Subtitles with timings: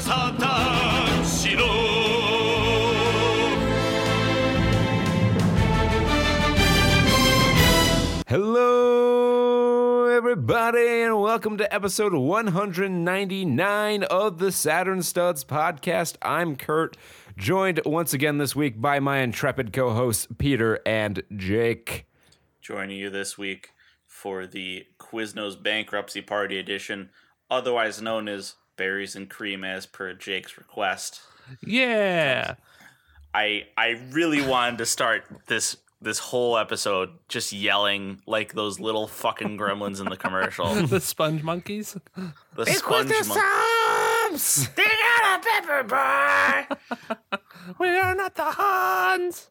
[0.00, 1.64] さたしろ
[8.34, 16.16] Hello, everybody, and welcome to episode 199 of the Saturn Studs podcast.
[16.22, 16.96] I'm Kurt,
[17.36, 22.06] joined once again this week by my intrepid co hosts, Peter and Jake.
[22.60, 23.70] joining you this week
[24.06, 27.10] for the Quiznos Bankruptcy Party Edition,
[27.50, 31.21] otherwise known as Berries and Cream, as per Jake's request.
[31.61, 32.55] Yeah.
[33.35, 39.05] I I really wanted to start this this whole episode just yelling like those little
[39.05, 40.73] fucking gremlins in the commercial.
[40.87, 41.97] the sponge monkeys.
[42.55, 44.69] The sponge monkeys.
[44.75, 46.67] They got a pepper bar.
[47.79, 49.49] we are not the Hans.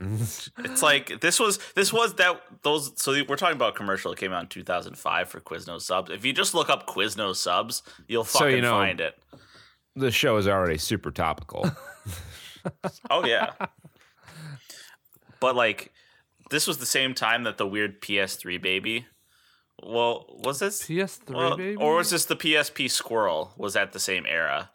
[0.00, 4.18] It's like this was this was that those so we're talking about a commercial that
[4.20, 6.10] came out in 2005 for Quiznos subs.
[6.10, 9.18] If you just look up Quiznos subs, you'll So, fucking you know- find it.
[9.96, 11.70] The show is already super topical.
[13.08, 13.52] Oh yeah.
[15.40, 15.92] but like
[16.50, 19.06] this was the same time that the weird PS3 baby.
[19.82, 21.76] Well, was this PS3 well, baby.
[21.76, 23.52] or was this the PSP squirrel?
[23.56, 24.70] Was at the same era?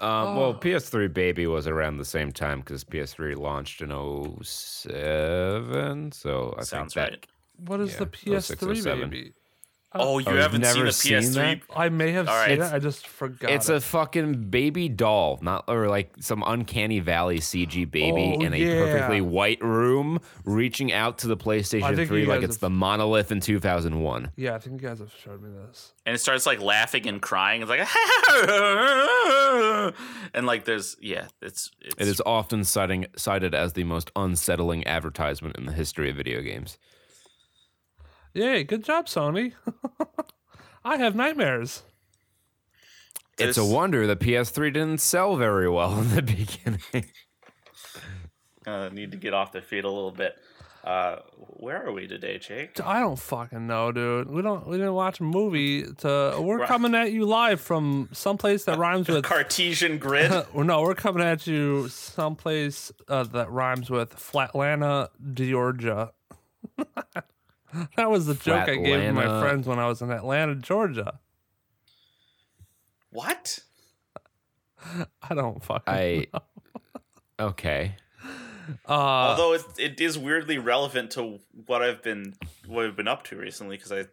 [0.00, 3.90] Um, Well, PS3 Baby was around the same time because PS3 launched in
[4.42, 6.12] 07.
[6.12, 7.26] So I Sounds think that right.
[7.68, 9.34] what is yeah, the PS3 baby?
[9.92, 11.34] Oh, oh, you you've haven't seen never the seen PS3?
[11.34, 11.60] that?
[11.74, 12.50] I may have All right.
[12.50, 12.72] seen it.
[12.72, 13.50] I just forgot.
[13.50, 13.74] It's it.
[13.74, 18.56] a fucking baby doll, not or like some uncanny valley CG baby Oh, in a
[18.56, 18.84] yeah.
[18.84, 23.40] perfectly white room, reaching out to the PlayStation 3 like it's have- the monolith in
[23.40, 24.30] 2001.
[24.36, 25.92] yeah, I think you guys have showed me this.
[26.06, 27.62] And it starts like laughing and crying.
[27.62, 27.80] It's like
[30.34, 34.86] and like there's yeah, it's it's It is often citing, cited as the most unsettling
[34.86, 36.78] advertisement in the history of video games.
[38.34, 38.64] Yay!
[38.64, 39.52] Good job, Sony.
[40.84, 41.82] I have nightmares.
[43.38, 46.22] It's a wonder the PS3 didn't sell very well in the
[46.92, 47.10] beginning.
[48.66, 50.36] uh, need to get off the feet a little bit.
[50.84, 52.80] Uh, where are we today, Jake?
[52.82, 54.30] I don't fucking know, dude.
[54.30, 54.66] We don't.
[54.66, 55.82] We didn't watch a movie.
[55.98, 56.68] To we're Right.
[56.68, 60.30] coming at you live from someplace that rhymes with Cartesian grid.
[60.54, 66.12] No, we're coming at you someplace uh, that rhymes with Flatlanta, Georgia.
[67.96, 71.20] that was the joke I gave to my friends when I was in Atlanta, Georgia.
[73.10, 73.60] what?
[75.28, 75.82] I don't fucking.
[75.86, 76.26] I
[77.40, 77.96] okay.
[78.88, 82.34] uh, Although it, it is weirdly relevant to what I've been
[82.66, 84.04] what I've been up to recently because I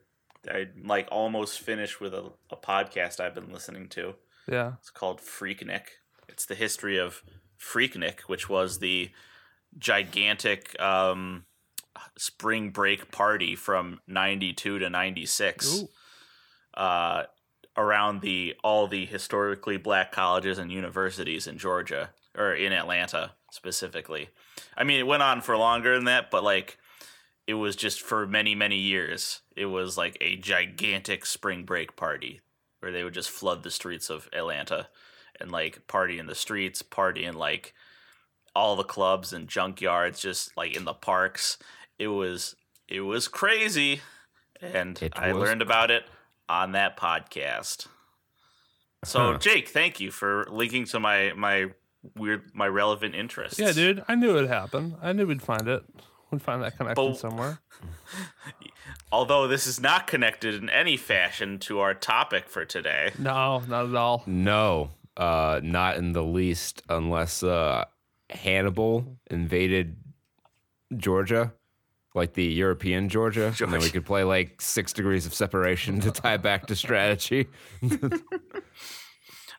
[0.49, 4.15] I like almost finished with a, a podcast I've been listening to.
[4.49, 4.73] yeah.
[4.79, 5.83] It's called Freaknik.
[6.29, 7.23] It's the history of
[7.59, 9.09] Freaknik, which was the
[9.77, 11.45] gigantic um,
[12.17, 15.83] spring break party from 92 to 96
[16.73, 17.23] uh,
[17.75, 24.29] around the all the historically black colleges and universities in Georgia or in Atlanta specifically.
[24.75, 26.77] I mean, it went on for longer than that, but like
[27.45, 29.41] it was just for many many years.
[29.55, 32.41] It was like a gigantic spring break party
[32.79, 34.87] where they would just flood the streets of Atlanta
[35.39, 37.73] and like party in the streets, party in like
[38.55, 41.57] all the clubs and junkyards, just like in the parks.
[41.99, 42.55] It was
[42.87, 44.01] it was crazy,
[44.61, 46.03] and It I was learned about it
[46.49, 47.87] on that podcast.
[49.03, 49.37] So Huh.
[49.37, 51.67] Jake, thank you for linking to my my
[52.15, 53.59] weird my relevant interests.
[53.59, 54.03] Yeah, dude.
[54.07, 54.95] I knew it happened.
[55.01, 55.83] I knew we'd find it.
[56.31, 57.59] We'd find that connection But- somewhere.
[59.11, 63.11] Although this is not connected in any fashion to our topic for today.
[63.17, 64.23] No, not at all.
[64.25, 67.85] No, uh, not in the least, unless uh,
[68.29, 69.95] Hannibal invaded
[70.97, 71.53] Georgia,
[72.17, 76.11] like the European Georgia, and then we could play like six degrees of separation to
[76.11, 77.47] tie back to strategy.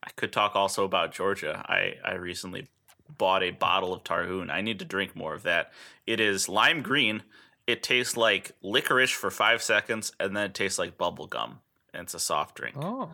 [0.03, 1.65] I could talk also about Georgia.
[1.69, 2.69] I, I recently
[3.17, 4.51] bought a bottle of Tarhoon.
[4.51, 5.73] I need to drink more of that.
[6.07, 7.23] It is lime green.
[7.67, 11.61] It tastes like licorice for five seconds, and then it tastes like bubble gum.
[11.93, 12.77] And it's a soft drink.
[12.79, 13.11] Oh,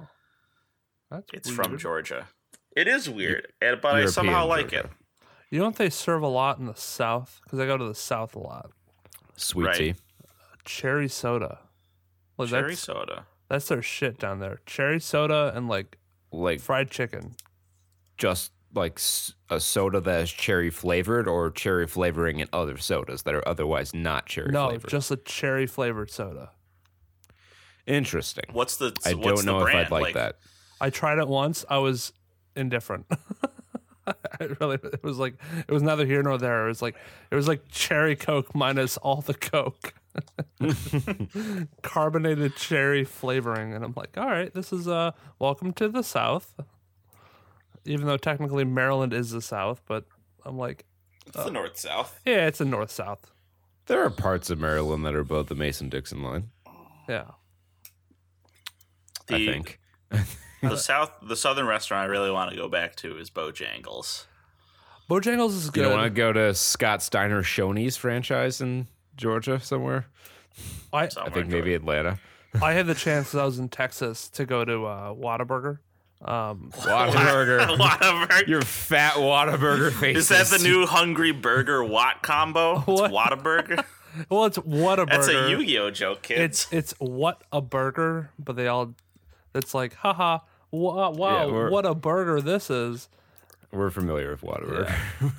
[1.11, 1.57] that's it's weird.
[1.57, 2.27] from Georgia.
[2.77, 4.87] It is weird, and- but I European somehow like Georgia.
[4.89, 4.91] it.
[5.51, 7.41] You know what they serve a lot in the South?
[7.45, 8.71] Because I go to the South a lot.
[9.37, 9.77] Sweet Right.
[9.77, 9.95] tea.
[10.65, 11.59] Cherry soda.
[12.39, 13.27] Like Cherry that's, soda.
[13.49, 14.61] that's their shit down there.
[14.67, 15.99] Cherry soda and like
[16.33, 17.37] Like fried chicken.
[18.17, 18.99] just like
[19.51, 23.95] a soda that is cherry flavored or cherry flavoring in other sodas that are otherwise
[23.95, 24.91] not cherry No, flavored.
[24.91, 26.51] just a cherry flavored soda.
[27.87, 28.45] Interesting.
[28.53, 29.75] What's the I what's don't know the if?
[29.75, 30.39] I'd like, that.
[30.81, 31.65] I tried it once.
[31.69, 32.13] I was
[32.57, 33.07] indifferent.
[34.41, 35.35] I really, it was like
[35.67, 36.65] it was neither here nor there.
[36.65, 36.97] It was like
[37.31, 39.95] it was like cherry coke minus all the coke,
[41.83, 46.55] carbonated cherry flavoring, and I'm like, all right, this is uh, welcome to the South.
[47.85, 50.05] even though technically Maryland is the South, but
[50.45, 50.85] I'm like,
[51.27, 52.21] It's the north south.
[52.25, 53.31] yeah, it's a North South.
[53.87, 56.51] There are parts of Maryland that are above the Mason Dixon line.
[57.09, 57.25] Yeah.
[59.27, 59.81] The, I think.
[60.71, 64.25] the south, the southern restaurant I really want to go back to is Bojangles.
[65.09, 65.83] Bojangles is good.
[65.83, 70.07] don't want to go to Scott Steiner Shoney's franchise in Georgia somewhere?
[70.93, 72.19] I, Somewhere I think maybe Atlanta.
[72.63, 75.79] I had the chance as I was in Texas to go to uh, Whataburger.
[76.25, 77.77] Um, Whataburger.
[77.77, 78.47] Whataburger.
[78.47, 80.17] Your fat Whataburger face.
[80.17, 82.79] Is that the new Hungry Burger Watt combo?
[82.79, 83.11] It's What?
[83.11, 83.85] Whataburger.
[84.31, 85.11] well, it's Whataburger.
[85.11, 86.41] That's a Yu-Gi-Oh joke, kids.
[86.41, 88.95] It's it's what a burger, but they all.
[89.55, 90.39] It's like, haha,
[90.75, 93.09] wow, wow we're- what a burger this is.
[93.73, 94.95] We're familiar with Whataburger.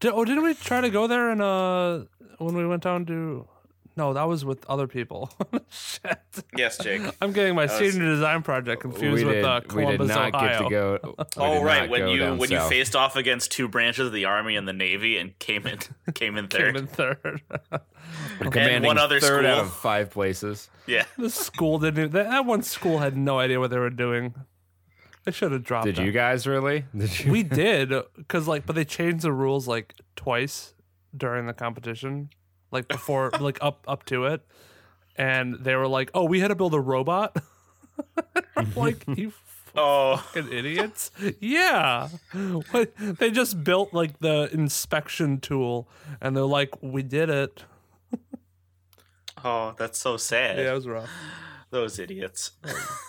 [0.00, 2.04] Did, oh, didn't we try to go there and uh
[2.38, 3.46] when we went down to?
[4.00, 5.30] No, that was with other people.
[5.68, 6.18] Shit,
[6.56, 7.02] yes, Jake.
[7.20, 10.08] I'm getting my was- senior design project confused we, with did, uh, we did Columbus,
[10.08, 10.48] not Ohio.
[10.48, 11.14] get to go.
[11.18, 14.24] we Oh right, when you down when you faced off against two branches of the
[14.24, 15.80] army and the navy and came in
[16.14, 16.76] came in third.
[16.76, 17.42] Came in third.
[18.40, 20.70] Commanding one other third out of five places.
[20.86, 21.04] Yeah.
[21.18, 22.12] the school didn't.
[22.12, 24.34] That, that one school had no idea what they were doing.
[25.26, 25.84] They should have dropped.
[25.84, 26.06] Did that.
[26.06, 26.86] you guys really?
[26.96, 27.32] Did you?
[27.32, 30.72] We did because like, but they changed the rules like twice
[31.14, 32.30] during the competition,
[32.70, 34.42] like before, like up up to it,
[35.16, 37.36] and they were like, "Oh, we had to build a robot."
[38.76, 39.32] Like, you
[39.76, 41.10] Oh, fucking idiots!
[41.38, 42.08] Yeah,
[42.70, 45.88] what, they just built like the inspection tool,
[46.20, 47.64] and they're like, "We did it."
[49.44, 50.58] oh, that's so sad.
[50.58, 51.10] Yeah, it was rough.
[51.70, 52.52] Those idiots.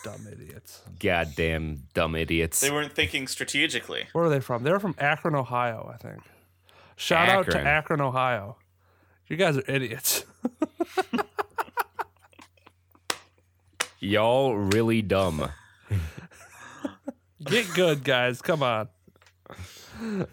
[0.04, 0.84] Dumb idiots.
[1.00, 2.62] Goddamn dumb idiots.
[2.62, 4.08] They weren't thinking strategically.
[4.14, 4.62] Where are they from?
[4.64, 6.22] They're from Akron, Ohio, I think.
[6.96, 7.68] Shout out to Akron.
[7.68, 8.58] Akron, Ohio.
[9.28, 10.26] You guys are idiots.
[14.00, 15.50] Y'all really dumb.
[17.44, 18.42] Get good, guys.
[18.42, 18.90] Come on.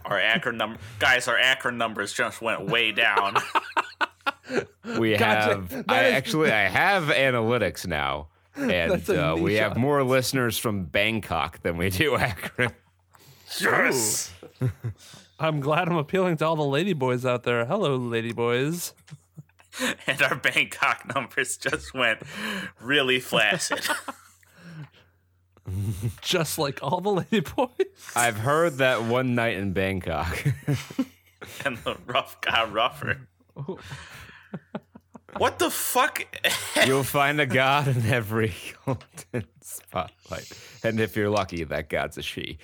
[0.06, 3.36] Our Akron number guys, our Akron numbers just went way down.
[4.98, 5.22] We Gotcha.
[5.54, 5.68] have.
[5.68, 9.76] That I is- actually I have analytics now, and That's a uh, we niche have
[9.76, 12.70] more listeners from Bangkok than we do Akron.
[13.60, 14.32] Yes.
[15.40, 17.64] I'm glad I'm appealing to all the ladyboys out there.
[17.64, 18.92] Hello, ladyboys.
[20.08, 22.18] And our Bangkok numbers just went
[22.80, 23.86] really flaccid.
[26.20, 28.16] Just like all the ladyboys.
[28.16, 30.44] I've heard that one night in Bangkok.
[31.64, 33.28] and the rough got rougher.
[33.56, 33.78] Oh.
[35.38, 36.22] What the fuck?
[36.86, 38.52] You'll find a god in every
[38.84, 40.50] golden spotlight,
[40.82, 42.58] and if you're lucky, that god's a she.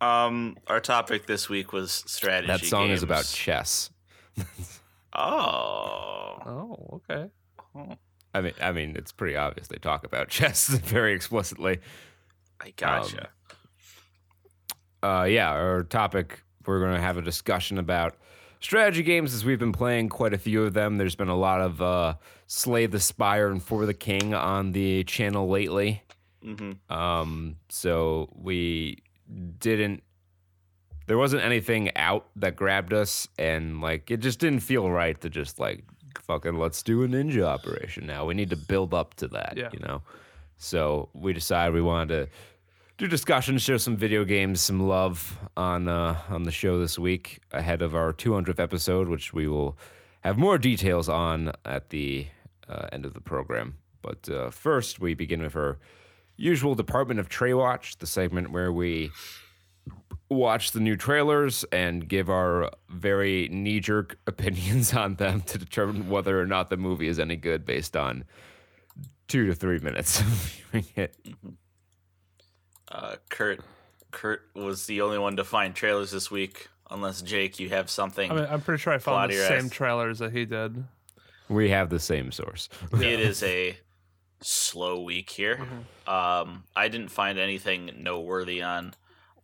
[0.00, 2.46] um, our topic this week was strategy.
[2.48, 3.90] That song is about chess.
[5.14, 7.30] Oh, Oh, okay.
[8.34, 11.78] I mean, I mean, it's pretty obvious they talk about chess very explicitly.
[12.60, 13.30] I gotcha.
[15.02, 18.16] uh, yeah, our topic, we're going to have a discussion about
[18.60, 20.96] strategy games as we've been playing quite a few of them.
[20.98, 22.14] There's been a lot of uh,
[22.46, 26.02] Slay the Spire and For the King on the channel lately.
[26.42, 28.98] hmm Um, so we
[29.58, 30.02] didn't,
[31.06, 35.28] there wasn't anything out that grabbed us, and like it just didn't feel right to
[35.30, 35.84] just like
[36.22, 38.24] fucking let's do a ninja operation now.
[38.24, 39.68] We need to build up to that, Yeah.
[39.72, 40.02] you know?
[40.58, 42.32] So we decided we wanted to
[42.98, 47.40] do discussions, show some video games, some love on uh, on the show this week
[47.52, 49.76] ahead of our 200th episode, which we will
[50.20, 52.26] have more details on at the
[52.68, 53.76] uh, end of the program.
[54.00, 55.78] But uh, first, we begin with our
[56.36, 59.10] usual Department of Trey Watch, the segment where we
[60.30, 66.08] watch the new trailers and give our very knee jerk opinions on them to determine
[66.08, 68.24] whether or not the movie is any good based on
[69.28, 71.14] two to three minutes of viewing it.
[72.88, 73.60] Uh, Kurt,
[74.10, 76.68] Kurt was the only one to find trailers this week.
[76.88, 78.30] Unless Jake, you have something.
[78.30, 79.70] I mean, I'm pretty sure I found the same ass.
[79.70, 80.84] trailers that he did.
[81.48, 82.68] We have the same source.
[82.92, 83.76] It is a
[84.40, 85.56] slow week here.
[85.56, 86.10] Mm-hmm.
[86.10, 88.94] Um, I didn't find anything noteworthy on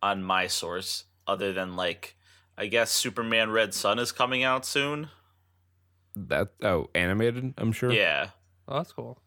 [0.03, 2.17] on my source other than like
[2.57, 5.09] I guess Superman Red Son is coming out soon.
[6.15, 7.91] That oh, animated, I'm sure.
[7.91, 8.29] Yeah,
[8.69, 9.19] Oh, that's cool.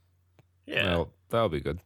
[0.66, 0.86] yeah.
[0.86, 1.80] Well, that'll be good.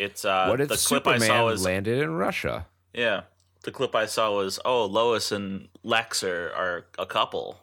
[0.00, 2.66] It's uh what if the clip Superman I saw was landed in Russia?
[2.94, 3.22] yeah.
[3.62, 7.60] The clip I saw was oh Lois and Lex are, are a couple.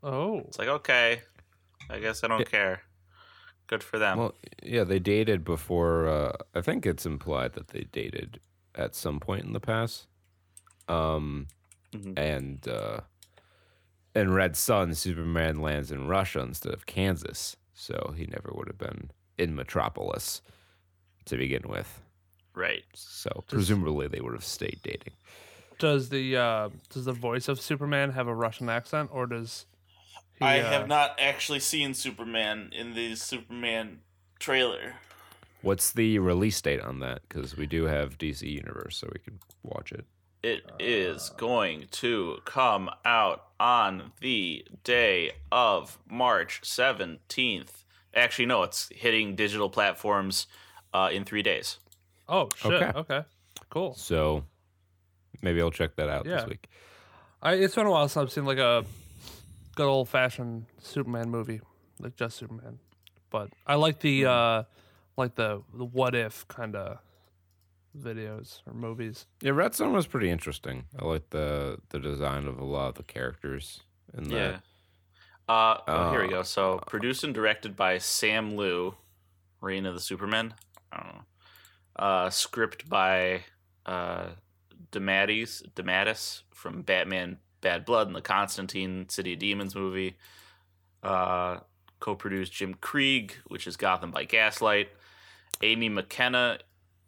[0.00, 1.22] Oh, It's like okay,
[1.90, 2.82] I guess I don't care.
[3.66, 4.18] Good for them.
[4.18, 6.06] Well, yeah, they dated before.
[6.08, 8.38] Uh, I think it's implied that they dated
[8.76, 10.06] at some point in the past.
[10.88, 11.48] Um,
[11.92, 12.16] Mhm.
[12.18, 13.00] and uh,
[14.14, 18.78] in Red Son, Superman lands in Russia instead of Kansas, so he never would have
[18.78, 20.40] been in Metropolis
[21.26, 22.00] to begin with.
[22.54, 22.84] Right.
[22.94, 25.14] So presumably they would have stayed dating.
[25.78, 29.66] Does the uh, does the voice of Superman have a Russian accent, or does
[30.38, 34.00] he, I uh, have not actually seen Superman in the Superman
[34.38, 34.94] trailer.
[35.60, 37.22] What's the release date on that?
[37.28, 40.04] Because we do have DC Universe, so we can watch it.
[40.42, 47.84] It is going to come out on the day of March 17th.
[48.12, 50.48] Actually, no, it's hitting digital platforms
[50.92, 51.78] uh, in three days.
[52.28, 52.72] Oh shit!
[52.72, 52.98] Okay.
[52.98, 53.24] Okay,
[53.70, 53.94] cool.
[53.94, 54.44] So
[55.42, 56.36] maybe I'll check that out Yeah.
[56.36, 56.68] this week.
[57.42, 58.84] I, it's been a while since I've seen like a
[59.74, 61.60] good old fashioned Superman movie,
[61.98, 62.78] like just Superman.
[63.30, 64.62] But I like the uh
[65.16, 66.98] like the, the what if kind of
[67.98, 69.26] videos or movies.
[69.40, 70.84] Yeah, Red Son was pretty interesting.
[70.98, 73.80] I like the the design of a lot of the characters
[74.16, 74.34] in that.
[74.34, 74.58] Yeah.
[75.48, 76.42] Uh, oh, here we Uh, go.
[76.44, 78.94] So, produced and directed by Sam Liu,
[79.60, 80.54] Reign of the Supermen.
[80.92, 81.22] I don't know.
[81.96, 83.44] Uh, script by
[83.86, 84.28] uh,
[84.92, 90.16] DeMatteis, DeMatteis from Batman Bad Blood and the Constantine City of Demons movie.
[91.02, 91.58] Uh,
[92.00, 94.88] co produced Jim Krieg, which is Gotham by Gaslight.
[95.62, 96.58] Amy McKenna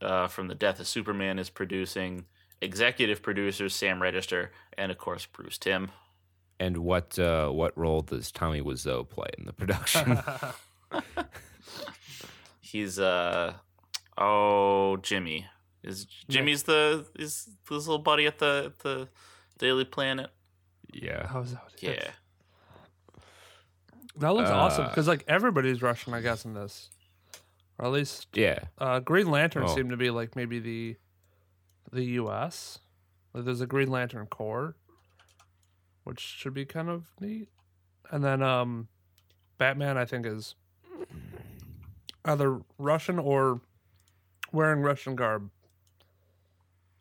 [0.01, 2.27] uh, from The Death of Superman is producing.
[2.61, 5.91] Executive producers Sam Register and, of course, Bruce Timm.
[6.59, 10.19] And what uh, what role does Tommy Wiseau play in the production?
[12.61, 13.55] He's uh
[14.19, 15.47] oh Jimmy.
[15.83, 19.09] Is Jimmy's the is this little buddy at the at the
[19.59, 20.31] Daily Planet?
[20.93, 21.27] yeah.
[21.27, 21.63] How's that?
[21.81, 22.11] Yeah.
[24.17, 26.91] That looks awesome Uh, because like everybody's Russian, I guess, in this,
[27.79, 28.61] or at least Yeah.
[28.79, 29.75] uh, Green Lantern Oh.
[29.75, 30.97] seemed to be like maybe the
[31.93, 32.79] the U.S.
[33.33, 34.77] Like there's a Green Lantern Corps,
[36.05, 37.49] which should be kind of neat.
[38.11, 38.89] And then um,
[39.59, 40.55] Batman, I think, is
[42.25, 43.61] either Russian or
[44.55, 45.51] wearing Russian garb,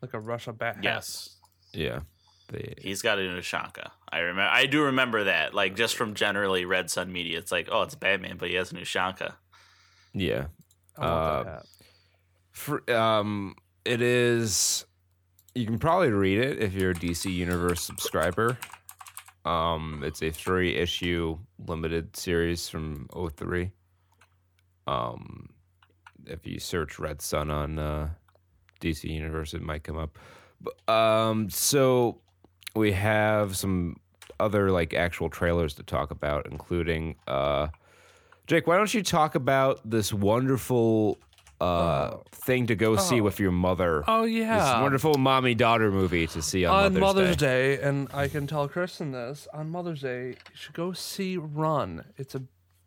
[0.02, 0.76] like a Russia bat.
[0.76, 0.84] hat.
[0.84, 1.36] Yes.
[1.72, 2.00] Yeah.
[2.50, 3.90] They, He's got a Ushanka.
[4.12, 5.54] I remember I do remember that.
[5.54, 7.38] Like just from generally Red Son Media.
[7.38, 9.34] It's like, oh it's Batman, but he has an Ushanka.
[10.12, 10.46] yeah.
[10.98, 11.60] I Uh.
[12.52, 14.84] For, um, it is.
[15.56, 18.58] You can probably read it if you're a DC Universe subscriber.
[19.44, 23.72] Um, it's a three issue limited series from 03.
[24.86, 25.48] Um,
[26.26, 28.08] if you search Red Son on uh,
[28.80, 30.18] DC Universe, it might come up.
[30.60, 32.20] But, um, so
[32.74, 33.96] we have some
[34.40, 37.68] other like actual trailers to talk about, including uh,
[38.46, 38.66] Jake.
[38.66, 41.18] Why don't you talk about this wonderful
[41.60, 43.24] uh, thing to go see Oh.
[43.24, 44.02] with your mother?
[44.08, 47.76] Oh yeah, This wonderful mommy daughter movie to see on, on Mother's, Day.
[47.76, 47.82] Day.
[47.82, 52.04] and I can tell Kristen this on Mother's Day, you should go see Run.
[52.16, 52.42] It's a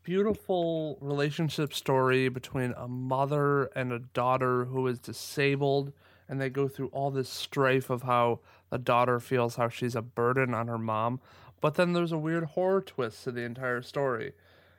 [0.08, 5.92] beautiful relationship story between a mother and a daughter who is disabled,
[6.30, 10.02] and they go through all this strife of how the daughter feels how she's a
[10.02, 11.20] burden on her mom.
[11.60, 14.32] But then there's a weird horror twist to the entire story.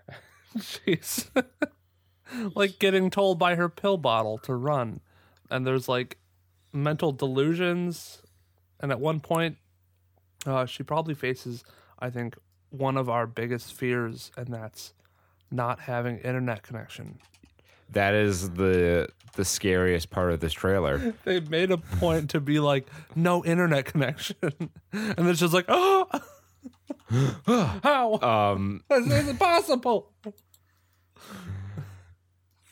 [0.63, 1.31] she's
[2.55, 5.01] like getting told by her pill bottle to run,
[5.51, 6.17] and there's like
[6.73, 8.23] mental delusions
[8.81, 9.57] and at one point
[10.47, 11.65] uh, she probably faces
[11.99, 12.37] i think
[12.69, 14.93] one of our biggest fears and that's
[15.51, 17.19] not having internet connection.
[17.91, 21.15] That is the the scariest part of this trailer.
[21.25, 24.37] they made a point to be like no internet connection.
[24.93, 26.09] And it's just like oh
[27.83, 28.19] how?
[28.21, 29.07] Um, this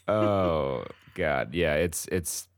[0.08, 2.48] oh god, yeah, it's it's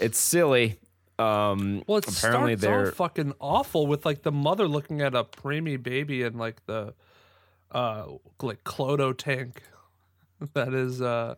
[0.00, 0.78] it's silly.
[1.18, 5.24] Um, well it apparently starts they're fucking awful with like the mother looking at a
[5.24, 6.92] preemie baby and like the
[7.72, 8.06] uh
[8.42, 9.62] like kolto tank
[10.54, 11.34] that is uh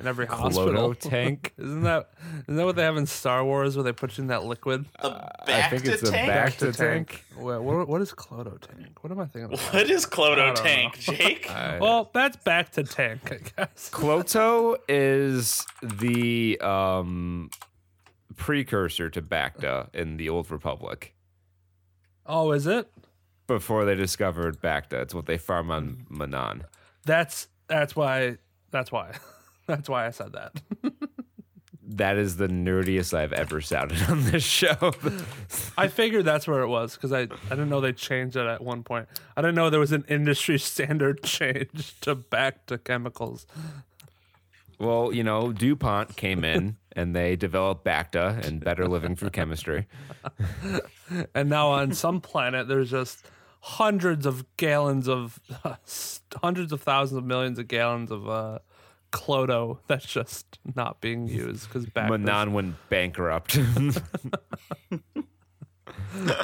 [0.00, 1.52] in every hospital Kolto tank.
[1.58, 2.08] Isn't that
[2.44, 4.86] isn't that what they have in Star Wars where they put you in that liquid?
[5.02, 7.22] The I think it's a bacta tank.
[7.36, 9.02] What, what, what is Kolto tank?
[9.04, 9.44] What am I thinking?
[9.52, 9.60] About?
[9.74, 11.50] What is I Kolto don't Tank, Jake?
[11.50, 13.90] I- Well, that's bacta tank, I guess.
[13.92, 17.50] Kolto is the um
[18.36, 21.14] precursor to Bacta in the Old Republic.
[22.24, 22.90] Oh, is it?
[23.50, 26.62] Before they discovered Bacta, it's what they farm on Manaan.
[27.04, 28.38] That's that's why
[28.70, 29.16] that's why
[29.66, 30.60] that's why I said that.
[31.92, 34.92] That is the nerdiest I've ever sounded on this show.
[35.76, 38.62] I figured that's where it was because I, I didn't know they changed it at
[38.62, 39.08] one point.
[39.36, 43.44] I didn't know there was an industry standard change to bacta chemicals.
[44.78, 49.88] well, you know, DuPont came in and they developed Bacta and better living through chemistry.
[51.34, 53.26] And now on some planet, there's just
[53.60, 55.38] hundreds of gallons of
[56.42, 58.58] hundreds of thousands of millions of gallons of uh,
[59.12, 63.56] Kolto that's just not being used because back Manaan went bankrupt.
[64.90, 65.02] it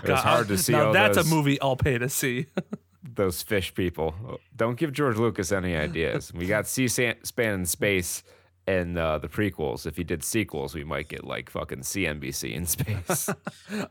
[0.08, 2.46] was hard to see Now all that's those, a movie I'll pay to see.
[3.14, 4.40] those fish people.
[4.54, 6.32] Don't give George Lucas any ideas.
[6.34, 8.22] We got C-SPAN in space
[8.66, 9.86] and uh, the prequels.
[9.86, 13.30] If he did sequels, we might get like fucking CNBC in space.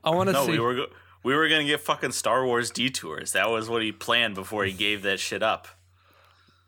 [0.03, 0.51] I want to No, see.
[0.51, 0.87] we were go-
[1.25, 3.31] we were gonna get fucking Star Wars detours.
[3.31, 5.67] That was what he planned before he gave that shit up.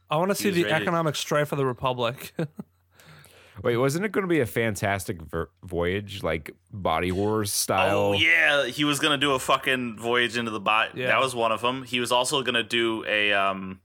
[0.10, 0.74] I want to see the ready.
[0.74, 2.34] economic strife of the Republic.
[3.64, 7.98] Wait, wasn't it going to be a fantastic ver- voyage, like Body Wars style?
[7.98, 10.98] Oh yeah, he was gonna do a fucking voyage into the bot.
[10.98, 11.08] Yeah.
[11.08, 11.84] That was one of them.
[11.84, 13.80] He was also gonna do a um,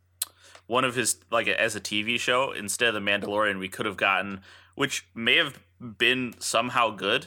[0.69, 3.59] one of his like as a TV show instead of the Mandalorian.
[3.59, 4.41] We could have gotten,
[4.75, 5.59] which may have
[5.99, 7.27] been somehow good,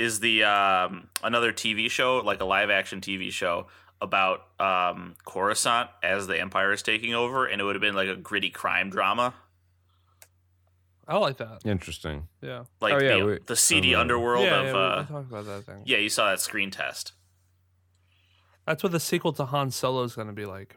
[0.00, 3.66] is the um another TV show like a live action TV show
[4.00, 8.08] about um Coruscant as the Empire is taking over, and it would have been like
[8.08, 9.34] a gritty crime drama.
[11.08, 11.62] I like that.
[11.64, 12.28] Interesting.
[12.40, 12.64] Yeah.
[12.80, 15.06] Like Oh, yeah, the, we- the seedy uh, underworld yeah, of yeah, we- uh, we
[15.08, 15.82] talked about that thing.
[15.84, 17.12] yeah, you saw that screen test.
[18.66, 20.76] That's what the sequel to Han Solo is going to be like.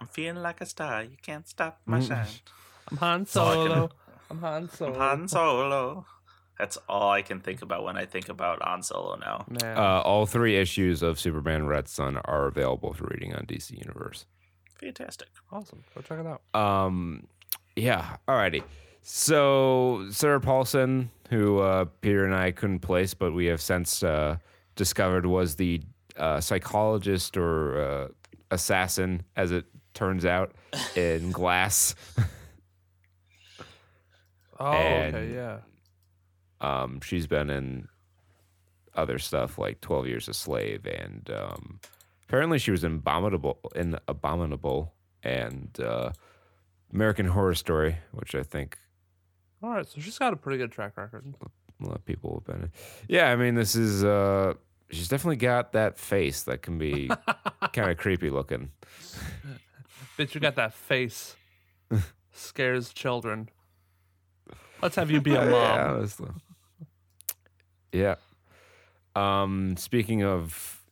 [0.00, 1.02] I'm feeling like a star.
[1.02, 2.26] You can't stop my shine.
[2.90, 3.90] I'm Han all I can- Solo.
[4.30, 6.06] I'm Han Solo.
[6.60, 9.46] That's all I can think about when I think about Han Solo now.
[9.48, 9.78] Man.
[9.78, 14.26] Uh, all three issues of Superman Red Son are available for reading on DC Universe.
[14.78, 15.28] Fantastic.
[15.50, 15.82] awesome.
[15.94, 16.42] Go check it out.
[16.54, 17.26] Um,
[17.76, 18.16] yeah.
[18.28, 18.62] Alrighty.
[19.02, 24.36] So Sarah Paulson, who uh, Peter and I couldn't place, but we have since uh,
[24.76, 25.80] discovered was the
[26.18, 28.08] uh, psychologist or uh,
[28.50, 29.64] assassin, as it
[29.94, 30.52] turns out,
[30.94, 31.94] in Glass.
[34.58, 35.34] Oh, And- okay.
[35.34, 35.58] Yeah.
[36.60, 37.88] Um, she's been in
[38.94, 41.80] other stuff like Twelve Years a Slave, and um,
[42.28, 46.12] apparently she was in Abominable, in Abominable, and uh,
[46.92, 48.78] American Horror Story, which I think
[49.62, 49.86] All right.
[49.88, 51.34] So she's got a pretty good track record.
[51.80, 52.72] a lot of people have been in.
[53.08, 54.54] Yeah, I mean, this is uh,
[54.90, 57.10] she's definitely got that face that can be
[57.72, 58.70] kind of creepy looking.
[60.18, 61.36] Bitch, you got that face.
[62.32, 63.48] Scares children.
[64.82, 65.50] Let's have you be a mom.
[65.50, 66.30] Yeah, honestly.
[67.92, 68.16] Yeah.
[69.14, 70.82] Um, speaking of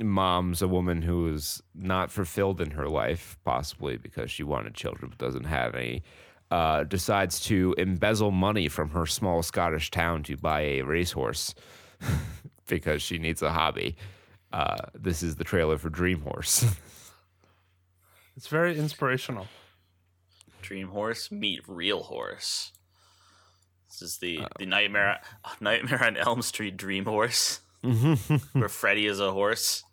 [0.00, 5.10] moms, a woman who is not fulfilled in her life, possibly because she wanted children
[5.10, 6.02] but doesn't have any,
[6.50, 11.54] uh, decides to embezzle money from her small Scottish town to buy a racehorse
[12.66, 13.96] because she needs a hobby.
[14.52, 16.64] Uh, this is the trailer for Dream Horse.
[18.36, 19.46] It's very inspirational.
[20.62, 22.72] Dream Horse meet Real Horse.
[23.92, 25.20] This is the Uh, the nightmare
[25.60, 29.84] Nightmare on Elm Street Dream Horse, where Freddy is a horse.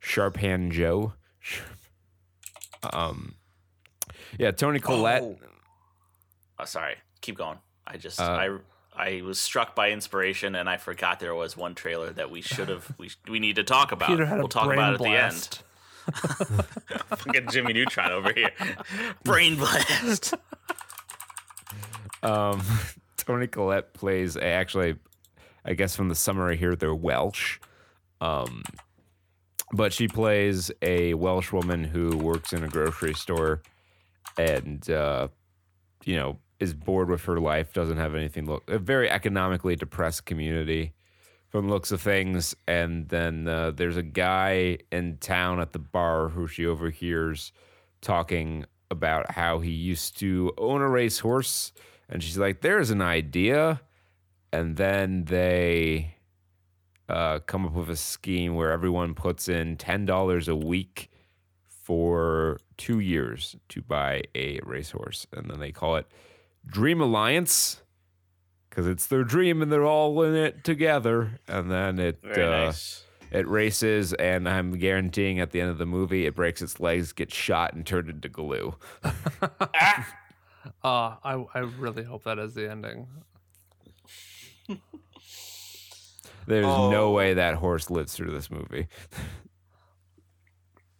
[0.00, 1.12] Sharp Hand Joe.
[2.92, 3.36] Um,
[4.38, 5.22] yeah, Toni Collette.
[5.22, 5.38] Oh.
[6.58, 6.96] Oh, sorry.
[7.20, 7.58] Keep going.
[7.86, 8.58] I just Uh, I
[8.94, 12.68] I was struck by inspiration and I forgot there was one trailer that we should
[12.68, 14.18] have we we need to talk about.
[14.18, 15.62] We'll talk about it blast.
[16.08, 16.64] at the end.
[17.18, 18.50] Fucking Jimmy Neutron over here.
[19.24, 20.34] Brain blast.
[22.24, 22.62] Um,
[23.26, 24.96] Toni Collette plays actually,
[25.64, 27.58] I guess from the summary here, they're Welsh.
[28.20, 28.62] Um,
[29.72, 33.62] but she plays a Welsh woman who works in a grocery store
[34.36, 35.28] and, uh,
[36.04, 38.46] you know, is bored with her life, doesn't have anything.
[38.46, 40.92] Look, a very economically depressed community
[41.48, 42.54] from the looks of things.
[42.68, 47.52] And then uh, there's a guy in town at the bar who she overhears
[48.00, 51.72] talking about how he used to own a racehorse.
[52.12, 53.80] And she's like, there's an idea.
[54.52, 56.16] And then they
[57.08, 61.10] uh, come up with a scheme where everyone puts in $10 a week
[61.66, 65.26] for two years to buy a racehorse.
[65.32, 66.06] And then they call it
[66.66, 67.80] Dream Alliance
[68.68, 71.40] because it's their dream and they're all in it together.
[71.48, 72.18] And then it.
[72.22, 73.04] Uh, nice.
[73.30, 77.14] it races, and I'm guaranteeing at the end of the movie, it breaks its legs,
[77.14, 78.74] gets shot, and turned into glue.
[80.84, 83.06] Uh, I I really hope that is the ending.
[86.46, 87.10] There's no Oh.
[87.12, 88.88] way that horse lives through this movie.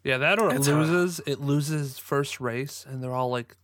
[0.04, 1.20] Yeah, that or it It's, loses.
[1.26, 3.56] It loses first race, and they're all like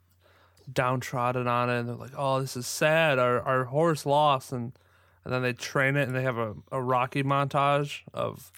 [0.73, 3.19] downtrodden on it, and they're like, "Oh, this is sad.
[3.19, 4.73] Our our horse lost," and
[5.25, 8.53] and then they train it, and they have a, a Rocky montage of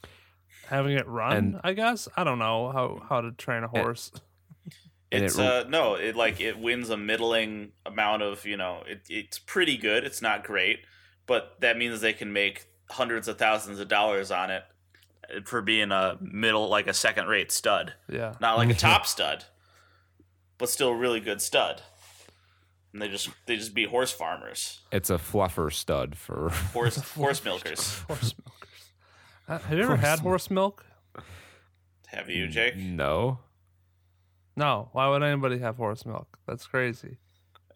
[0.66, 1.34] having it run.
[1.38, 4.10] And- I guess I don't know how how to train a horse.
[4.12, 4.20] and
[5.10, 9.02] It's it- uh no, it like it wins a middling amount of, you know, it,
[9.08, 10.04] it's pretty good.
[10.04, 10.80] It's not great,
[11.26, 14.62] but that means they can make hundreds of thousands of dollars on it
[15.34, 17.94] uh, for being a middle like a second rate stud.
[18.08, 19.44] yeah, Not like a top stud,
[20.58, 21.82] but still a really good stud.
[22.92, 26.50] And they just they just be horse farmers, It's a fluffer stud for.
[26.72, 27.98] horse horse milkers.
[28.00, 28.90] Horse milkers.
[29.48, 30.84] Uh, have you ever had horse milk?
[32.08, 32.76] Have you, Jake?
[32.76, 33.38] No.
[34.60, 34.90] No.
[34.92, 36.38] Why would anybody have horse milk?
[36.46, 37.16] That's crazy.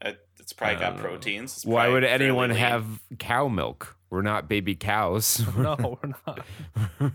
[0.05, 1.57] Uh, It's probably got proteins.
[1.57, 2.59] It's Why probably would fairly anyone lean.
[2.59, 2.85] have
[3.19, 3.97] cow milk?
[4.11, 5.43] We're not baby cows.
[5.57, 6.41] No, we're not.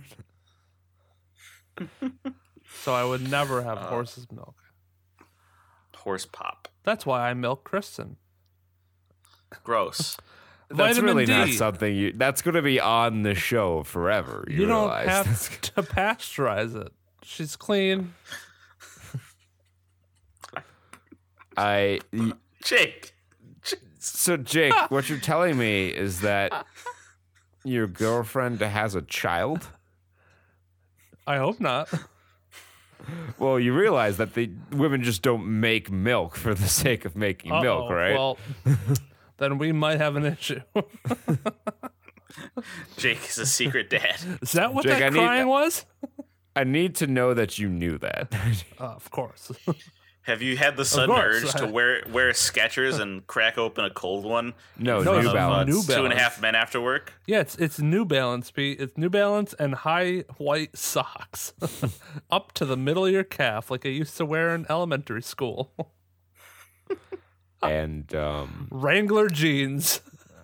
[2.82, 4.56] so I would never have horse's milk.
[5.96, 6.68] horse pop?
[6.84, 8.18] That's why I milk Kristen.
[9.64, 10.18] Gross.
[10.70, 11.54] That's Vitamin really not D.
[11.54, 12.14] something you.
[12.14, 14.46] That's going to be on the show forever.
[14.48, 15.08] You, You don't realize?
[15.48, 16.92] Have to pasteurize it.
[17.24, 18.14] She's clean.
[21.60, 22.00] I.
[22.64, 23.14] Jake.
[24.00, 26.66] So Jake, what you're telling me is that
[27.66, 29.68] your girlfriend has a child.
[31.28, 31.90] I hope not.
[33.38, 37.52] Well, you realize that the women just don't make milk for the sake of making
[37.52, 37.94] milk, Uh-oh.
[37.94, 38.14] right?
[38.14, 38.38] Well,
[39.38, 40.62] then we might have an issue.
[42.98, 44.18] Jake is a secret dad.
[44.42, 45.86] Is that what Jake, I that need- crying was?
[46.56, 48.34] I need to know that you knew that.
[48.80, 49.52] Uh, of course.
[50.24, 51.44] Have you had the sudden course.
[51.44, 54.54] urge to wear wear Skechers and crack open a cold one?
[54.78, 55.70] no, No, New it's of, Balance.
[55.70, 56.16] New Two Balance.
[56.22, 57.14] half men after work.
[57.26, 58.80] yeah, it's it's New Balance, Pete.
[58.80, 61.54] It's New Balance and high white socks
[62.32, 65.72] up to the middle of your calf, like I used to wear in elementary school.
[67.62, 70.00] And um, Wrangler jeans.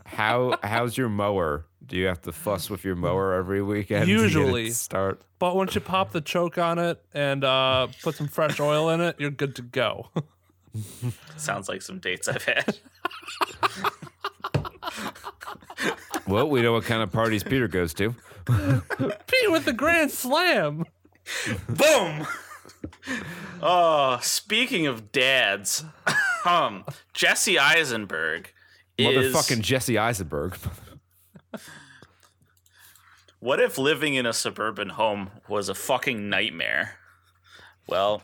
[0.06, 1.66] How how's your mower?
[1.86, 4.06] Do you have to fuss with your mower every weekend?
[4.08, 4.70] to get it Usually.
[4.72, 5.22] start.
[5.38, 9.02] But once you pop the choke on it and uh, put some fresh oil in
[9.02, 10.10] it, you're good to go.
[11.38, 12.80] Sounds like some dates I've had.
[16.28, 18.16] Well, we know what kind of parties Peter goes to.
[18.48, 20.86] Pete with the grand slam.
[21.70, 22.26] Boom.
[23.62, 25.86] Oh, speaking of dads,
[26.46, 28.52] um, Jesse Eisenberg
[28.98, 29.34] is.
[29.34, 30.58] Motherfucking Jesse Eisenberg.
[33.46, 36.96] What if living in a suburban home was a fucking nightmare?
[37.88, 38.24] Well,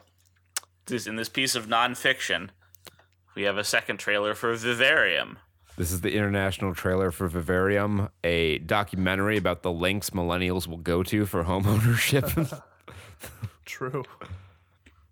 [0.88, 2.50] this in this piece of nonfiction,
[3.36, 5.38] we have a second trailer for Vivarium.
[5.78, 11.04] This is the international trailer for Vivarium, a documentary about the lengths millennials will go
[11.04, 12.26] to for home ownership.
[13.66, 14.04] True.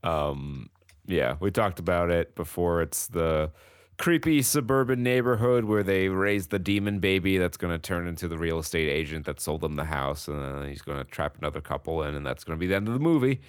[0.03, 0.71] Um,
[1.05, 2.81] yeah, we talked about it before.
[2.81, 3.51] It's the
[3.99, 8.37] creepy suburban neighborhood where they raise the demon baby that's going to turn into the
[8.37, 11.61] real estate agent that sold them the house, and then he's going to trap another
[11.61, 13.41] couple in, and that's going to be the end of the movie.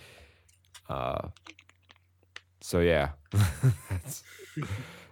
[0.88, 1.28] Uh,
[2.60, 4.22] so yeah, That's-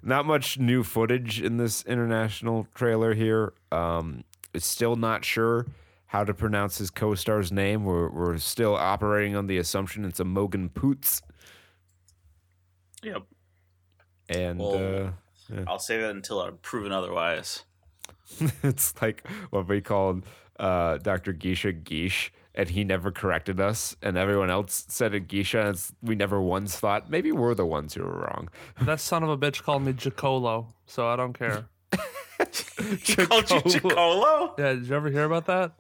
[0.03, 3.53] not much new footage in this international trailer here.
[3.73, 5.67] Um, it's still not sure
[6.07, 7.85] how to pronounce his co-star's name.
[7.85, 11.23] We're we're still operating on the assumption it's a Mogan Poots,
[13.03, 13.23] Yep.
[14.29, 15.11] and Well- uh,
[15.67, 17.65] I'll say that until I'm proven otherwise.
[18.63, 20.25] it's like what we called
[20.61, 21.33] uh, Dr.
[21.33, 25.93] Geisha Geish, and he never corrected us, and everyone else said it Geisha, and it's,
[26.03, 28.49] we never once thought maybe we're the ones who were wrong.
[28.83, 31.67] That son of a bitch called me Jacolo, so I don't care.
[32.39, 34.57] Called you Chicolo?
[34.59, 35.73] Yeah, did you ever hear about that?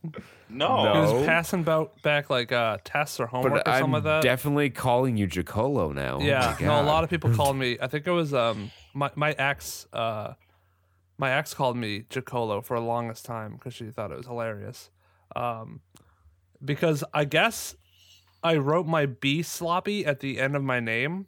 [0.48, 0.83] No.
[0.85, 0.92] No.
[0.94, 1.24] He was Oh.
[1.24, 4.22] passing about back like uh, tests or homework But or I'm something like that.
[4.22, 6.16] definitely calling you Jacolo now.
[6.20, 7.78] Oh yeah, my no, a lot of people called me.
[7.81, 10.34] I think it was um my my ex uh
[11.18, 14.90] my ex called me Jacolo for the longest time because she thought it was hilarious.
[15.34, 15.80] Um,
[16.64, 17.74] because I guess
[18.42, 21.26] I wrote my B sloppy at the end of my name.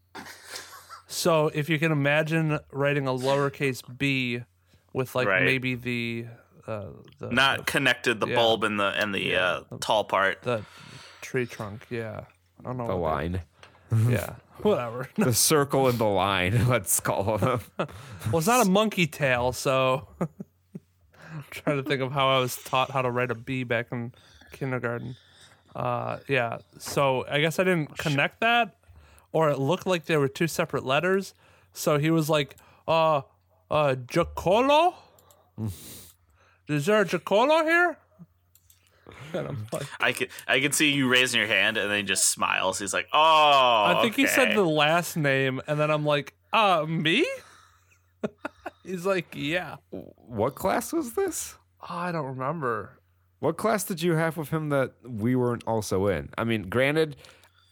[1.07, 4.43] So if you can imagine writing a lowercase b
[4.93, 5.43] with like Right.
[5.45, 6.27] maybe the
[6.67, 6.87] uh,
[7.19, 8.37] the Not connected the Yeah.
[8.37, 10.43] bulb and the and the uh, tall part.
[10.43, 10.65] the
[11.21, 11.87] tree trunk.
[11.91, 12.25] Yeah,
[12.59, 13.43] I don't know the what line,
[14.09, 15.09] yeah, whatever.
[15.17, 16.69] the circle and the line.
[16.69, 17.61] Let's call them.
[17.79, 22.57] Well, it's not a monkey tail, so I'm trying to think of how I was
[22.57, 24.13] taught how to write a B back in
[24.53, 25.17] kindergarten.
[25.75, 28.77] Uh, yeah, so I guess I didn't connect that,
[29.33, 31.35] or it looked like they were two separate letters.
[31.73, 32.57] So he was like,
[32.89, 33.23] "Uh,
[33.71, 34.95] uh, Jacolo?
[36.69, 37.99] Is there a Jacolo here?"
[39.33, 42.03] And I'm like, I can I can see you raising your hand and then he
[42.03, 42.79] just smiles.
[42.79, 46.85] He's like, "Oh, I think he said the last name, and then I'm like, "Uh,
[46.87, 47.27] me?"
[48.85, 51.57] He's like, "Yeah." what class was this?
[51.83, 52.99] Oh, I don't remember.
[53.41, 56.29] What class did you have with him that we weren't also in?
[56.37, 57.17] I mean, granted,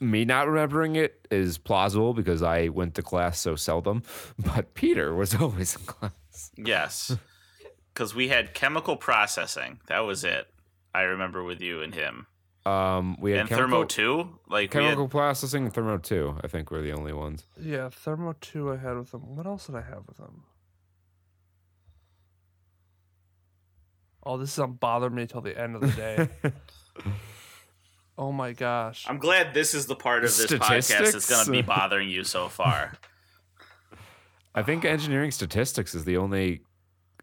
[0.01, 4.03] me not remembering it is plausible because I went to class so seldom,
[4.39, 6.51] but Peter was always in class.
[6.57, 7.17] Yes.
[7.93, 9.81] Because we had chemical processing.
[9.89, 10.47] That was it.
[10.99, 12.27] I remember with you and him.
[12.67, 16.37] Um, we had and Thermo Two, like chemical had, processing and Thermo Two.
[16.43, 17.47] I think we're the only ones.
[17.57, 18.73] Yeah, Thermo Two.
[18.73, 19.37] I had with them.
[19.37, 20.43] What else did I have with them?
[24.25, 26.29] Oh, this doesn't bother me till the end of the day.
[28.19, 29.07] oh my gosh!
[29.09, 30.91] I'm glad this is the part of this statistics?
[30.91, 32.99] podcast that's going to be bothering you so far.
[34.57, 36.63] I think engineering statistics is the only.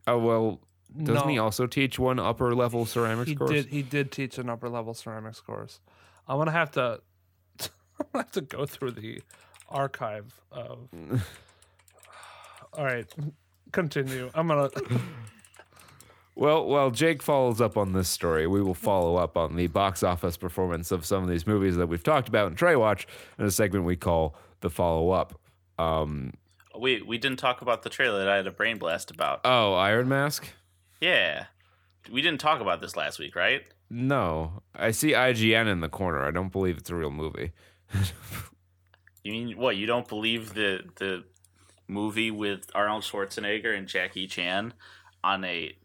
[0.07, 0.61] Oh well,
[1.03, 3.49] doesn't he also teach one upper level ceramics he course?
[3.51, 5.79] did he did teach an upper level ceramics course.
[6.27, 7.01] I'm gonna have to
[7.62, 9.21] I'm gonna have to go through the
[9.69, 10.89] archive of
[12.73, 13.05] all right.
[13.71, 14.29] Continue.
[14.34, 14.69] I'm gonna
[16.38, 20.03] Well, while Jake follows up on this story, we will follow up on the box
[20.03, 23.08] office performance of some of these movies that we've talked about in Trey Watch
[23.39, 25.39] in a segment we call the follow up.
[25.79, 26.34] Um,
[26.77, 29.41] We we didn't talk about the trailer that I had a brain blast about.
[29.45, 30.45] oh, Iron Mask?
[31.01, 31.45] Yeah.
[32.12, 33.63] We didn't talk about this last week, right?
[33.89, 36.23] No, I see IGN in the corner.
[36.25, 37.51] I don't believe it's a real movie.
[39.23, 39.75] You mean what?
[39.75, 41.23] You don't believe the the
[41.88, 44.71] movie with Arnold Schwarzenegger and Jackie Chan
[45.23, 45.75] on a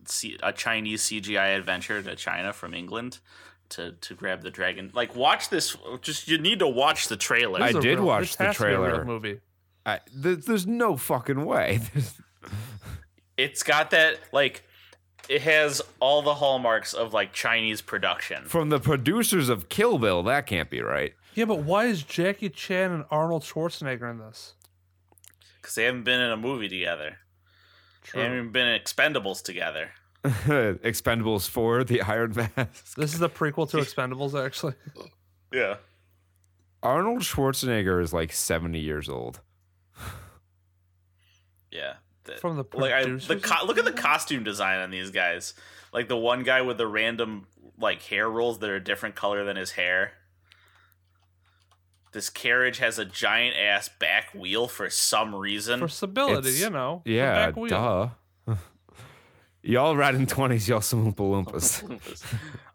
[0.43, 3.21] a Chinese CGI adventure to China from England
[3.71, 4.91] to to grab the dragon?
[4.93, 5.75] Like, watch this.
[6.03, 7.63] Just you need to watch the trailer.
[7.63, 9.05] I This is a did real- watch the has to be trailer.
[9.07, 9.41] movie.
[9.87, 11.81] I, th- there's no fucking way.
[13.39, 14.65] it's got that like.
[15.31, 18.45] It has all the hallmarks of like Chinese production.
[18.47, 21.15] From the producers of Kill Bill, that can't be right.
[21.35, 24.55] Yeah, but why is Jackie Chan and Arnold Schwarzenegger in this?
[25.61, 27.19] because they haven't been in a movie together.
[28.03, 28.19] True.
[28.19, 29.91] They haven't even been in Expendables together.
[30.25, 32.95] Expendables 4, The Iron Mask.
[32.97, 34.75] This is the prequel to Expendables, actually.
[35.53, 35.77] Yeah.
[36.83, 39.41] Arnold Schwarzenegger is like 70 years old.
[41.71, 41.95] Yeah.
[42.35, 45.55] The- From the like I, the co- look at the costume design on these guys.
[45.93, 47.47] Like the one guy with the random
[47.79, 50.13] like hair rolls that are a different color than his hair.
[52.13, 55.79] This carriage has a giant ass back wheel for some reason.
[55.81, 57.03] For stability, It's- you know.
[57.05, 57.69] Yeah, back wheel.
[58.47, 58.55] duh.
[59.63, 62.35] y'all riding 20s, y'all some Oompa Loompas.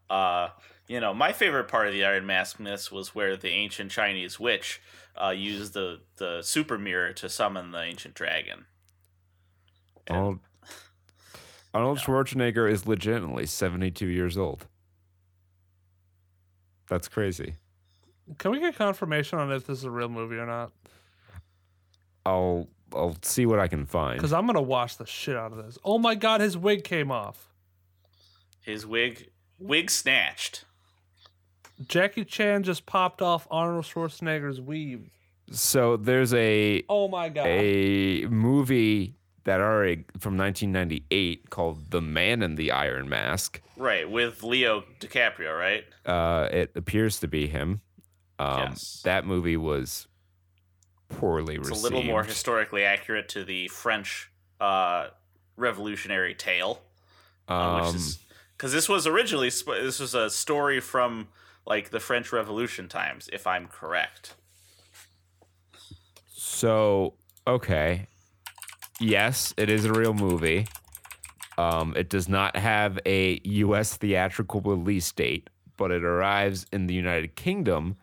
[0.10, 0.50] uh,
[0.88, 4.40] you know, my favorite part of the Iron Mask myths was where the ancient Chinese
[4.40, 4.82] witch
[5.22, 8.66] uh, used the the super mirror to summon the ancient dragon.
[10.08, 10.40] And- Arnold,
[11.74, 14.68] Arnold Schwarzenegger is legitimately 72 years old.
[16.90, 17.56] That's crazy.
[18.38, 20.72] Can we get confirmation on if this is a real movie or not?
[22.26, 24.18] I'll I'll see what I can find.
[24.18, 25.78] Because I'm gonna watch the shit out of this.
[25.84, 27.54] Oh my god, his wig came off.
[28.62, 30.66] His wig wig snatched.
[31.88, 35.10] Jackie Chan just popped off Arnold Schwarzenegger's weave.
[35.52, 37.46] So there's a Oh my god.
[37.48, 43.62] a movie that already from 1998 called The Man in the Iron Mask.
[43.78, 45.84] Right, with Leo DiCaprio, right?
[46.06, 47.82] Uh, it appears to be him.
[48.38, 49.02] Um, Yes.
[49.06, 50.08] That movie was
[51.10, 51.80] poorly It's received.
[51.80, 54.30] a little more historically accurate to the French
[54.60, 55.08] uh,
[55.58, 56.82] Revolutionary tale,
[57.48, 58.20] uh, Um, which is
[58.58, 61.28] because this was originally this was a story from
[61.66, 64.36] like the French Revolution times, if I'm correct.
[66.28, 67.14] so
[67.48, 68.08] okay,
[69.00, 70.68] yes, it is a real movie.
[71.58, 73.96] Um, it does not have a U.S.
[73.96, 77.96] theatrical release date, but it arrives in the United Kingdom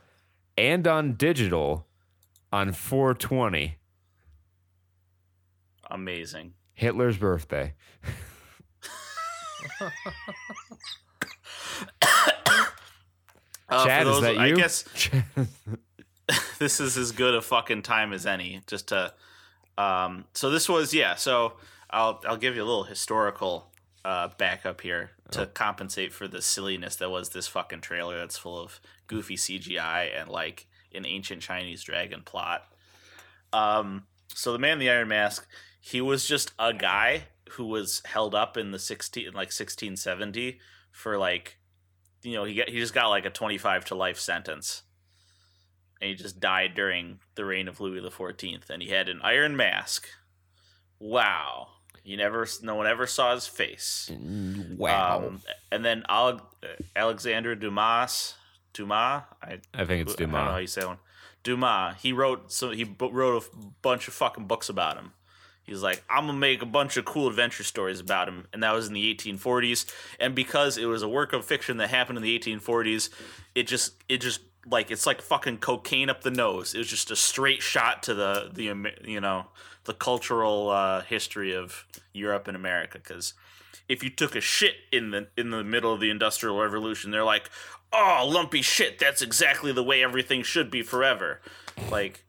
[0.57, 1.87] and on digital
[2.53, 3.77] on 420,
[5.91, 6.55] Amazing.
[6.75, 7.75] Hitler's birthday.
[13.69, 14.57] Uh, Chad, for is those- that I you?
[14.57, 14.85] guess
[16.59, 18.61] this is as good a fucking time as any.
[18.67, 19.13] Just to,
[19.79, 21.15] um, so this was yeah.
[21.15, 21.55] So
[21.91, 23.71] I'll I'll give you a little historical
[24.05, 28.19] uh, backup here to compensate for the silliness that was this fucking trailer.
[28.19, 32.65] That's full of goofy CGI and like an ancient Chinese dragon plot.
[33.53, 35.47] Um, so the man in the Iron Mask,
[35.81, 40.61] he was just a guy who was held up in the sixteen like sixteen seventy
[40.91, 41.59] for like,
[42.23, 44.83] you know, he got he just got like a twenty five to life sentence
[46.03, 49.21] and he just died during the reign of Louis the Fourteenth, and he had an
[49.23, 50.09] iron mask.
[50.99, 51.69] Wow,
[52.03, 54.11] you never, no one ever saw his face.
[54.77, 55.25] Wow.
[55.29, 56.43] Um, and then Ale-
[56.97, 58.35] Alexander Dumas,
[58.73, 60.35] Dumas, I, I think it's Dumas.
[60.35, 60.99] I don't know how you say one.
[61.45, 65.13] Dumas, he wrote so he bu- wrote a f- bunch of fucking books about him.
[65.65, 68.73] He's like, I'm gonna make a bunch of cool adventure stories about him, and that
[68.75, 69.87] was in the 1840s.
[70.19, 73.11] And because it was a work of fiction that happened in the 1840s,
[73.55, 76.75] it just it just like it's like fucking cocaine up the nose.
[76.75, 79.47] It was just a straight shot to the the you know
[79.85, 82.99] the cultural uh, history of Europe and America.
[82.99, 83.35] Because
[83.89, 87.25] if you took a shit in the in the middle of the Industrial Revolution, they're
[87.25, 87.51] like,
[87.93, 88.99] "Oh, lumpy shit.
[88.99, 91.41] That's exactly the way everything should be forever."
[91.91, 92.25] Like,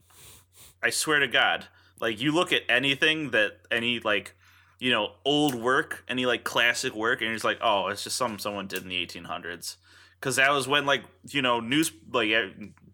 [0.82, 1.68] I swear to God,
[2.00, 4.36] like you look at anything that any like
[4.80, 8.40] you know old work, any like classic work, and he's like, oh, it's just something
[8.40, 9.78] someone did in the 1800s,
[10.24, 12.30] because that was when like you know news like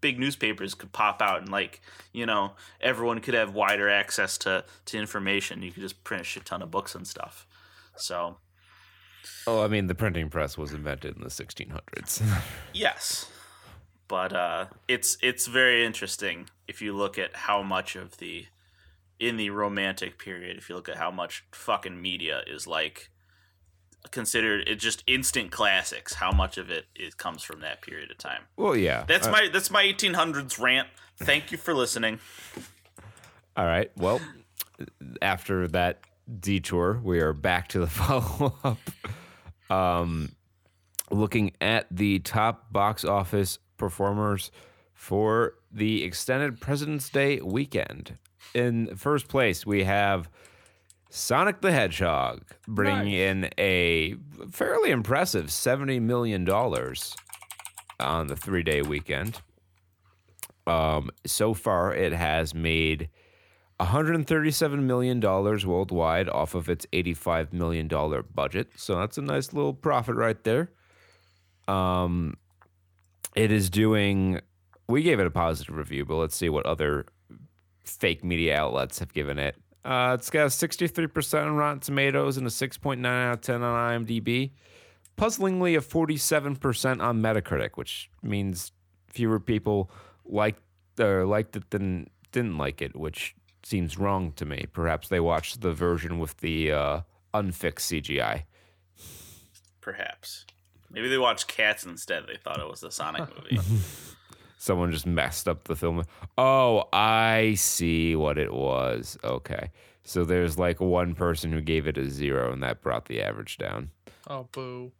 [0.01, 1.79] big newspapers could pop out and like
[2.11, 5.61] you know everyone could have wider access to to information.
[5.61, 7.45] You could just print a shit ton of books and stuff.
[7.95, 8.37] So
[9.45, 12.21] Oh, I mean, the printing press was invented in the 1600s.
[12.73, 13.29] Yes,
[14.07, 18.47] but uh, it's it's very interesting if you look at how much of the
[19.19, 23.09] in the romantic period, if you look at how much fucking media is like
[24.11, 28.17] considered it just instant classics, how much of it it comes from that period of
[28.17, 28.43] time.
[28.57, 29.03] well, yeah.
[29.07, 30.87] That's Uh, my that's my 1800s rant.
[31.17, 32.19] Thank you for listening.
[33.57, 33.91] All right.
[33.97, 34.21] Well,
[35.21, 35.99] after that
[36.39, 38.77] detour, we are back to the follow up.
[39.71, 40.31] Um,
[41.11, 44.51] looking at the top box office performers
[44.93, 48.17] for the extended President's Day weekend.
[48.53, 50.29] In first place, we have
[51.09, 54.15] Sonic the Hedgehog, bringing in a
[54.51, 56.47] fairly impressive $70 million
[57.99, 59.41] on the three day weekend.
[60.67, 63.09] Um, so far, it has made
[63.79, 67.87] $137 million worldwide off of its $85 million
[68.33, 68.69] budget.
[68.75, 70.69] So that's a nice little profit right there.
[71.67, 72.37] Um,
[73.35, 74.41] it is doing,
[74.87, 77.05] we gave it a positive review, but let's see what other
[77.83, 79.55] fake media outlets have given it.
[79.85, 84.05] Uh, it's got a 63% on Rotten Tomatoes and a 6.9 out of 10 on
[84.05, 84.51] IMDb.
[85.15, 88.71] Puzzlingly, a 47% on Metacritic, which means
[89.07, 89.89] fewer people
[90.25, 90.61] liked
[90.99, 94.65] or liked it than didn't like it, which seems wrong to me.
[94.71, 97.01] Perhaps they watched the version with the uh,
[97.33, 98.43] unfixed CGI.
[99.81, 100.45] Perhaps
[100.91, 102.27] maybe they watched Cats instead.
[102.27, 103.59] They thought it was a Sonic movie.
[104.61, 106.03] Someone just messed up the film.
[106.37, 109.17] Oh, I see what it was.
[109.23, 109.71] Okay.
[110.03, 113.57] So there's like one person who gave it a zero, and that brought the average
[113.57, 113.91] down.
[114.27, 114.91] Oh, boo.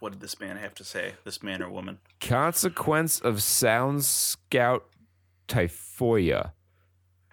[0.00, 1.12] what did this man have to say?
[1.24, 2.00] This man or woman?
[2.20, 4.86] Consequence of Sound Scout
[5.46, 6.50] Tafoya.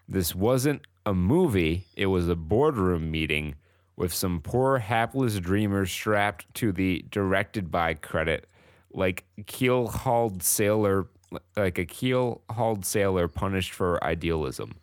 [0.08, 3.56] This wasn't a movie, it was a boardroom meeting
[3.96, 8.48] with some poor hapless dreamers strapped to the directed by credit
[8.92, 11.08] like keel hauled sailor
[11.56, 14.74] like a keel hauled sailor punished for idealism.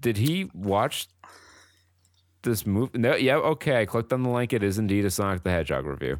[0.00, 1.08] Did he watch
[2.42, 2.98] this movie?
[2.98, 3.80] No, yeah, okay.
[3.80, 4.52] I clicked on the link.
[4.52, 6.18] It is indeed a Sonic the Hedgehog review.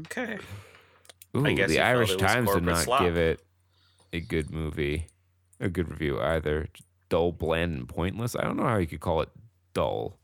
[0.00, 0.38] Okay.
[1.36, 3.00] Ooh, I guess the Irish Times did not slop.
[3.00, 3.42] give it
[4.12, 5.06] a good movie,
[5.60, 6.68] a good review either.
[7.08, 8.36] Dull, bland, and pointless.
[8.36, 9.30] I don't know how you could call it
[9.72, 10.17] dull.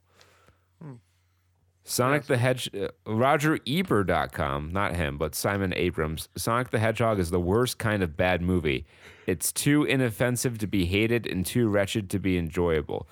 [1.86, 6.28] Sonic the Hedge, uh, Roger Ebert.com, not him, but Simon Abrams.
[6.34, 8.86] Sonic the Hedgehog is the worst kind of bad movie.
[9.26, 13.06] It's too inoffensive to be hated and too wretched to be enjoyable.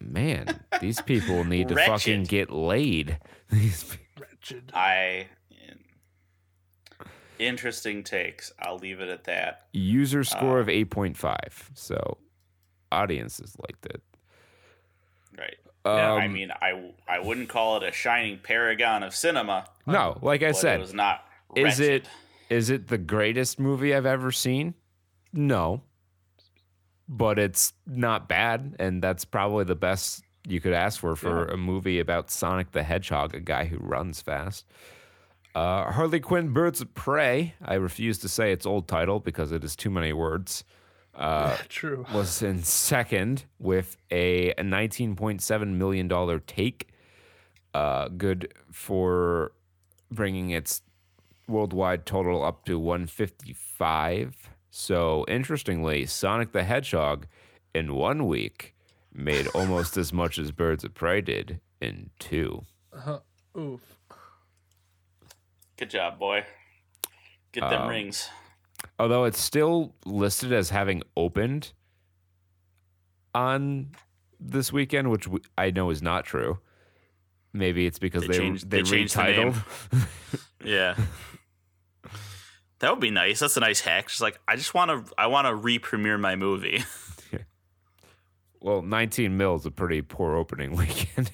[0.00, 3.18] Man, these people need to fucking get laid.
[3.50, 4.70] These Wretched.
[4.74, 5.28] I.
[7.38, 8.52] Interesting takes.
[8.60, 9.66] I'll leave it at that.
[9.72, 12.18] user Uh, score of 8.5 so
[12.92, 14.00] audiences liked it
[15.36, 15.56] Right.
[15.84, 19.66] Um, I mean, I I wouldn't call it a shining paragon of cinema.
[19.86, 21.24] no like i said it was not.
[21.54, 22.06] is it
[22.50, 24.74] is it the greatest movie i've ever seen?
[25.32, 25.82] No.
[27.08, 31.56] But it's not bad and that's probably the best you could ask for for a
[31.56, 34.64] movie about sonic the hedgehog a guy who runs fast.
[35.54, 37.54] Uh, harley quinn birds of prey.
[37.62, 40.64] I refuse to say its old title because it is too many words
[41.16, 42.04] uh, True.
[42.12, 46.88] was in second with a $19.7 million take.
[47.72, 49.52] Uh, good for
[50.10, 50.82] bringing its
[51.48, 54.50] worldwide total up to 155.
[54.70, 57.26] So, interestingly, Sonic the Hedgehog
[57.74, 58.74] in one week
[59.12, 62.64] made almost as much as Birds of Prey did in two.
[63.56, 63.80] Oof.
[65.76, 66.44] Good job, boy.
[67.52, 68.28] Get them Um, rings.
[68.98, 71.72] Although it's still listed as having opened
[73.34, 73.90] on
[74.38, 76.58] this weekend, which we, I know is not true.
[77.52, 80.08] Maybe it's because They they changed- they, they changed the retitled.
[80.64, 80.96] Yeah.
[82.78, 83.38] That would be nice.
[83.40, 84.08] That's a nice hack.
[84.08, 86.82] Just like I just want to, I want to re-premiere my movie.
[88.60, 91.30] well, 19 mil is a pretty poor opening weekend.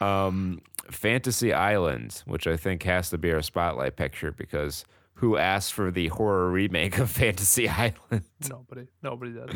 [0.00, 0.60] um,
[0.90, 4.84] Fantasy Island, which I think has to be our spotlight picture because
[5.22, 8.24] who asked for the horror remake of Fantasy Island?
[8.50, 8.88] Nobody.
[9.02, 9.54] Nobody did.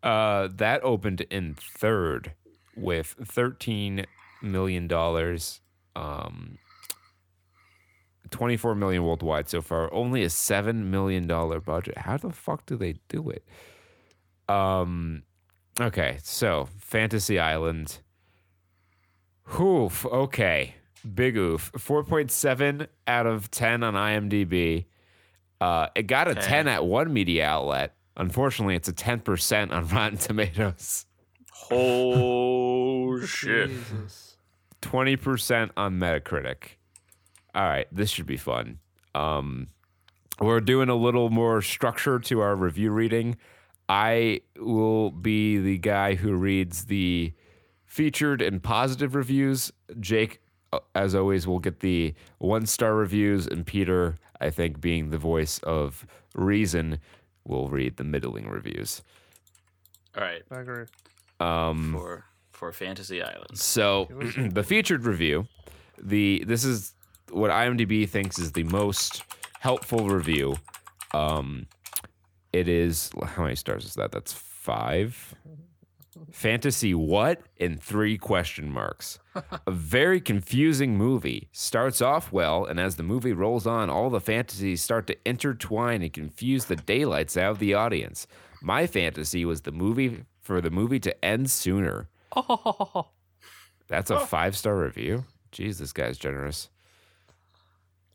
[0.00, 2.32] Uh, that opened in third
[2.76, 4.06] with thirteen
[4.40, 5.60] million dollars,
[5.96, 6.58] um,
[8.30, 9.92] twenty-four million worldwide so far.
[9.92, 11.98] Only a seven million dollar budget.
[11.98, 13.44] How the fuck do they do it?
[14.48, 15.24] Um,
[15.80, 17.98] Okay, so Fantasy Island.
[19.60, 20.06] Oof.
[20.06, 20.76] Okay.
[21.14, 21.70] Big oof.
[21.72, 24.86] 4.7 out of 10 on IMDb.
[25.60, 26.40] Uh, it got a Okay.
[26.40, 27.94] 10 at one media outlet.
[28.16, 31.06] Unfortunately, it's a 10% on Rotten Tomatoes,
[31.70, 33.68] Oh shit!
[33.70, 34.36] Jesus.
[34.82, 36.76] 20% on Metacritic.
[37.54, 38.78] All right, this should be fun.
[39.14, 39.68] Um,
[40.40, 43.36] we're doing a little more structure to our review reading.
[43.88, 47.32] I will be the guy who reads the
[47.86, 49.72] featured and positive reviews.
[49.98, 50.40] Jake,
[50.94, 55.58] as always, we'll get the one star reviews, and Peter, I think, being the voice
[55.60, 56.98] of reason,
[57.44, 59.02] will read the middling reviews.
[60.16, 60.84] All right, I agree.
[61.40, 63.58] Um, for for Fantasy Island.
[63.58, 64.08] So
[64.50, 65.46] the featured review,
[66.02, 66.94] the this is
[67.30, 69.22] what IMDb thinks is the most
[69.60, 70.56] helpful review.
[71.12, 71.66] Um,
[72.52, 74.12] it is how many stars is that?
[74.12, 75.34] That's five.
[76.32, 77.42] Fantasy what?
[77.56, 79.18] In three question marks.
[79.66, 81.48] A very confusing movie.
[81.52, 86.02] Starts off well, and as the movie rolls on, all the fantasies start to intertwine
[86.02, 88.26] and confuse the daylights out of the audience.
[88.62, 92.08] My fantasy was the movie for the movie to end sooner.
[92.34, 93.08] Oh,
[93.88, 95.24] That's a five star review.
[95.52, 96.68] Jeez, this guy's generous.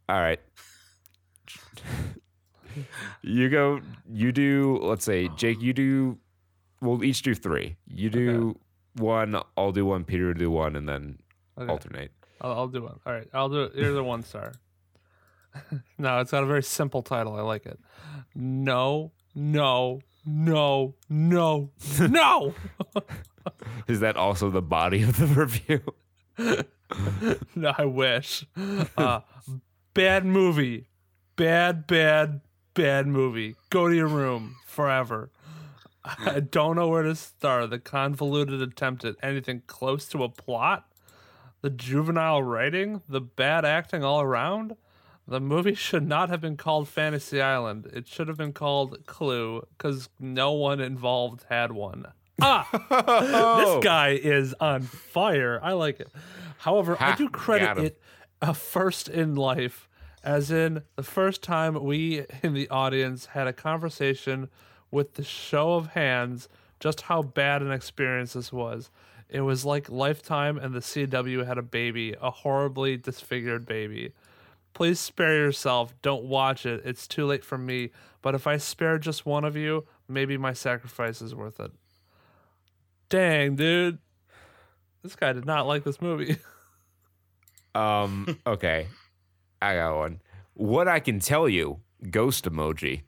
[0.10, 0.40] All right.
[3.22, 3.82] you go,
[4.12, 6.18] you do, let's say, Jake, you do,
[6.82, 7.78] we'll each do three.
[7.88, 8.60] You do
[8.96, 11.20] one, I'll do one, Peter will do one, and then
[11.58, 11.72] okay.
[11.72, 12.12] alternate.
[12.42, 13.00] I'll, I'll do one.
[13.06, 13.74] All right, I'll do it.
[13.76, 14.54] Here's a one star.
[15.98, 17.36] no, it's got a very simple title.
[17.36, 17.80] I like it.
[18.36, 22.54] No, no, no, no, no.
[23.88, 25.82] Is that also the body of the review?
[27.56, 28.46] no, I wish.
[28.98, 29.22] Uh,
[29.94, 30.88] bad movie.
[31.36, 32.42] Bad, bad,
[32.74, 33.56] bad movie.
[33.70, 35.32] Go to your room forever.
[36.06, 37.70] I don't know where to start.
[37.70, 40.92] The convoluted attempt at anything close to a plot,
[41.62, 44.76] the juvenile writing, the bad acting all around.
[45.28, 47.88] The movie should not have been called Fantasy Island.
[47.94, 52.08] It should have been called Clue because no one involved had one.
[52.42, 52.68] Ah,
[53.60, 55.60] this guy is on fire.
[55.62, 56.10] I like it.
[56.58, 58.02] However, I do credit it
[58.42, 59.88] a first in life,
[60.24, 64.50] as in the first time we in the audience had a conversation
[64.92, 66.48] with the show of hands
[66.80, 68.90] just how bad an experience this was.
[69.30, 74.14] It was like Lifetime and the CW had a baby, a horribly disfigured baby.
[74.74, 75.94] Please spare yourself.
[76.02, 76.82] Don't watch it.
[76.84, 77.92] It's too late for me.
[78.22, 81.72] But if I spare just one of you, maybe my sacrifice is worth it.
[83.10, 84.00] Dang, dude.
[85.04, 86.38] This guy did not like this movie.
[87.74, 88.88] Um, okay.
[89.62, 90.22] I got one.
[90.56, 91.80] What I can tell you,
[92.10, 93.04] ghost emoji.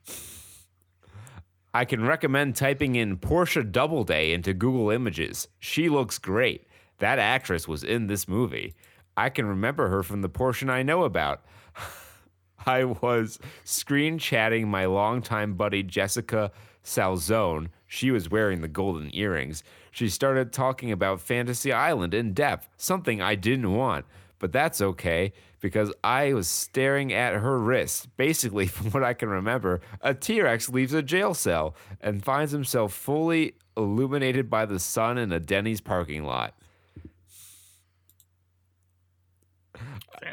[1.76, 5.48] I can recommend typing in Portia Doubleday into Google Images.
[5.58, 6.68] She looks great.
[6.98, 8.74] That actress was in this movie.
[9.16, 11.44] I can remember her from the portion I know about.
[12.66, 16.52] I was screen chatting my longtime buddy Jessica
[16.84, 17.70] Salzone.
[17.88, 19.64] She was wearing the golden earrings.
[19.90, 24.06] She started talking about Fantasy Island in depth, something I didn't want.
[24.44, 28.14] But that's okay because I was staring at her wrist.
[28.18, 32.52] Basically, from what I can remember, a T Rex leaves a jail cell and finds
[32.52, 36.54] himself fully illuminated by the sun in a Denny's parking lot.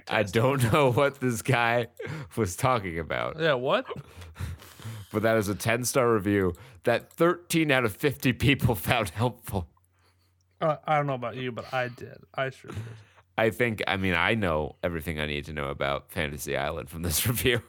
[0.10, 1.88] I don't know what this guy
[2.36, 3.86] was talking about, yeah, what?
[5.14, 6.54] but that is a 10 star review
[6.84, 9.70] that 13 out of 50 people found helpful.
[10.60, 12.18] Uh, I don't know about you, but I did.
[12.36, 12.82] I sure did.
[13.38, 17.02] I think, I mean, I know everything I need to know about Fantasy Island from
[17.02, 17.62] this review.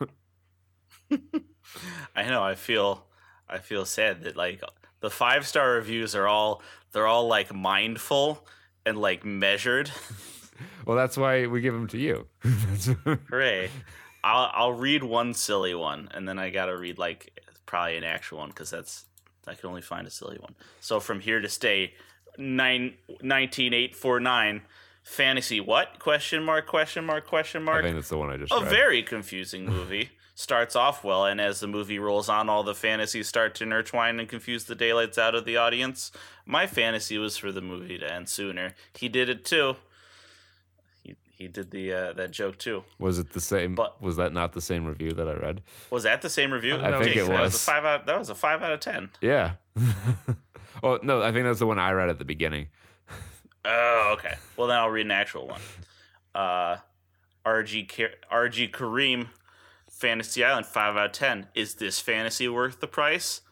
[2.17, 2.43] I know.
[2.43, 3.07] I feel.
[3.49, 4.63] I feel sad that like
[5.01, 8.47] the five star reviews are all they're all like mindful
[8.87, 9.91] and like measured.
[10.87, 12.27] well, that's why we give them to you.
[12.43, 12.97] That's-
[13.29, 13.69] Hooray!
[14.25, 18.39] I'll I'll read one silly one, and then I gotta read like probably an actual
[18.39, 19.05] one because that's
[19.47, 20.55] I can only find a silly one.
[20.81, 21.95] So from here to stay,
[22.39, 24.63] nine nineteen eight four nine,
[25.03, 25.99] fantasy what?
[25.99, 26.67] Question mark?
[26.67, 27.27] Question mark?
[27.27, 28.69] Question mark I think that's the one I just a read.
[28.71, 30.11] very confusing movie.
[30.35, 34.19] Starts off well, and as the movie rolls on, all the fantasies start to intertwine
[34.19, 36.11] and confuse the daylights out of the audience.
[36.47, 38.75] My fantasy was for the movie to end sooner.
[38.97, 39.77] He did it too.
[41.03, 42.83] He, he did the uh, that joke too.
[42.99, 43.75] was it the same?
[43.75, 45.61] But- was that not the same review that I read?
[45.91, 46.77] Was that the same review?
[46.77, 47.55] I think Jake, it That was was.
[47.57, 48.07] a five out.
[48.07, 49.11] That was a five out of ten.
[49.21, 49.53] Yeah.
[50.83, 52.69] oh, no, I think that's the one I read at the beginning.
[53.65, 54.35] Oh, okay.
[54.57, 55.61] Well, then I'll read an actual one.
[56.35, 56.79] Uh,
[57.47, 57.89] RG
[58.31, 59.29] RG Kareem,
[59.91, 61.47] Fantasy Island, five out of ten.
[61.55, 63.43] Is this fantasy worth the price?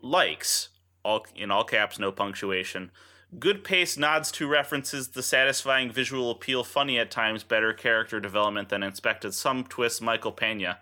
[0.00, 0.68] Likes.
[1.04, 2.90] all in all caps, no punctuation.
[3.38, 8.70] Good pace nods to references, the satisfying visual appeal, funny at times, better character development
[8.70, 10.78] than expected, some twists, Michael Pena.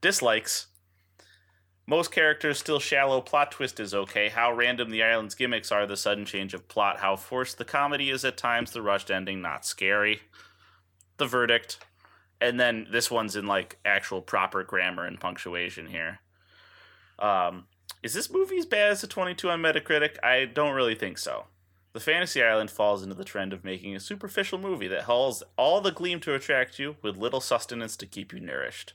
[0.00, 0.66] Dislikes.
[1.86, 4.30] Most characters still shallow, plot twist is okay.
[4.30, 8.08] How random the island's gimmicks are, the sudden change of plot, how forced the comedy
[8.08, 10.22] is at times, the rushed ending, not scary.
[11.18, 11.78] The verdict.
[12.40, 16.20] And then this one's in like actual proper grammar and punctuation here.
[17.18, 17.66] Um,
[18.02, 20.16] is this movie as bad as a 22 on Metacritic?
[20.22, 21.46] I don't really think so.
[21.92, 25.80] The Fantasy Island falls into the trend of making a superficial movie that hauls all
[25.80, 28.94] the gleam to attract you with little sustenance to keep you nourished.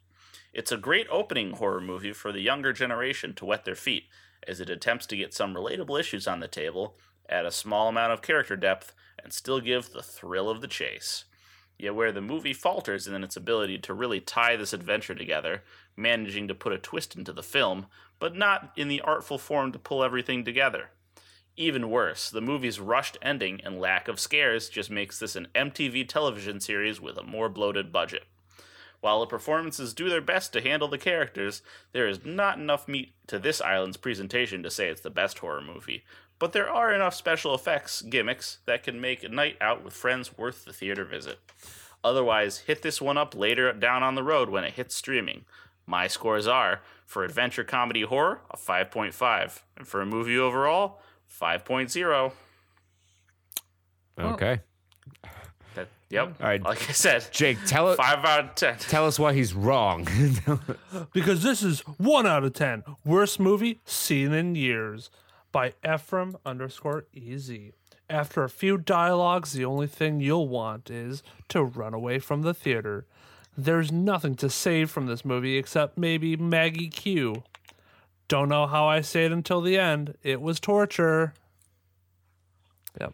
[0.51, 4.05] It's a great opening horror movie for the younger generation to wet their feet,
[4.47, 6.97] as it attempts to get some relatable issues on the table,
[7.29, 8.93] add a small amount of character depth,
[9.23, 11.25] and still give the thrill of the chase.
[11.77, 15.63] Yet where the movie falters in its ability to really tie this adventure together,
[15.95, 17.85] managing to put a twist into the film,
[18.17, 20.89] but not in the artful form to pull everything together.
[21.57, 26.07] Even worse, the movie's rushed ending and lack of scares just makes this an MTV
[26.07, 28.23] television series with a more bloated budget.
[29.01, 31.61] While the performances do their best to handle the characters,
[31.93, 35.61] there is not enough meat to this island's presentation to say it's the best horror
[35.61, 36.03] movie.
[36.37, 40.37] But there are enough special effects gimmicks that can make a night out with friends
[40.37, 41.39] worth the theater visit.
[42.03, 45.45] Otherwise, hit this one up later down on the road when it hits streaming.
[45.85, 52.31] My scores are for adventure comedy horror, a 5.5, and for a movie overall, 5.0.
[54.19, 54.59] Okay.
[56.09, 56.35] That, yep.
[56.41, 56.61] All right.
[56.61, 58.77] Like I said, Jake, tell, five out of ten.
[58.77, 60.07] tell us why he's wrong.
[61.13, 62.83] Because this is one out of ten.
[63.05, 65.09] Worst movie seen in years
[65.51, 67.73] by Ephraim underscore easy.
[68.09, 72.55] After a few dialogues, the only thing you'll want is to run away from the
[72.55, 73.05] theater.
[73.55, 77.43] There's nothing to save from this movie except maybe Maggie Q.
[78.27, 80.15] Don't know how I say it until the end.
[80.23, 81.33] It was torture.
[82.99, 83.13] Yep.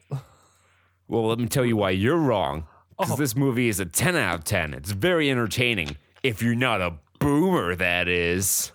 [1.08, 2.68] well, let me tell you why you're wrong.
[2.98, 3.16] Because Oh.
[3.18, 4.74] this movie is a 10 out of 10.
[4.74, 5.98] It's very entertaining.
[6.24, 8.72] If you're not a boomer, that is.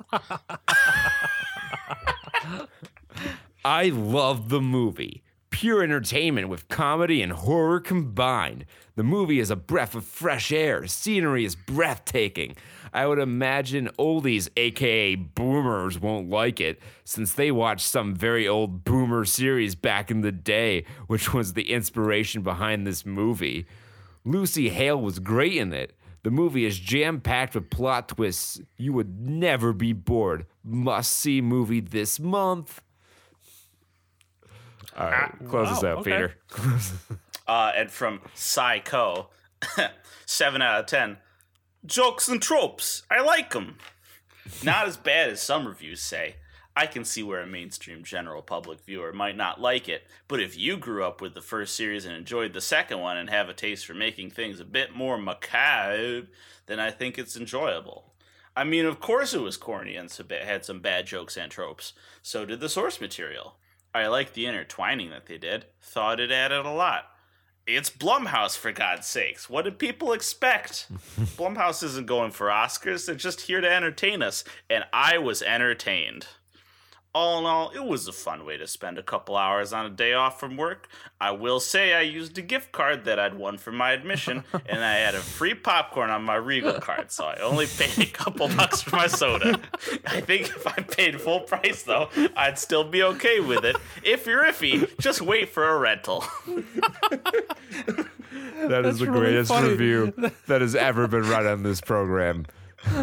[3.64, 5.22] I love the movie.
[5.50, 8.64] Pure entertainment with comedy and horror combined.
[8.94, 10.86] The movie is a breath of fresh air.
[10.86, 12.56] Scenery is breathtaking.
[12.92, 18.84] I would imagine oldies, aka boomers, won't like it since they watched some very old
[18.84, 23.66] boomer series back in the day, which was the inspiration behind this movie.
[24.24, 25.94] Lucy Hale was great in it.
[26.22, 28.60] The movie is jam packed with plot twists.
[28.76, 30.46] You would never be bored.
[30.62, 32.82] Must see movie this month.
[34.96, 36.10] All right, close this wow, out, okay.
[36.10, 36.34] Peter.
[37.48, 39.28] Uh, and from Psycho,
[40.24, 41.16] seven out of ten.
[41.84, 43.02] Jokes and tropes.
[43.10, 43.76] I like them.
[44.62, 46.36] Not as bad as some reviews say.
[46.76, 50.56] I can see where a mainstream general public viewer might not like it, but if
[50.56, 53.54] you grew up with the first series and enjoyed the second one and have a
[53.54, 56.28] taste for making things a bit more macabre,
[56.66, 58.12] then I think it's enjoyable.
[58.56, 60.10] I mean, of course it was corny and
[60.44, 61.92] had some bad jokes and tropes.
[62.22, 63.56] So did the source material.
[63.94, 65.66] I liked the intertwining that they did.
[65.82, 67.06] Thought it added a lot.
[67.66, 69.48] It's Blumhouse, for God's sakes.
[69.48, 70.86] What did people expect?
[71.36, 73.06] Blumhouse isn't going for Oscars.
[73.06, 74.44] They're just here to entertain us.
[74.68, 76.26] And I was entertained.
[77.12, 79.90] All in all, it was a fun way to spend a couple hours on a
[79.90, 80.88] day off from work.
[81.20, 84.84] I will say I used a gift card that I'd won for my admission, and
[84.84, 88.46] I had a free popcorn on my Regal card, so I only paid a couple
[88.48, 89.58] bucks for my soda.
[90.06, 93.76] I think if I paid full price, though, I'd still be okay with it.
[94.04, 96.24] If you're iffy, just wait for a rental.
[98.68, 99.70] That is the really greatest funny.
[99.70, 100.12] review
[100.46, 102.46] that has ever been run on this program.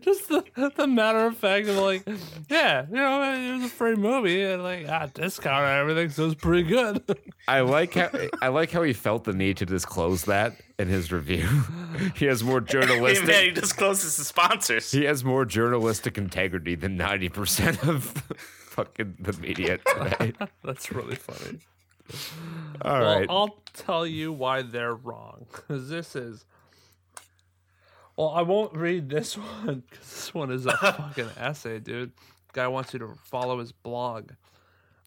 [0.00, 2.02] Just the, the matter of fact of like,
[2.48, 6.26] yeah, you know, it was a free movie and like, ah, discount and everything, so
[6.26, 7.02] it's pretty good.
[7.48, 8.10] I like how
[8.40, 11.46] I like how he felt the need to disclose that in his review.
[12.14, 14.90] he has more Hey, man, journalistic he discloses the sponsors.
[14.90, 20.32] he has more journalistic integrity than ninety percent of fucking the media today.
[20.64, 21.58] That's really funny.
[22.82, 23.26] All Well, right.
[23.28, 25.46] I'll tell you why they're wrong.
[25.52, 26.44] Because this is.
[28.20, 32.12] Well, I won't read this one because this one is a fucking essay, dude.
[32.52, 34.32] Guy wants you to follow his blog.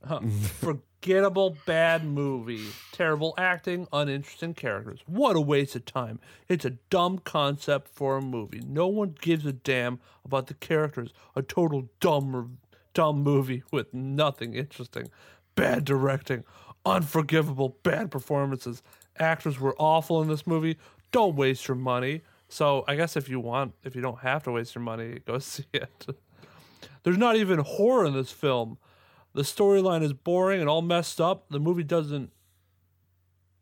[0.03, 0.21] Huh.
[0.59, 2.65] Forgettable bad movie.
[2.91, 5.01] Terrible acting, uninteresting characters.
[5.05, 6.19] What a waste of time.
[6.49, 8.63] It's a dumb concept for a movie.
[8.65, 11.13] No one gives a damn about the characters.
[11.35, 12.57] A total dumb,
[12.95, 15.11] dumb movie with nothing interesting.
[15.53, 16.45] Bad directing.
[16.83, 18.81] Unforgivable bad performances.
[19.19, 20.77] Actors were awful in this movie.
[21.11, 22.23] Don't waste your money.
[22.53, 25.39] So I guess if you want, if you don't have to waste your money, go
[25.53, 26.05] see it.
[27.01, 28.77] There's not even horror in this film.
[29.33, 31.49] The storyline is boring and all messed up.
[31.49, 32.31] The movie doesn't.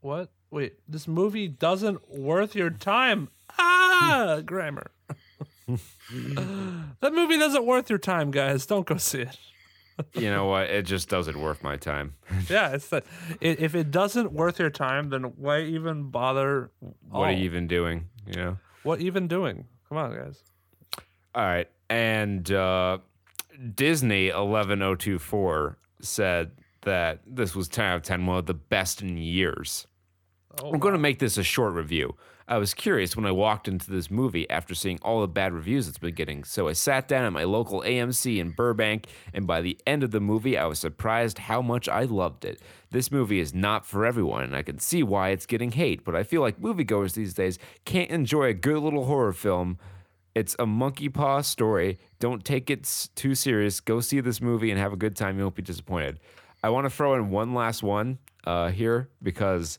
[0.01, 0.29] What?
[0.49, 3.29] Wait, this movie doesn't worth your time.
[3.57, 4.91] Ah, grammar.
[5.69, 8.65] that movie doesn't worth your time, guys.
[8.65, 9.37] Don't go see it.
[10.15, 10.69] You know what?
[10.69, 12.15] It just doesn't worth my time.
[12.49, 13.05] Yeah, it's that.
[13.41, 16.71] i- If it doesn't worth your time, then why even bother?
[16.79, 18.09] What are Oh, you even doing?
[18.25, 18.57] You know?
[18.83, 19.65] What even doing?
[19.87, 20.43] Come on, guys.
[21.35, 21.69] All right.
[21.89, 22.99] And uh,
[23.75, 26.51] Disney 11024 said
[26.81, 29.87] that this was 10 out of 10, one of the best in years.
[30.61, 32.15] Oh, I'm going to make this a short review.
[32.47, 35.87] I was curious when I walked into this movie after seeing all the bad reviews
[35.87, 36.43] it's been getting.
[36.43, 40.11] So I sat down at my local AMC in Burbank, and by the end of
[40.11, 42.61] the movie, I was surprised how much I loved it.
[42.89, 46.15] This movie is not for everyone, and I can see why it's getting hate, but
[46.15, 49.77] I feel like moviegoers these days can't enjoy a good little horror film.
[50.33, 51.99] It's a monkey paw story.
[52.19, 53.79] Don't take it too serious.
[53.79, 55.37] Go see this movie and have a good time.
[55.37, 56.19] You won't be disappointed.
[56.63, 59.77] I want to throw in one last one uh, here because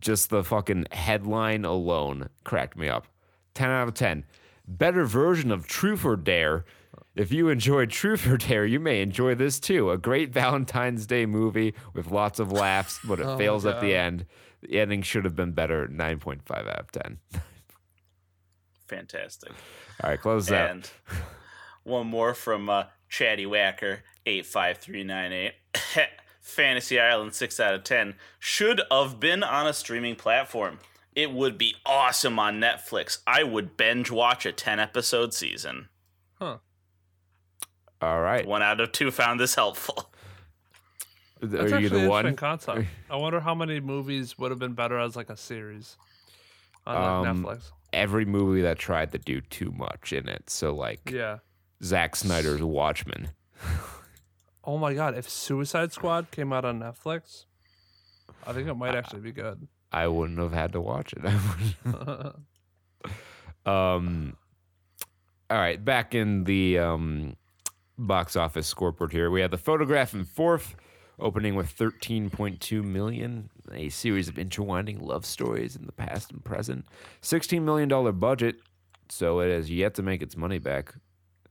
[0.00, 3.06] just the fucking headline alone cracked me up.
[3.54, 4.24] 10 out of 10.
[4.66, 6.64] Better version of Truth or Dare.
[7.14, 9.90] If you enjoyed Truth or Dare, you may enjoy this too.
[9.90, 14.26] A great Valentine's Day movie with lots of laughs, but it fails at the end.
[14.62, 15.86] The ending should have been better.
[15.86, 17.18] 9.5 out of 10.
[18.88, 19.52] Fantastic.
[20.02, 20.70] All right, close that.
[20.70, 20.90] And
[21.82, 25.54] one more from uh, Chatty Whacker eight five three nine eight.
[26.46, 30.78] Fantasy Island six out of ten should have been on a streaming platform.
[31.14, 33.18] It would be awesome on Netflix.
[33.26, 35.88] I would binge watch a ten episode season.
[36.38, 36.58] Huh.
[38.00, 38.46] All right.
[38.46, 40.08] One out of two found this helpful.
[41.42, 42.36] Are you the one?
[42.36, 42.86] concept.
[43.10, 45.96] I wonder how many movies would have been better as like a series
[46.86, 47.70] on Um, Netflix.
[47.92, 50.48] Every movie that tried to do too much in it.
[50.48, 51.38] So, like Yeah.
[51.82, 53.30] Zack Snyder's Watchmen.
[54.66, 57.44] Oh my god, if Suicide Squad came out on Netflix,
[58.46, 59.68] I think it might actually be good.
[59.92, 61.22] I wouldn't have had to watch it.
[61.86, 62.32] I
[63.64, 64.36] Um,
[65.50, 67.36] all right, back in the um,
[67.98, 70.76] box office scoreboard here, we have the photograph in fourth,
[71.18, 73.50] opening with 13.2 million.
[73.72, 76.86] A series of intertwining love stories in the past and present.
[77.22, 78.56] 16 million dollar budget,
[79.08, 80.94] so it has yet to make its money back.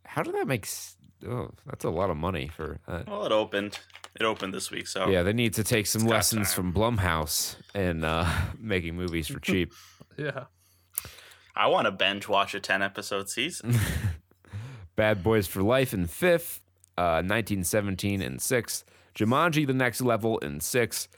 [0.06, 0.66] How did that make?
[0.66, 0.96] s-
[1.28, 2.80] Oh, that's a lot of money for.
[2.88, 3.80] Uh, Well, it opened.
[4.20, 6.56] It opened this week, so yeah, they need to take some lessons time.
[6.56, 8.26] from Blumhouse and uh,
[8.60, 9.74] making movies for cheap.
[10.18, 10.46] yeah.
[11.56, 13.78] I want to binge watch a ten episode season.
[14.96, 16.62] Bad Boys for Life in fifth,
[16.98, 18.86] uh, 1917 in sixth,
[19.16, 21.10] Jumanji: The Next Level in sixth,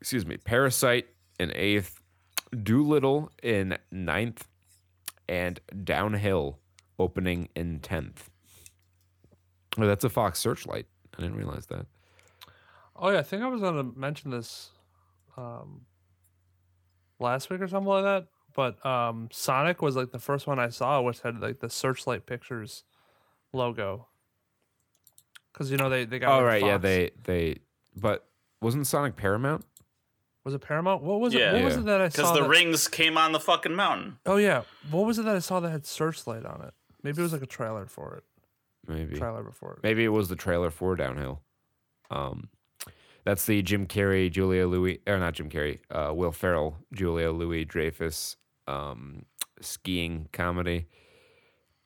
[0.00, 1.06] excuse me, Parasite
[1.38, 2.00] in eighth,
[2.62, 4.46] Dolittle in ninth,
[5.28, 6.58] and Downhill
[6.98, 8.30] opening in tenth.
[9.78, 10.86] Oh, that's a Fox Searchlight.
[11.16, 11.86] I didn't realize that.
[12.96, 14.70] Oh yeah, I think I was gonna mention this
[15.36, 15.82] um
[17.18, 18.26] last week or something like that.
[18.54, 22.26] But um Sonic was like the first one I saw which had like the Searchlight
[22.26, 22.84] Pictures
[23.52, 24.06] logo.
[25.52, 27.58] Cause you know they, they got Oh like, right, yeah, they they,
[27.96, 28.26] but
[28.60, 29.64] wasn't Sonic Paramount?
[30.44, 31.02] was it Paramount?
[31.02, 31.52] What was Yeah.
[31.52, 31.54] it?
[31.54, 32.16] What was it that I saw?
[32.22, 34.18] Because the that- rings came on the fucking mountain.
[34.26, 36.74] Oh yeah, what was it that I saw that had Searchlight on it?
[37.02, 38.24] Maybe it was like a trailer for it.
[38.86, 39.16] Maybe.
[39.16, 39.78] Trailer before it.
[39.82, 41.40] Maybe it was the trailer for Downhill.
[42.10, 42.48] Um,
[43.24, 47.64] that's the Jim Carrey, Julia Louis, or not Jim Carrey, uh, Will Ferrell, Julia Louis
[47.64, 49.24] Dreyfus um,
[49.60, 50.86] skiing comedy.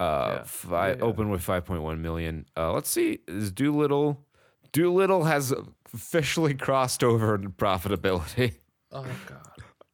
[0.00, 0.42] Uh, Yeah.
[0.44, 1.02] fi- Yeah, yeah.
[1.04, 2.46] Open with 5.1 million.
[2.56, 3.18] Uh, let's see.
[3.28, 4.24] Is Dolittle?
[4.72, 5.52] Dolittle has
[5.94, 8.54] officially crossed over in profitability.
[8.92, 9.44] Oh god.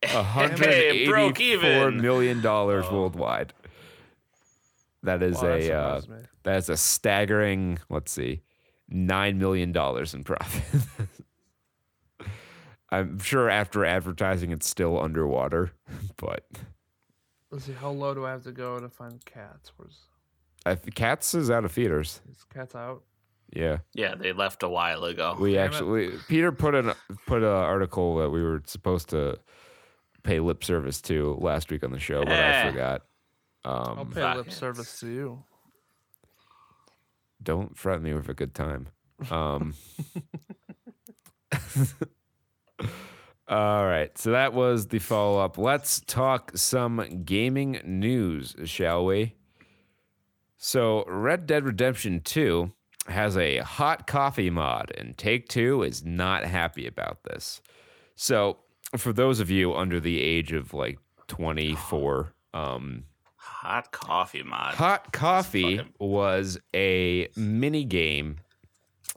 [0.03, 2.01] Hey, broke $184 even.
[2.03, 3.55] million dollars worldwide.
[5.05, 6.01] That is Wow, a uh,
[6.43, 8.43] that's a staggering, let's see,
[8.89, 10.65] nine million dollars in profit.
[12.91, 15.73] I'm sure after advertising, it's still underwater,
[16.17, 16.47] but
[17.51, 19.73] Let's see, how low do I have to go to find cats?
[19.77, 19.99] Where's
[20.67, 22.21] I th- Cats is out of theaters.
[22.31, 23.03] is cats out?
[23.53, 25.37] Yeah, Yeah, they left a while ago.
[25.39, 25.67] we damn it.
[25.67, 26.93] actually Peter put an
[27.27, 29.39] put an article that we were supposed to
[30.25, 32.71] pay lip service to last week on the show, but I Eh.
[33.65, 33.89] Forgot.
[33.89, 35.43] I'll Um, pay lip service to you.
[37.43, 38.89] don't threaten me with a good time.
[39.31, 39.75] Um,
[43.49, 45.59] all right, so that was the follow up.
[45.59, 49.35] Let's talk some gaming news, shall we?
[50.57, 52.73] So, Red Dead Redemption 2
[53.09, 57.61] has a hot coffee mod, and Take Two is not happy about this.
[58.17, 58.59] So,
[58.97, 60.99] for those of you under the age of like
[61.29, 63.05] 24, um,
[63.65, 64.75] Hot coffee mod.
[64.75, 68.37] Hot Coffee fucking- was a mini game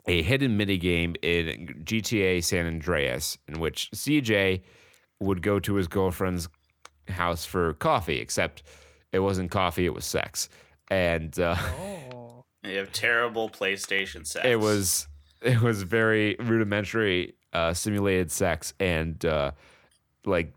[0.10, 4.62] a hidden mini game in GTA San Andreas in which CJ
[5.20, 6.48] would go to his girlfriend's
[7.10, 8.64] house for coffee, except
[9.12, 10.48] it wasn't coffee, it was sex.
[10.90, 12.46] And uh, Oh.
[12.64, 14.46] You have terrible PlayStation sex.
[14.46, 15.08] it was
[15.42, 19.52] it was very rudimentary uh, simulated sex and uh,
[20.26, 20.54] like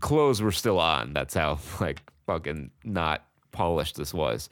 [0.00, 1.12] clothes were still on.
[1.14, 4.48] That's how like fucking not polished this was.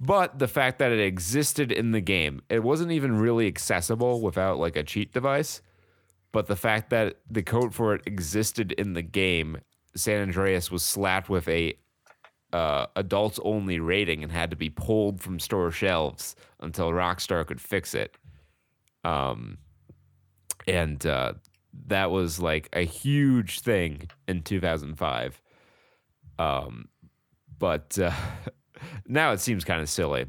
[0.00, 4.58] But the fact that it existed in the game, it wasn't even really accessible without
[4.58, 5.62] like a cheat device.
[6.32, 9.58] But the fact that the code for it existed in the game,
[9.94, 11.74] San Andreas was slapped with a
[12.52, 17.60] uh, adults only rating and had to be pulled from store shelves until Rockstar could
[17.60, 18.16] fix it.
[19.04, 19.58] Um,
[20.66, 21.34] and uh,
[21.86, 25.40] that was like a huge thing in 2005.
[26.38, 26.88] Um,
[27.58, 28.12] but uh,
[29.06, 30.26] now it seems kind of silly.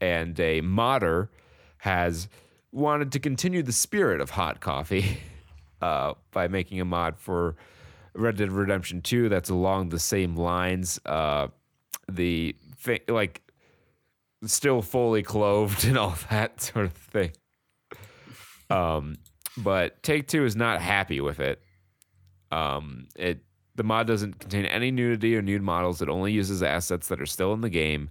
[0.00, 1.30] And a modder
[1.78, 2.28] has
[2.72, 5.18] wanted to continue the spirit of hot coffee
[5.82, 7.56] uh, by making a mod for
[8.14, 11.00] Red Dead Redemption 2 that's along the same lines.
[11.04, 11.48] Uh,
[12.08, 13.42] the thing, like,
[14.44, 17.32] still fully clothed and all that sort of thing.
[18.68, 19.16] Um,
[19.56, 21.60] but Take Two is not happy with it.
[22.52, 23.40] Um, it
[23.80, 26.02] the mod doesn't contain any nudity or nude models.
[26.02, 28.10] It only uses assets that are still in the game.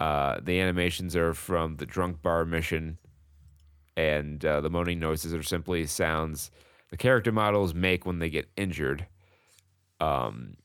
[0.00, 2.96] Uh, the animations are from the drunk bar mission,
[3.98, 6.50] and uh, the moaning noises are simply sounds
[6.88, 9.06] the character models make when they get injured.
[10.00, 10.56] Um,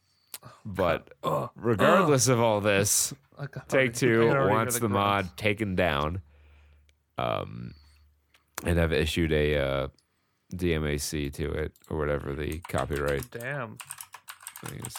[0.64, 1.10] but
[1.58, 3.14] regardless of all this,
[3.68, 6.22] Take Two wants the mod taken down,
[7.18, 7.74] um,
[8.64, 9.88] and have issued a uh,
[10.56, 13.78] DMAC to it or whatever the copyright Damn.
[14.66, 14.94] Thing is.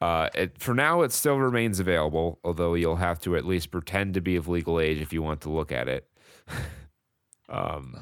[0.00, 4.14] Uh, it for now it still remains available, although you'll have to at least pretend
[4.14, 6.06] to be of legal age if you want to look at it.
[7.48, 7.96] um,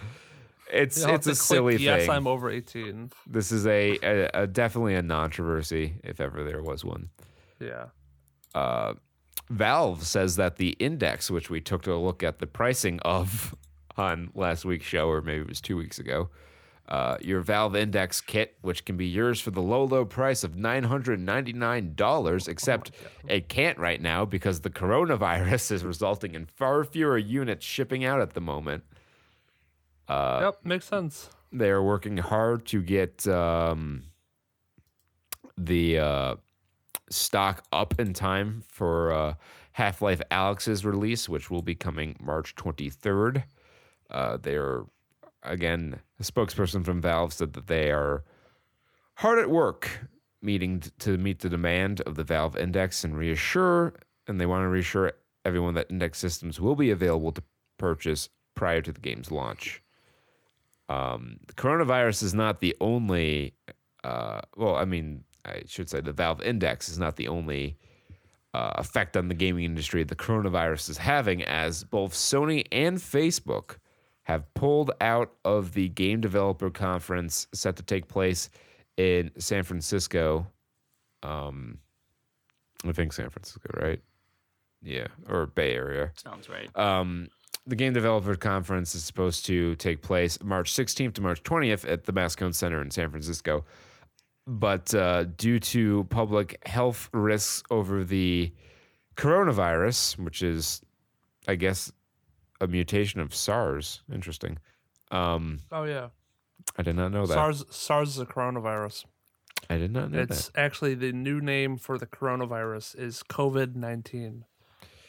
[0.72, 2.10] it's it's to a click, silly Yes, thing.
[2.10, 3.10] I'm over 18.
[3.26, 7.08] This is a, a, a definitely a controversy if ever there was one.
[7.60, 7.86] Yeah.
[8.54, 8.94] uh,
[9.50, 13.54] Valve says that the index, which we took a look at the pricing of
[13.96, 16.28] on last week's show, or maybe it was two weeks ago,
[16.88, 20.52] uh, your Valve Index kit, which can be yours for the low, low price of
[20.54, 22.90] $999, except
[23.28, 28.22] it can't right now because the coronavirus is resulting in far fewer units shipping out
[28.22, 28.84] at the moment.
[30.08, 31.28] Uh, yep, makes sense.
[31.52, 34.04] they're working hard to get um,
[35.58, 36.36] the uh,
[37.10, 39.34] stock up in time for uh,
[39.72, 43.44] Half Life Alyx's release, which will be coming March 23rd.
[44.10, 44.84] Uh, they're,
[45.42, 48.24] again, a spokesperson from Valve said that they are
[49.14, 50.08] hard at work
[50.40, 53.94] meeting to meet the demand of the Valve Index and reassure,
[54.26, 55.12] and they want to reassure
[55.44, 57.42] everyone that Index systems will be available to
[57.78, 59.82] purchase prior to the game's launch
[60.88, 63.54] um, the coronavirus is not the only.
[64.04, 67.76] Uh, well, I mean, I should say the Valve Index is not the only
[68.54, 73.76] uh, effect on the gaming industry the coronavirus is having, as both Sony and Facebook
[74.28, 78.50] have pulled out of the game developer conference set to take place
[78.98, 80.46] in San Francisco.
[81.22, 81.78] Um,
[82.86, 84.00] I think San Francisco, right?
[84.82, 86.12] Yeah, or Bay Area.
[86.14, 86.68] Sounds right.
[86.76, 87.28] Um,
[87.66, 92.04] the Game Developer Conference is supposed to take place March 16th to March 20th at
[92.04, 93.64] the Moscone Center in San Francisco.
[94.46, 98.52] But uh, due to public health risks over the
[99.16, 100.80] coronavirus, which is,
[101.46, 101.92] I guess,
[102.60, 104.02] a mutation of SARS.
[104.12, 104.58] Interesting.
[105.10, 106.08] Um, Oh yeah.
[106.76, 107.34] I did not know that.
[107.34, 109.04] SARS SARS is a coronavirus.
[109.70, 110.30] I did not know that.
[110.30, 114.44] It's actually the new name for the coronavirus is COVID nineteen.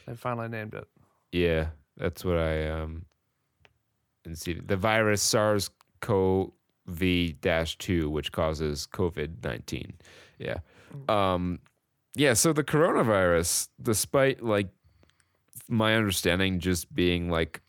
[0.08, 0.88] They finally named it.
[1.32, 3.06] Yeah, that's what I um.
[4.26, 9.94] And see the virus SARS-CoV-2, which causes COVID nineteen.
[10.38, 10.58] Yeah,
[11.08, 11.60] um,
[12.16, 12.34] yeah.
[12.34, 14.68] So the coronavirus, despite like
[15.70, 17.62] my understanding, just being like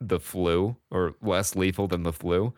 [0.00, 2.52] the flu or less lethal than the flu,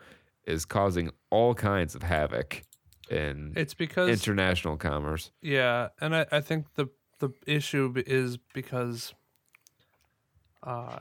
[0.45, 2.63] is causing all kinds of havoc
[3.09, 5.31] in It's because international commerce.
[5.41, 9.13] Yeah, and I, I think the the issue is because,
[10.61, 10.99] uh,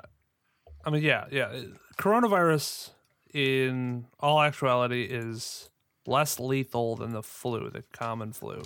[0.84, 1.61] I mean, yeah, yeah,
[1.99, 2.93] coronavirus
[3.34, 5.68] in all actuality is
[6.07, 8.62] less lethal than the flu, the common flu.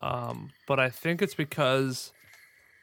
[0.00, 2.12] Um, but I think it's because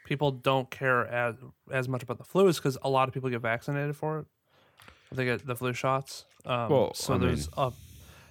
[0.10, 1.36] people don't care as
[1.72, 4.26] as much about the flu is because a lot of people get vaccinated for it.
[5.12, 6.26] They get the flu shots.
[6.46, 7.72] Um, Well, so I there's a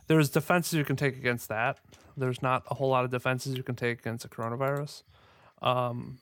[0.08, 1.78] there's defenses you can take against that.
[2.16, 5.02] There's not a whole lot of defenses you can take against the coronavirus.
[5.62, 6.18] Um,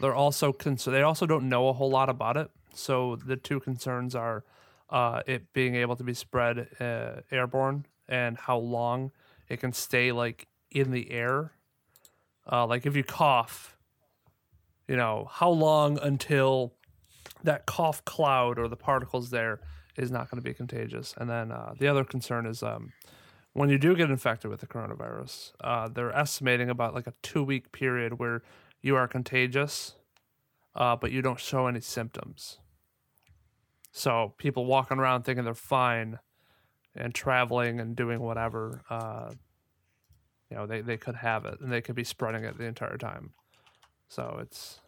[0.00, 2.50] They're also cons- they also don't know a whole lot about it.
[2.74, 4.44] So the two concerns are
[4.90, 9.12] uh, it being able to be spread uh, airborne and how long
[9.48, 11.52] it can stay like in the air.
[12.50, 13.76] Uh, like if you cough,
[14.88, 16.74] you know how long until
[17.44, 19.60] that cough cloud or the particles there
[19.96, 21.14] is not going to be contagious.
[21.16, 22.92] And then uh, the other concern is um,
[23.52, 27.42] when you do get infected with the coronavirus, uh, they're estimating about like a two
[27.42, 28.42] week period where
[28.80, 29.94] you are contagious,
[30.74, 32.58] uh, but you don't show any symptoms.
[33.92, 36.18] So people walking around thinking they're fine
[36.94, 39.32] and traveling and doing whatever, uh,
[40.50, 42.96] you know, they, they could have it and they could be spreading it the entire
[42.96, 43.32] time.
[44.12, 44.78] So it's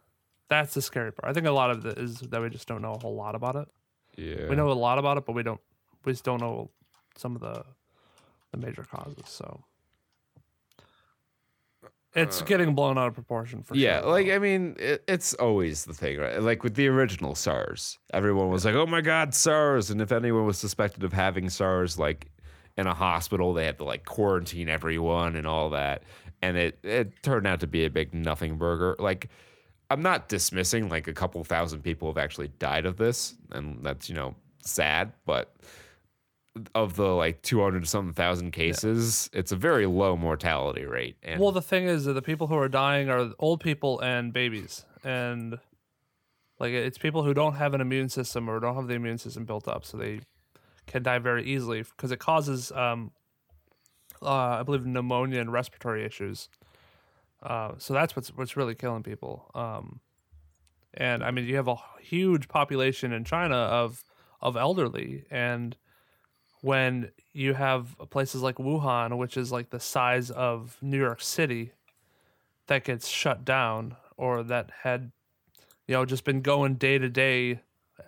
[0.51, 1.31] that's the scary part.
[1.31, 3.35] I think a lot of it is that we just don't know a whole lot
[3.35, 3.69] about it.
[4.17, 4.49] Yeah.
[4.51, 5.61] We know a lot about it, but we don't
[6.05, 6.71] we just don't know
[7.17, 7.65] some of the
[8.53, 9.25] the major causes.
[9.25, 9.65] So
[12.15, 14.11] it's getting blown out of proportion for Uh, Yeah, sure.
[14.11, 14.29] like.
[14.29, 16.41] I mean, it, it's always the thing, right?
[16.41, 20.45] Like with the original SARS, everyone was like, "Oh my God, SARS!" And if anyone
[20.47, 22.31] was suspected of having SARS, like
[22.77, 26.05] in a hospital, they had to like quarantine everyone and all that,
[26.45, 28.97] and it it turned out to be a big nothing burger.
[28.99, 29.29] Like,
[29.91, 34.09] I'm not dismissing like a couple thousand people have actually died of this, and that's
[34.09, 35.55] you know sad, but
[36.75, 41.17] of the like 200 something thousand cases, it's a very low mortality rate.
[41.23, 44.33] And well, the thing is that the people who are dying are old people and
[44.33, 45.59] babies, and
[46.61, 49.45] like it's people who don't have an immune system or don't have the immune system
[49.45, 50.21] built up, so they
[50.87, 53.11] can die very easily because it causes, um,
[54.25, 56.49] uh, I believe, pneumonia and respiratory issues.
[57.43, 59.51] Uh, so that's what's what's really killing people.
[59.55, 60.01] Um,
[60.95, 64.05] and I mean, you have a huge population in China of
[64.41, 65.77] of elderly, and
[66.65, 71.73] when you have places like Wuhan, which is like the size of New York City,
[72.69, 75.13] that gets shut down or that had,
[75.87, 77.61] you know, just been going day to day,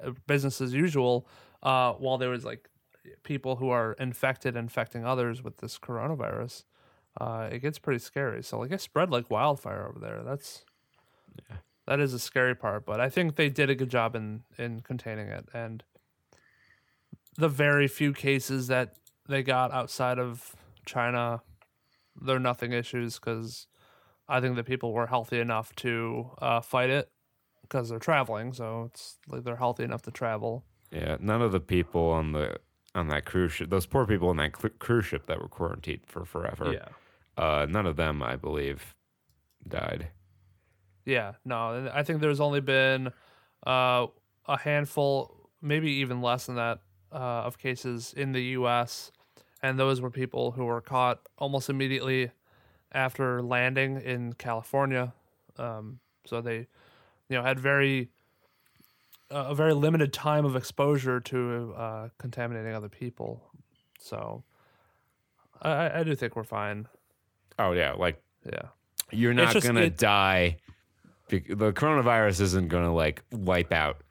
[0.03, 1.29] uh, business as usual,
[1.62, 2.71] uh, while there was like
[3.23, 6.65] people who are infected infecting others with this coronavirus,
[7.21, 8.43] uh, it gets pretty scary.
[8.43, 10.23] So like it spread like wildfire over there.
[10.25, 10.65] That's
[11.87, 14.81] that is a scary part, but I think they did a good job in in
[14.81, 15.83] containing it and
[17.37, 18.97] the very few cases that
[19.29, 21.43] they got outside of China,
[22.21, 23.67] they're nothing issues because
[24.29, 27.11] I think that people were healthy enough to uh, fight it
[27.63, 28.53] because they're traveling.
[28.53, 30.65] So it's like they're healthy enough to travel.
[30.91, 32.57] Yeah, none of the people on the
[32.97, 36.24] on that cruise ship, those poor people on that cruise ship that were quarantined for
[36.24, 36.72] forever.
[36.72, 36.88] Yeah.
[37.42, 38.94] Uh, none of them, I believe,
[39.68, 40.09] died.
[41.05, 41.34] Yeah.
[41.44, 43.12] No, I think there's only been
[43.66, 44.07] uh,
[44.47, 46.80] a handful, maybe even less than that,
[47.12, 49.12] uh, of cases in the U.S.
[49.62, 52.30] And those were people who were caught almost immediately
[52.92, 55.12] after landing in California.
[55.59, 56.66] Um, so they,
[57.28, 58.11] you know, had very
[59.31, 63.43] a very limited time of exposure to uh, contaminating other people.
[63.99, 64.45] So
[65.62, 66.87] I- I, do think we're fine.
[67.59, 68.68] Oh yeah, like Yeah.
[69.11, 70.59] you're not just- gonna it- die.
[71.29, 74.03] The coronavirus isn't gonna like wipe out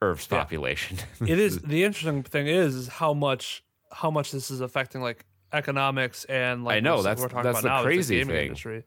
[0.00, 0.38] Earth's Yeah.
[0.38, 0.96] population.
[1.20, 5.24] it is the interesting thing is, is how much how much this is affecting like
[5.52, 8.46] economics and like I know, that's- we're talking that's about the now, crazy gaming thing.
[8.46, 8.84] industry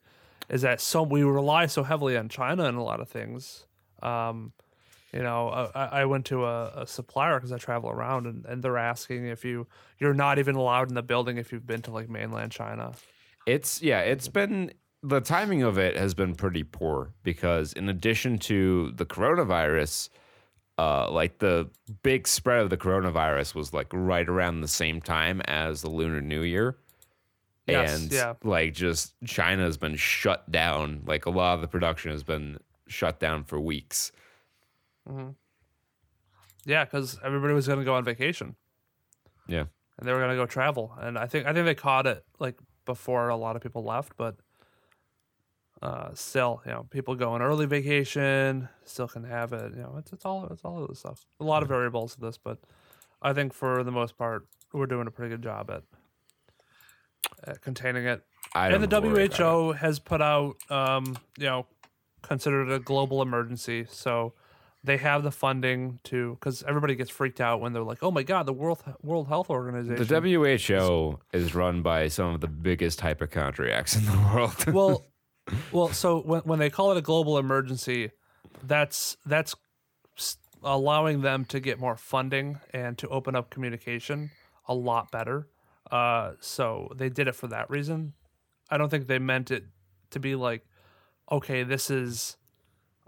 [0.49, 3.65] is that so we rely so heavily on China in a lot of things.
[4.01, 4.53] Um,
[5.13, 8.63] you know, I, I went to a, a supplier because I travel around, and, and
[8.63, 9.67] they're asking if you
[9.99, 12.93] you're not even allowed in the building if you've been to like mainland China.
[13.45, 14.71] It's yeah, it's been
[15.03, 20.09] the timing of it has been pretty poor because in addition to the coronavirus,
[20.77, 21.69] uh, like the
[22.03, 26.21] big spread of the coronavirus was like right around the same time as the Lunar
[26.21, 26.77] New Year.
[27.67, 28.33] Yes, and yeah.
[28.43, 31.03] like just China's been shut down.
[31.05, 34.11] Like a lot of the production has been shut down for weeks.
[36.65, 38.55] Yeah, because everybody was going to go on vacation.
[39.47, 39.65] Yeah.
[39.97, 40.95] and they were gonna go travel.
[40.99, 44.13] And I think I think they caught it like before a lot of people left,
[44.17, 44.35] but
[45.81, 49.73] uh, still, you know, people go on early vacation still can have it.
[49.75, 51.25] You know, it's it's all it's all of this stuff.
[51.39, 52.59] A lot of variables to this, but
[53.21, 55.83] I think for the most part, we're doing a pretty good job at,
[57.43, 58.23] at containing it.
[58.53, 59.43] I And the don't worry about it.
[59.43, 61.65] WHO has put out, um, you know,
[62.21, 63.85] considered a global emergency.
[63.89, 64.33] So
[64.83, 68.23] they have the funding to, because everybody gets freaked out when they're like, "Oh my
[68.23, 73.01] God, the World World Health Organization." The WHO is run by some of the biggest
[73.01, 74.65] hypochondriacs in the world.
[74.73, 75.05] well,
[75.71, 78.11] well, so when when they call it a global emergency,
[78.63, 79.55] that's that's
[80.63, 84.29] allowing them to get more funding and to open up communication
[84.67, 85.47] a lot better.
[85.89, 88.13] Uh, so they did it for that reason.
[88.69, 89.65] I don't think they meant it
[90.11, 90.65] to be like,
[91.31, 92.37] okay, this is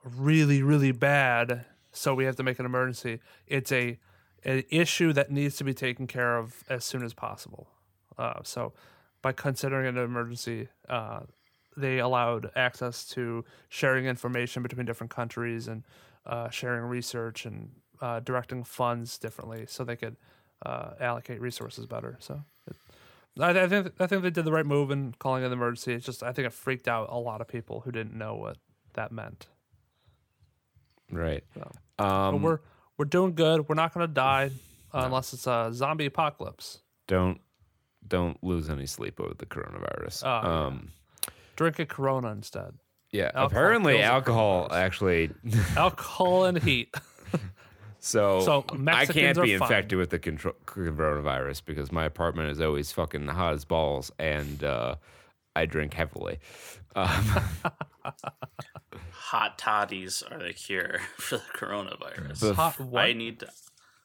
[0.04, 3.20] really really bad, so we have to make an emergency.
[3.48, 4.00] It's a
[4.44, 7.70] an issue that needs to be taken care of as soon as possible.
[8.18, 8.74] Uh, so
[9.22, 11.22] by considering an emergency, uh,
[11.78, 15.84] they allowed access to sharing information between different countries and
[16.26, 20.18] uh, sharing research and uh, directing funds differently, so they could
[20.66, 22.18] uh, allocate resources better.
[22.20, 22.44] So.
[22.68, 22.76] It,
[23.40, 25.94] I, I think I think they did the right move in calling it an emergency.
[25.94, 28.58] It's just I think it freaked out a lot of people who didn't know what
[28.94, 29.48] that meant.
[31.12, 31.44] Right.
[31.54, 31.72] So,
[32.04, 32.60] Um, we're
[32.98, 33.68] we're doing good.
[33.68, 34.52] We're not gonna die
[34.94, 36.80] uh, unless it's a zombie apocalypse.
[37.08, 37.40] don't
[38.08, 40.24] don't lose any sleep over the coronavirus.
[40.26, 40.66] Oh, yeah.
[40.66, 40.92] um,
[41.56, 42.74] Drink a Corona instead.
[43.12, 43.26] yeah.
[43.34, 45.32] Alcohol apparently, alcohol actually.
[45.78, 46.94] Alcohol and heat.
[48.00, 49.68] So, So I can't be are fine.
[49.70, 54.62] infected with the contro- coronavirus because my apartment is always fucking hot as balls, and
[54.62, 54.96] uh,
[55.56, 56.40] I drink heavily.
[56.96, 57.42] Um,
[59.12, 62.40] Hot toddies are the cure for the coronavirus.
[62.40, 63.04] The- hot what?
[63.06, 63.50] I need to,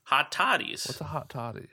[0.05, 0.87] hot toddies.
[0.87, 1.69] What's a hot toddy?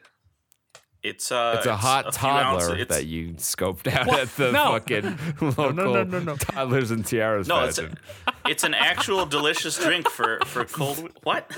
[1.06, 4.20] It's uh, it's a hot few toddler ounces- it's- that you scoped out What?
[4.22, 4.72] at the No.
[4.72, 6.36] fucking local no, no, no, no.
[6.36, 8.00] toddlers and tiaras No, it's pageant.
[8.48, 11.12] it's an actual delicious drink for for cold.
[11.24, 11.52] What?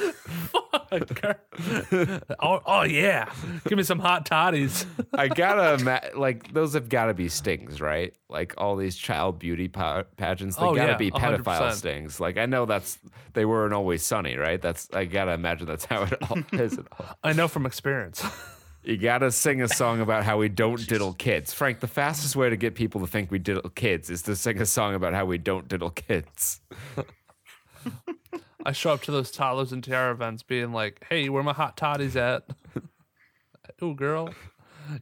[2.39, 3.32] oh, oh yeah.
[3.68, 4.86] Give me some hot toddies.
[5.14, 8.14] I gotta ima- like those have gotta be stings, right?
[8.30, 11.74] Like all these child beauty pa- pageants, they Oh, gotta yeah, be pedophile 100%.
[11.74, 12.20] stings.
[12.20, 13.00] Like I know that's
[13.34, 14.62] they weren't always sunny, right?
[14.62, 16.78] That's I gotta imagine that's how it all is.
[16.78, 17.18] At all.
[17.24, 18.24] I know from experience.
[18.88, 21.81] You gotta sing a song about how we don't diddle kids, Frank.
[21.81, 24.65] The fastest way to get people to think we diddle kids is to sing a
[24.65, 26.61] song about how we don't diddle kids.
[28.65, 31.75] I show up to those toddlers and tiara events being like, hey, where my hot
[31.75, 32.43] toddies at?
[33.83, 34.33] Ooh, girl,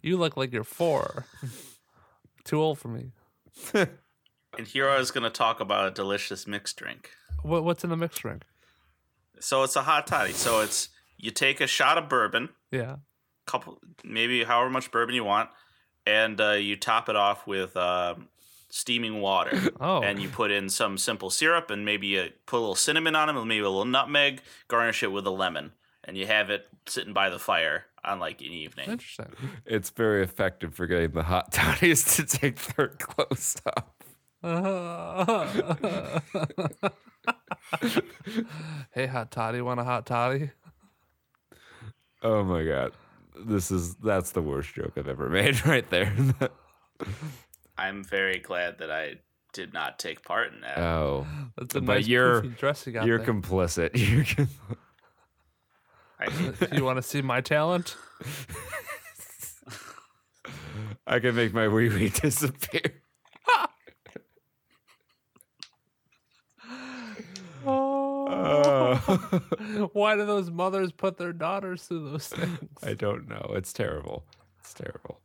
[0.01, 1.27] you look like you're four.
[2.43, 3.11] Too old for me.
[3.71, 7.11] And here I was going to talk about a delicious mixed drink.
[7.43, 8.45] What, what's in the mixed drink?
[9.39, 10.33] So it's a hot toddy.
[10.33, 12.95] So it's you take a shot of bourbon, Yeah.
[13.46, 15.50] Couple maybe however much bourbon you want,
[16.06, 18.28] and uh, you top it off with um
[18.70, 19.58] steaming water.
[19.80, 20.02] Oh.
[20.02, 23.30] And you put in some simple syrup and maybe you put a little cinnamon on
[23.30, 24.41] it, and maybe a little nutmeg.
[24.68, 25.72] Garnish it with a lemon,
[26.04, 28.89] and you have it sitting by the fire on like an evening.
[28.89, 29.28] Interesting.
[29.66, 33.84] It's very effective for getting the hot toddies to take their clothes off.
[38.91, 40.52] hey, hot toddy, want a hot toddy?
[42.22, 42.91] Oh my god.
[43.38, 46.13] This is that's the worst joke I've ever made right there.
[47.77, 49.15] I'm very glad that I
[49.53, 50.77] did not take part in that.
[50.77, 51.25] oh.
[51.57, 53.27] That's a But nice you're- poofy dress you got You're there.
[53.27, 53.91] complicit.
[53.95, 54.49] You're com-
[56.19, 57.97] I, you want to see my talent?
[61.07, 63.01] I can make my wee wee disappear.
[69.93, 72.69] Why do those mothers put their daughters through those things?
[72.83, 73.53] I don't know.
[73.55, 74.25] It's terrible.
[74.59, 75.19] It's terrible.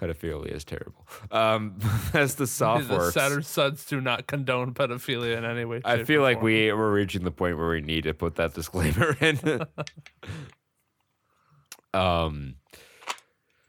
[0.00, 1.06] Pedophilia is terrible.
[1.30, 1.78] Um,
[2.14, 5.82] as the soft the Sons do not condone pedophilia in any way.
[5.84, 9.16] I feel like we we're reaching the point where we need to put that disclaimer
[9.20, 9.66] in.
[11.92, 12.54] um,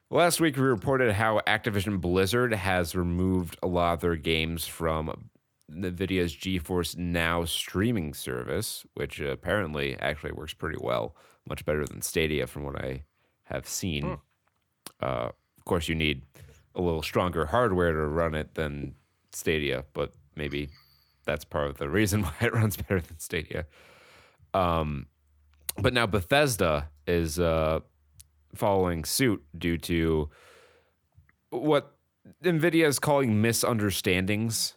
[0.10, 5.31] last week we reported how Activision Blizzard has removed a lot of their games from
[5.72, 11.16] NVIDIA's GeForce Now streaming service, which apparently actually works pretty well,
[11.48, 13.04] much better than Stadia from what I
[13.46, 14.18] have seen.
[15.02, 16.24] Uh, of course, you need
[16.76, 18.96] a little stronger hardware to run it than
[19.32, 20.70] Stadia, but maybe
[21.26, 23.66] that's part of the reason why it runs better than Stadia.
[24.54, 25.08] Um,
[25.78, 27.80] but now Bethesda is uh,
[28.56, 30.30] following suit due to
[31.50, 31.96] what
[32.44, 34.76] NVIDIA is calling misunderstandings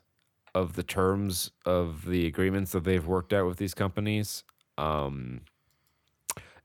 [0.54, 4.44] of the terms of the agreements that they've worked out with these companies.
[4.78, 5.42] Um,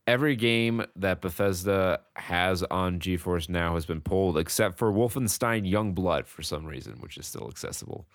[0.07, 6.25] every game that Bethesda has on GeForce Now has been pulled except for Wolfenstein Youngblood
[6.25, 8.07] for some reason, which is still accessible.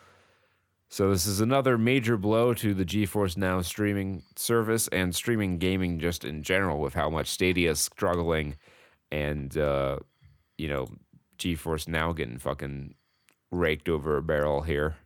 [0.88, 5.98] So this is another major blow to the GeForce Now streaming service and streaming gaming
[5.98, 8.56] just in general with how much Stadia is struggling
[9.10, 9.98] and uh,
[10.58, 10.88] you know,
[11.38, 12.94] GeForce Now getting fucking
[13.50, 14.96] raked over a barrel here.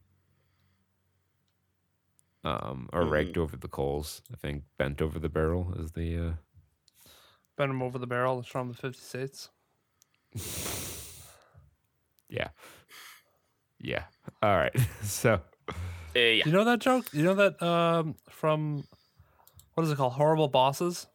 [2.45, 4.23] Um, or raked over the coals.
[4.33, 6.33] I think bent over the barrel is the uh
[7.57, 8.39] bend them over the barrel.
[8.39, 9.51] It's from the 50 states.
[12.31, 12.49] Yeah.
[13.81, 14.05] Yeah.
[14.43, 14.75] All right.
[15.03, 15.41] So
[16.15, 16.45] Uh, yeah.
[16.47, 17.07] You know that joke?
[17.13, 18.85] You know that um, from
[19.75, 20.13] what is it called?
[20.15, 21.07] Horrible Bosses.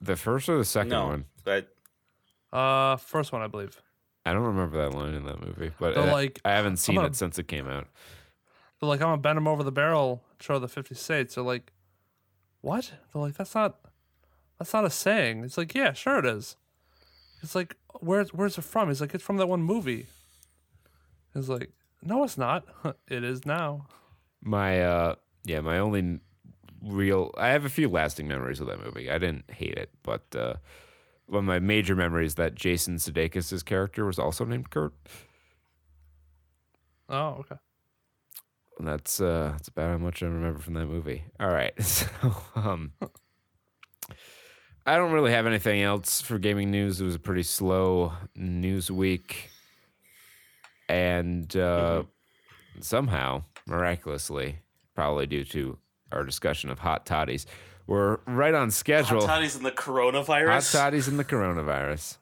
[0.00, 1.24] the first or the second No, one?
[1.44, 1.68] that
[2.52, 3.80] Uh, first one, I believe.
[4.24, 6.96] I don't remember that line in that movie, but They're I, like, I haven't seen
[6.96, 7.86] gonna- it since it came out.
[8.80, 11.34] They're like, I'm gonna bend him over the barrel, show the 50 states.
[11.34, 11.72] They're like,
[12.60, 12.92] what?
[13.12, 13.76] They're like, that's not,
[14.58, 15.44] that's not a saying.
[15.44, 16.56] It's like, yeah, sure it is.
[17.42, 18.88] It's like, where's where's it from?
[18.88, 20.06] He's like, it's from that one movie.
[21.34, 21.70] He's like,
[22.02, 22.64] no, it's not.
[23.08, 23.86] it is now.
[24.42, 25.14] My uh
[25.44, 26.20] yeah, my only
[26.82, 29.10] real I have a few lasting memories of that movie.
[29.10, 30.54] I didn't hate it, but uh
[31.26, 34.94] one of my major memories that Jason Sudeikis' character was also named Kurt.
[37.08, 37.56] Oh, okay.
[38.78, 41.24] And that's uh that's about how much I remember from that movie.
[41.40, 41.72] All right.
[41.82, 42.06] So
[42.54, 42.92] um
[44.84, 47.00] I don't really have anything else for gaming news.
[47.00, 49.50] It was a pretty slow news week.
[50.88, 52.04] And uh
[52.80, 54.58] somehow, miraculously,
[54.94, 55.78] probably due to
[56.12, 57.46] our discussion of hot toddies,
[57.86, 59.20] we're right on schedule.
[59.26, 60.72] Hot toddies and the coronavirus.
[60.72, 62.18] Hot toddies and the coronavirus.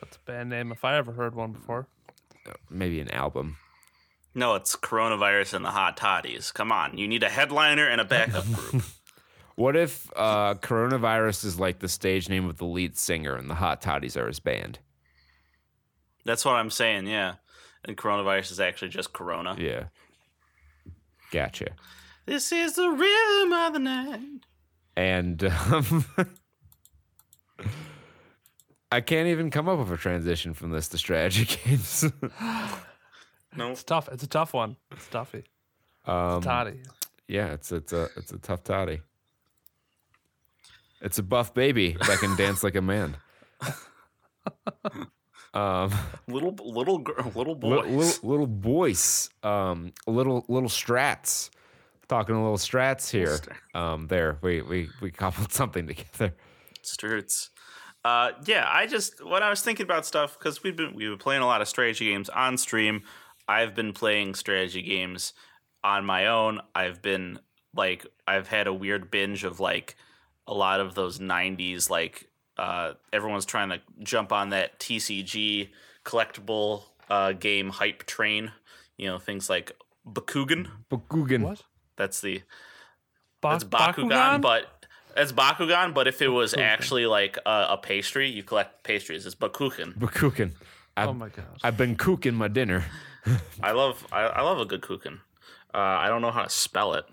[0.00, 1.86] That's a band name if I ever heard one before.
[2.68, 3.56] Maybe an album.
[4.34, 6.52] No, it's coronavirus and the hot toddies.
[6.52, 8.84] Come on, you need a headliner and a backup group.
[9.56, 13.54] What if uh, coronavirus is like the stage name of the lead singer and the
[13.54, 14.80] hot toddies are his band?
[16.24, 17.06] That's what I'm saying.
[17.06, 17.34] Yeah,
[17.84, 19.54] and coronavirus is actually just corona.
[19.56, 19.84] Yeah.
[21.30, 21.68] Gotcha.
[22.26, 24.20] This is the rhythm of the night.
[24.96, 26.04] And um,
[28.92, 32.04] I can't even come up with a transition from this to strategy games.
[33.56, 34.08] No, It's tough.
[34.12, 34.76] It's a tough one.
[34.92, 35.44] It's toughy.
[36.06, 36.80] um, Toddy.
[37.28, 39.00] yeah, it's it's a it's a tough toddy.
[41.00, 43.16] It's a buff baby that can dance like a man.
[45.52, 45.92] Um,
[46.26, 47.86] little little gr- little little, boys.
[48.22, 51.50] little little boys, um, little little strats.
[52.08, 53.38] Talking a little strats here.
[53.72, 56.34] Um, there we we we cobbled something together.
[56.82, 57.50] Sturts.
[58.04, 61.18] Uh, yeah, I just when I was thinking about stuff because we've been we've been
[61.18, 63.02] playing a lot of strategy games on stream.
[63.48, 65.32] I've been playing strategy games
[65.82, 66.60] on my own.
[66.74, 67.38] I've been
[67.74, 69.96] like I've had a weird binge of like
[70.46, 75.68] a lot of those '90s like uh, everyone's trying to jump on that TCG
[76.04, 78.52] collectible uh, game hype train.
[78.96, 79.72] You know things like
[80.06, 80.68] Bakugan.
[80.90, 81.42] Bakugan.
[81.42, 81.62] What?
[81.96, 82.42] That's the
[83.40, 84.86] Ba- that's Bakugan, but
[85.16, 85.94] it's Bakugan.
[85.94, 89.26] But if it was actually like a, a pastry, you collect pastries.
[89.26, 89.98] It's Bakugan.
[89.98, 90.52] Bakugan.
[90.96, 91.46] I've, oh my god.
[91.62, 92.84] I've been cooking my dinner.
[93.62, 95.20] I love I, I love a good kuchen.
[95.72, 97.04] Uh, I don't know how to spell it.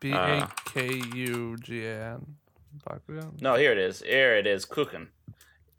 [0.00, 2.36] B A K U G A N.
[3.40, 4.00] No, here it is.
[4.02, 4.64] Here it is.
[4.66, 5.08] Kuchen.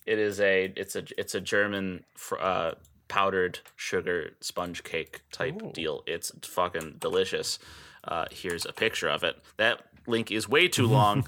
[0.06, 2.72] It is a it's a it's a German fr- uh,
[3.08, 5.72] powdered sugar sponge cake type Ooh.
[5.74, 6.04] deal.
[6.08, 7.60] It's fucking delicious.
[8.04, 9.36] Uh, here's a picture of it.
[9.58, 11.28] That link is way too long.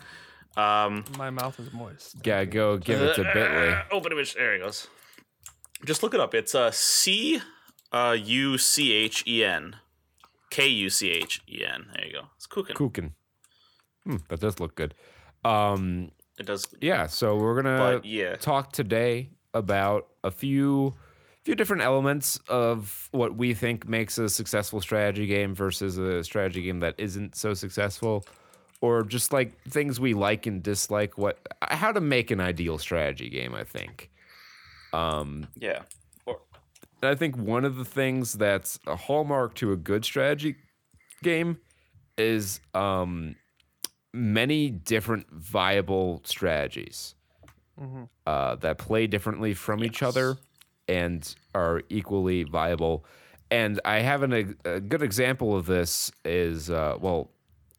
[0.57, 2.21] um, My mouth is moist.
[2.23, 3.77] Gotta go give it to Bitly.
[3.79, 4.33] Uh, open image.
[4.33, 4.87] There it goes.
[5.85, 6.33] Just look it up.
[6.33, 7.41] It's uh, C
[7.93, 9.75] uh, U C H E N.
[10.49, 11.87] K U C H E N.
[11.95, 12.21] There you go.
[12.35, 12.75] It's cooking.
[12.75, 13.13] Cooking.
[14.05, 14.93] Hmm, that does look good.
[15.45, 16.67] Um, It does.
[16.81, 18.35] yeah, so we're gonna But yeah.
[18.35, 20.93] talk today about a few
[21.43, 26.61] few different elements of what we think makes a successful strategy game versus a strategy
[26.61, 28.25] game that isn't so successful
[28.79, 33.29] or just like things we like and dislike what how to make an ideal strategy
[33.29, 34.09] game i think
[34.93, 35.81] um Yeah.
[37.03, 40.55] And i think one of the things that's a hallmark to a good strategy
[41.21, 41.57] game
[42.17, 43.35] is um
[44.13, 47.15] many different viable strategies
[48.27, 50.37] uh, that play differently from each other
[50.87, 53.05] and are equally viable.
[53.51, 57.31] And I have an, a good example of this is uh, well,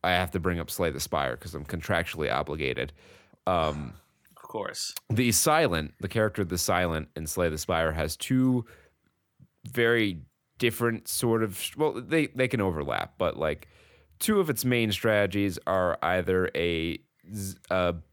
[0.02, 2.92] I have to bring up Slay the Spire because I'm contractually obligated.
[3.46, 3.94] Um,
[4.36, 4.94] of course.
[5.10, 8.64] the Silent, the character the Silent in Slay the Spire, has two
[9.70, 10.20] very
[10.58, 13.68] different sort of well, they they can overlap, but like
[14.18, 16.98] two of its main strategies are either a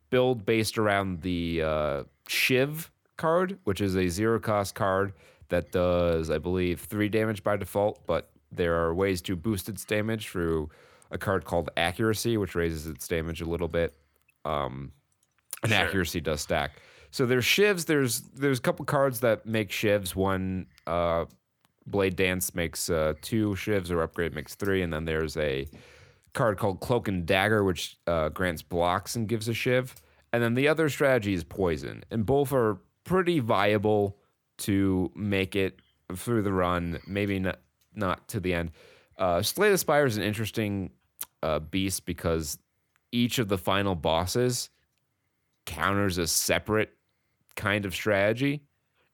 [0.09, 5.13] build based around the uh, Shiv card, which is a zero cost card
[5.49, 9.85] that does, I believe, three damage by default, but there are ways to boost its
[9.85, 10.69] damage through
[11.11, 13.93] a card called Accuracy, which raises its damage a little bit.
[14.45, 14.91] Um,
[15.63, 15.81] and Sure.
[15.81, 16.71] accuracy does stack.
[17.11, 17.85] So there's shivs.
[17.85, 20.15] There's there's a couple cards that make shivs.
[20.15, 21.25] One uh,
[21.85, 25.67] blade dance makes uh, two shivs, or upgrade makes three, and then there's a
[26.33, 29.95] card called cloak and dagger, which uh, grants blocks and gives a shiv.
[30.33, 34.17] And then the other strategy is poison, and both are pretty viable
[34.59, 35.79] to make it
[36.15, 36.99] through the run.
[37.07, 37.59] Maybe not
[37.93, 38.71] not to the end.
[39.17, 40.91] Uh, Slay the Spire is an interesting
[41.43, 42.57] uh, beast because
[43.11, 44.69] each of the final bosses
[45.65, 46.91] counters a separate
[47.55, 48.63] kind of strategy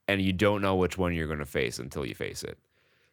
[0.08, 2.58] and you don't know which one you're going to face until you face it.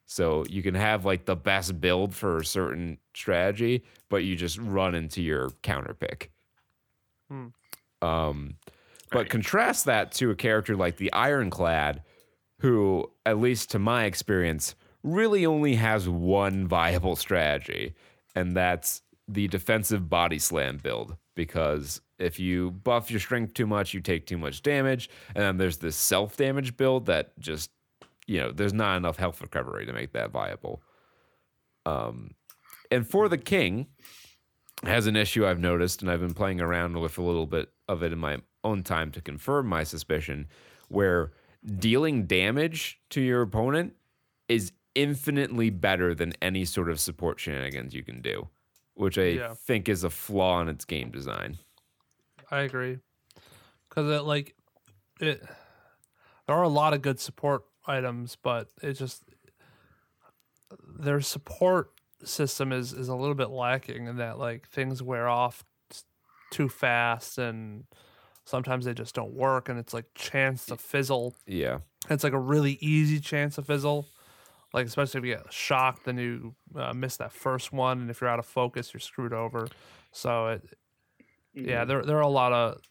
[0.08, 4.58] So you can have like the best build for a certain strategy, but you just
[4.60, 6.32] run into your counter pick.
[7.30, 7.48] Hmm.
[8.02, 8.56] Um,
[9.12, 9.30] but Right.
[9.30, 12.02] contrast that to a character like the Ironclad,
[12.60, 17.94] who, at least to my experience, really only has one viable strategy,
[18.36, 21.18] and that's the defensive body slam build.
[21.36, 25.10] Because if you buff your strength too much, you take too much damage.
[25.36, 27.72] And then there's this self damage build that just,
[28.26, 30.82] you know, there's not enough health recovery to make that viable.
[31.86, 32.32] Um,
[32.90, 33.88] and for the king,
[34.84, 38.04] has an issue I've noticed, and I've been playing around with a little bit of
[38.04, 40.48] it in my own time to confirm my suspicion,
[40.90, 41.32] where
[41.80, 43.94] dealing damage to your opponent
[44.48, 48.48] is infinitely better than any sort of support shenanigans you can do,
[48.96, 49.54] which I Yeah.
[49.54, 51.58] think is a flaw in its game design.
[52.52, 53.00] I agree.
[53.90, 54.56] Because it like
[55.22, 55.42] it,
[56.48, 59.24] there are a lot of good support items, but it just
[61.00, 61.92] their support
[62.24, 65.64] system is is a little bit lacking in that like things wear off
[66.52, 67.86] too fast and
[68.46, 71.80] sometimes they just don't work and it's like chance to fizzle Yeah.
[72.10, 74.08] it's like a really easy chance to fizzle
[74.76, 78.22] like especially if you get shocked then you uh, miss that first one and if
[78.22, 79.68] you're out of focus you're screwed over.
[80.12, 80.64] So it
[81.54, 82.82] yeah there, there are a lot of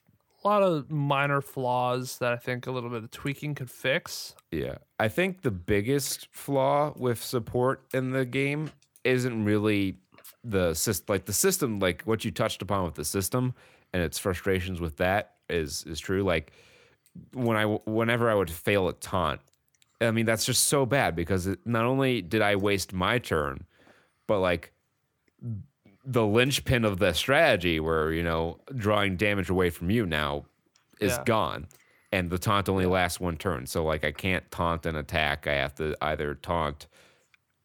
[0.42, 4.34] a lot of minor flaws that i think a little bit of tweaking could fix.
[4.50, 4.76] Yeah.
[4.98, 8.70] I think the biggest flaw with support in the game
[9.04, 9.98] isn't really
[10.42, 13.54] the system like the system like what you touched upon with the system
[13.92, 16.22] and its frustrations with that is is true.
[16.22, 16.52] Like
[17.32, 19.40] when I whenever I would fail a taunt
[20.04, 23.64] I mean that's just so bad because it, not only did I waste my turn
[24.26, 24.72] but like
[26.04, 30.44] the linchpin of the strategy where you know drawing damage away from you now
[31.00, 31.24] is Yeah.
[31.24, 31.68] gone
[32.12, 33.66] and the taunt only lasts one turn.
[33.66, 35.46] So like i can't taunt and attack.
[35.46, 36.86] I have to either taunt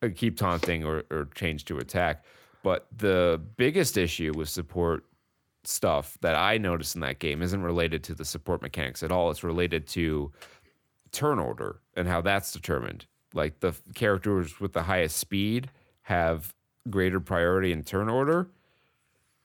[0.01, 2.23] uh, keep taunting or, or change to attack.
[2.63, 5.03] But the biggest issue with support
[5.65, 9.29] stuff that i noticed in that game isn't related to the support mechanics at all.
[9.29, 10.31] It's related to
[11.11, 13.05] turn order and how that's determined.
[13.33, 15.69] Like the characters with the highest speed
[16.03, 16.53] have
[16.89, 18.49] greater priority in turn order,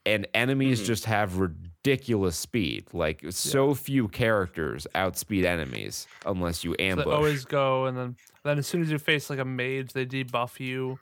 [0.06, 0.86] and enemies mm-hmm.
[0.86, 2.86] just have ridiculous speed.
[2.92, 7.04] Like so few characters outspeed enemies unless you So ambush.
[7.06, 10.06] they always go and then then as soon as you face like a mage they
[10.06, 10.98] debuff you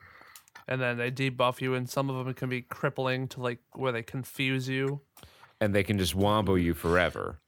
[0.68, 3.92] and then they debuff you and some of them can be crippling to like where
[3.92, 5.00] they confuse you
[5.60, 7.38] and they can just wombo you forever.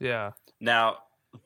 [0.00, 0.30] yeah
[0.60, 0.98] Now,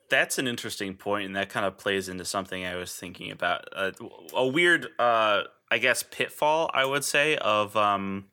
[0.09, 3.67] that's an interesting point, and that kind of plays into something I was thinking about.
[3.75, 3.91] Uh,
[4.35, 8.25] a weird, uh, I guess, pitfall I would say of um,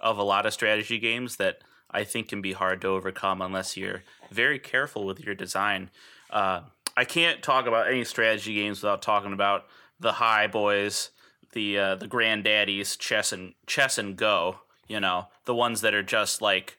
[0.00, 1.58] of a lot of strategy games that
[1.90, 5.90] I think can be hard to overcome unless you're very careful with your design.
[6.30, 6.62] Uh,
[6.96, 9.66] I can't talk about any strategy games without talking about
[10.00, 11.10] the high boys,
[11.52, 14.58] the uh, the granddaddies, chess and chess and go.
[14.88, 16.76] You know, the ones that are just like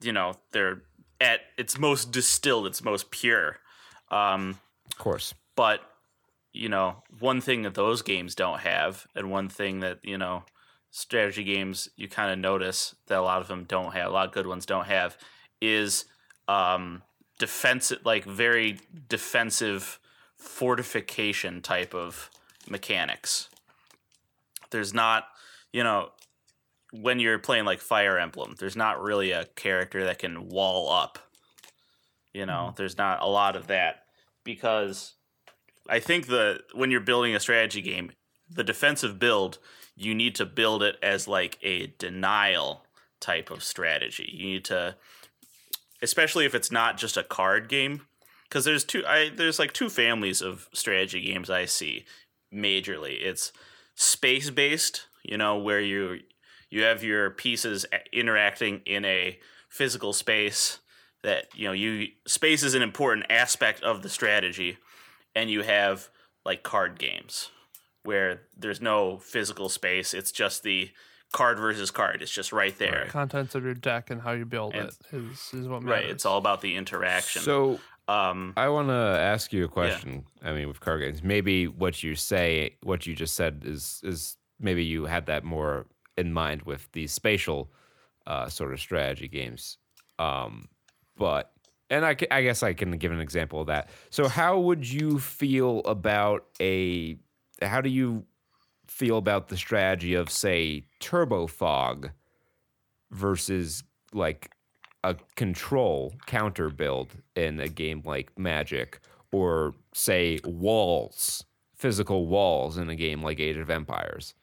[0.00, 0.82] you know they're
[1.24, 3.58] at its most distilled its most pure
[4.10, 4.58] um
[4.92, 5.34] Of course.
[5.56, 5.80] but
[6.52, 10.44] you know one thing that those games don't have and one thing that you know
[10.90, 14.26] strategy games you kind of notice that a lot of them don't have a lot
[14.28, 15.16] of good ones don't have
[15.60, 16.04] is
[16.46, 17.02] um
[17.38, 18.78] defensive like very
[19.08, 19.98] defensive
[20.36, 22.30] fortification type of
[22.68, 23.48] mechanics
[24.70, 25.24] there's not
[25.72, 26.10] you know
[27.02, 31.18] when you're playing like Fire Emblem, there's not really a character that can wall up.
[32.32, 32.74] You know, mm-hmm.
[32.76, 34.04] there's not a lot of that
[34.44, 35.14] because
[35.88, 38.12] I think the when you're building a strategy game,
[38.48, 39.58] the defensive build,
[39.96, 42.84] you need to build it as like a denial
[43.20, 44.30] type of strategy.
[44.32, 44.96] You need to
[46.02, 48.02] especially if it's not just a card game
[48.44, 52.04] because there's two I there's like two families of strategy games I see
[52.52, 53.20] majorly.
[53.20, 53.52] It's
[53.96, 56.20] space based, you know, where you
[56.74, 59.38] you have your pieces interacting in a
[59.68, 60.80] physical space
[61.22, 64.76] that you know you space is an important aspect of the strategy
[65.36, 66.08] and you have
[66.44, 67.50] like card games
[68.02, 70.12] where there's no physical space.
[70.12, 70.90] It's just the
[71.32, 72.20] card versus card.
[72.20, 73.04] It's just right there.
[73.06, 76.04] The contents of your deck and how you build And- it is is what right.
[76.04, 77.42] It's all about the interaction.
[77.42, 77.78] So
[78.08, 80.24] um I want to ask you a question.
[80.42, 84.36] I mean, with card games, maybe what you say, what you just said, is is
[84.58, 85.86] maybe you had that more
[86.16, 87.70] in mind with these spatial
[88.26, 89.78] uh, sort of strategy games.
[90.18, 90.68] Um,
[91.16, 91.52] but
[91.90, 93.90] and I, I guess I can give an example of that.
[94.10, 97.16] So, how would you feel about a?
[97.62, 98.24] How do you
[98.86, 102.10] feel about the strategy of say Turbo Fog
[103.10, 103.82] versus
[104.12, 104.50] like
[105.02, 109.00] a control counter build in a game like Magic,
[109.30, 111.44] or say walls
[111.84, 114.34] physical walls in a game like Age of Empires.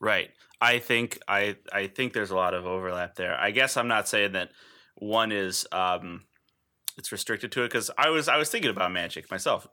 [0.00, 0.30] Right.
[0.60, 3.38] I think I I think there's a lot of overlap there.
[3.38, 4.50] I guess I'm not saying that
[4.96, 6.22] one is um
[6.96, 9.66] it's restricted to it because I was I was thinking about Magic myself.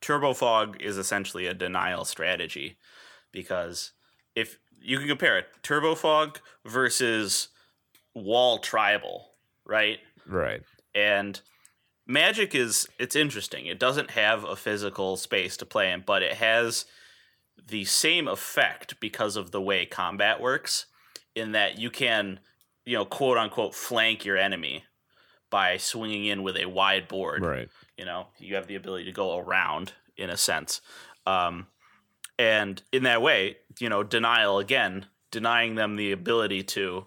[0.00, 2.76] Turbo Fog is essentially a denial strategy
[3.32, 3.92] because
[4.34, 7.48] if you can compare it, Turbo Fog versus
[8.14, 9.32] Wall Tribal,
[9.66, 9.98] right?
[10.26, 10.62] Right.
[10.94, 11.40] And
[12.06, 13.66] Magic is it's interesting.
[13.66, 16.86] It doesn't have a physical space to play in, but it has
[17.68, 20.86] the same effect because of the way combat works
[21.34, 22.40] in that you can,
[22.84, 24.84] you know, quote unquote flank your enemy
[25.50, 27.44] by swinging in with a wide board.
[27.44, 27.68] Right.
[27.96, 30.80] You know, you have the ability to go around in a sense.
[31.26, 31.66] Um,
[32.38, 37.06] and in that way, you know, denial again, denying them the ability to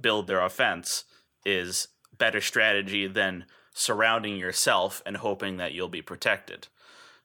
[0.00, 1.04] build their offense
[1.44, 3.44] is better strategy than
[3.74, 6.68] surrounding yourself and hoping that you'll be protected.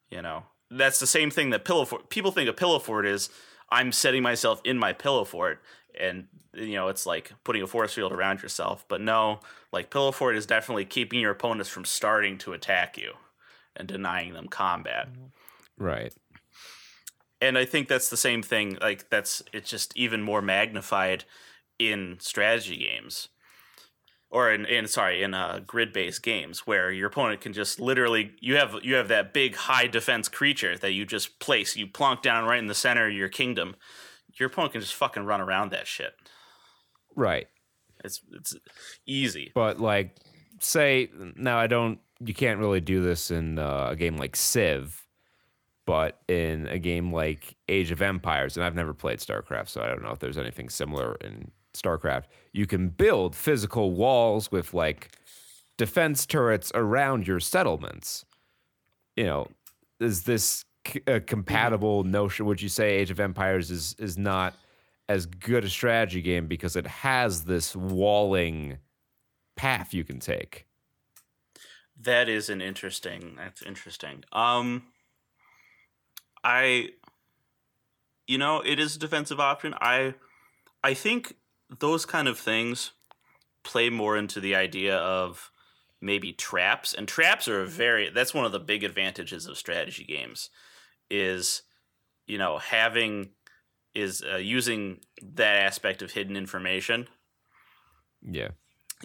[0.10, 2.10] You know, that's the same thing that pillow fort.
[2.10, 3.30] People think a pillow fort is
[3.70, 5.62] I'm setting myself in my pillow fort,
[6.00, 8.86] and you know it's like putting a force field around yourself.
[8.88, 9.40] But no,
[9.72, 13.14] like pillow fort is definitely keeping your opponents from starting to attack you
[13.76, 15.10] and denying them combat.
[15.78, 16.14] Right.
[17.42, 18.78] And I think that's the same thing.
[18.82, 21.26] Like that's it's just even more magnified
[21.80, 23.30] in strategy games
[24.34, 28.34] or in, in sorry in uh, grid based games where your opponent can just literally
[28.42, 32.22] you have you have that big high defense creature that you just place you plonk
[32.22, 33.76] down right in the center of your kingdom
[34.40, 36.14] your opponent can just fucking run around that shit
[37.16, 37.48] Right.
[38.04, 38.56] it's it's
[39.06, 40.18] easy But like,
[40.60, 42.00] say now I don't.
[42.26, 45.06] You can't really do this in uh, a game like Civ,
[45.86, 49.88] but in a game like Age of Empires, and I've never played StarCraft, so I
[49.88, 52.26] don't know if there's anything similar in StarCraft.
[52.52, 55.18] You can build physical walls with like
[55.78, 58.26] defense turrets around your settlements.
[59.16, 59.48] You know,
[60.00, 60.66] is this
[61.08, 62.46] a compatible notion?
[62.46, 64.56] Would you say Age of Empires is is not
[65.10, 68.78] as good a strategy game because it has this walling
[69.56, 70.66] path you can take?
[72.02, 73.36] That is an interesting.
[73.38, 74.24] That's interesting.
[74.32, 74.84] Um,
[76.44, 76.90] I,
[78.28, 79.74] you know, it is a defensive option.
[79.80, 80.16] I,
[80.84, 81.36] I think
[81.80, 82.92] those kind of things
[83.64, 85.52] play more into the idea of
[86.02, 88.10] maybe traps, and traps are a very.
[88.10, 90.50] That's one of the big advantages of strategy games,
[91.10, 91.64] is,
[92.28, 93.32] you know, having
[93.96, 97.08] is uh, using that aspect of hidden information
[98.22, 98.52] Yeah.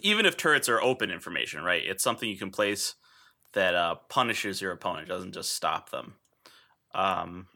[0.01, 1.83] even if turrets are open information, right?
[1.85, 2.95] It's something you can place
[3.53, 6.15] that uh, punishes your opponent, doesn't just stop them.
[6.93, 7.47] Um,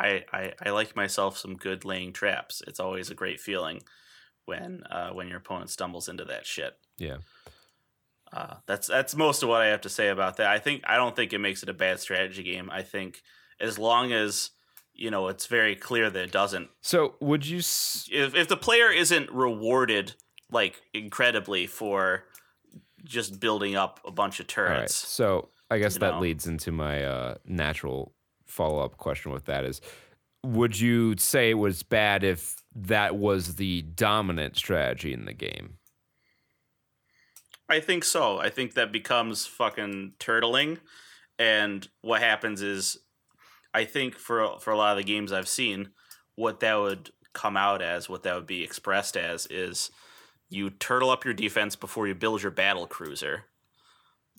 [0.00, 2.62] I, I I like myself some good laying traps.
[2.66, 3.82] It's always a great feeling
[4.46, 6.74] when uh, when your opponent stumbles into that shit.
[6.98, 7.18] Yeah.
[8.32, 10.46] Uh, that's that's most of what I have to say about that.
[10.46, 12.70] I think I don't think it makes it a bad strategy game.
[12.70, 13.22] I think
[13.60, 14.50] as long as
[14.94, 17.58] you know it's very clear that it doesn't So would you?
[17.58, 20.14] S- if if the player isn't rewarded
[20.50, 22.24] like incredibly for
[23.04, 24.70] just building up a bunch of all right.
[24.78, 24.94] turrets.
[24.94, 26.20] So I guess that know.
[26.20, 28.12] leads into my uh, natural
[28.50, 29.80] follow up question with that is,
[30.44, 35.78] would you say it was bad if that was the dominant strategy in the game?
[37.68, 38.38] I think so.
[38.38, 40.78] I think that becomes fucking turtling,
[41.38, 42.98] and what happens is,
[43.72, 45.90] I think for for a lot of the games I've seen,
[46.34, 49.90] what that would come out as, what that would be expressed as, is
[50.48, 53.44] you turtle up your defense before you build your battle cruiser,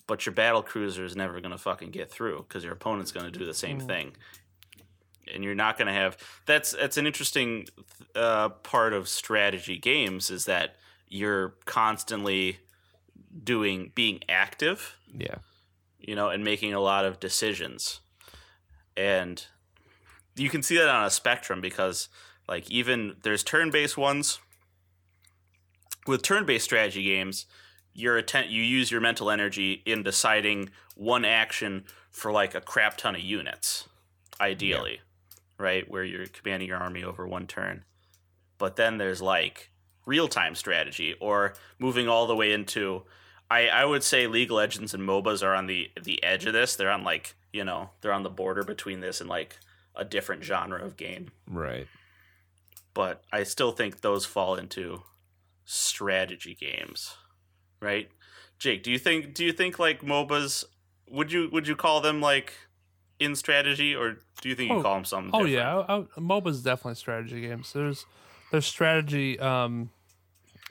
[0.06, 3.44] but your battle cruiser is never gonna fucking get through because your opponent's gonna do
[3.46, 4.12] the same thing,
[5.32, 6.16] and you're not gonna have.
[6.46, 7.66] That's that's an interesting
[8.14, 10.76] uh, part of strategy games is that
[11.08, 12.58] you're constantly
[13.44, 15.36] doing being active Yeah.
[15.98, 18.00] you know and making a lot of decisions
[18.96, 19.46] and
[20.36, 22.08] you can see that on a spectrum because
[22.48, 24.38] like even there's turn-based ones
[26.06, 27.46] with turn-based strategy games
[27.94, 32.96] your atten- you use your mental energy in deciding one action for like a crap
[32.96, 33.88] ton of units
[34.40, 35.00] ideally
[35.58, 37.84] right where you're commanding your army over one turn
[38.58, 39.70] but then there's like
[40.06, 43.02] real-time strategy or moving all the way into
[43.52, 46.54] I, I would say League of Legends and MOBAs are on the the edge of
[46.54, 46.74] this.
[46.74, 49.58] They're on like you know they're on the border between this and like
[49.94, 51.32] a different genre of game.
[51.46, 51.86] Right.
[52.94, 55.02] But I still think those fall into
[55.66, 57.14] strategy games,
[57.82, 58.08] right?
[58.58, 60.64] Jake, do you think do you think like MOBAs
[61.10, 62.52] would you would you call them like
[63.18, 65.30] in strategy or do you think you Oh, call them something?
[65.34, 65.54] Oh different?
[65.54, 67.72] yeah, I, I, MOBA's definitely strategy games.
[67.72, 68.06] There's
[68.50, 69.90] there's strategy um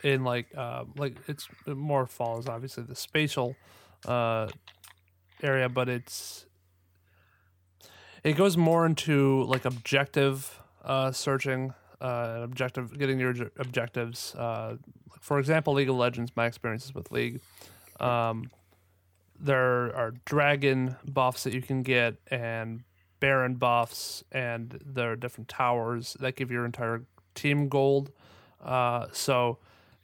[0.03, 3.55] in like uh like it's it more follows obviously the spatial
[4.07, 4.47] uh
[5.43, 6.45] area, but it's
[8.23, 14.35] it goes more into like objective uh, searching, uh, objective getting your objectives.
[14.35, 14.77] Uh,
[15.19, 16.31] for example, League of Legends.
[16.35, 17.39] My experiences with League.
[17.99, 18.49] Um,
[19.41, 22.83] there are dragon buffs that you can get and
[23.19, 27.03] baron buffs and there are different towers that give your entire
[27.33, 28.11] team gold
[28.63, 29.57] uh, so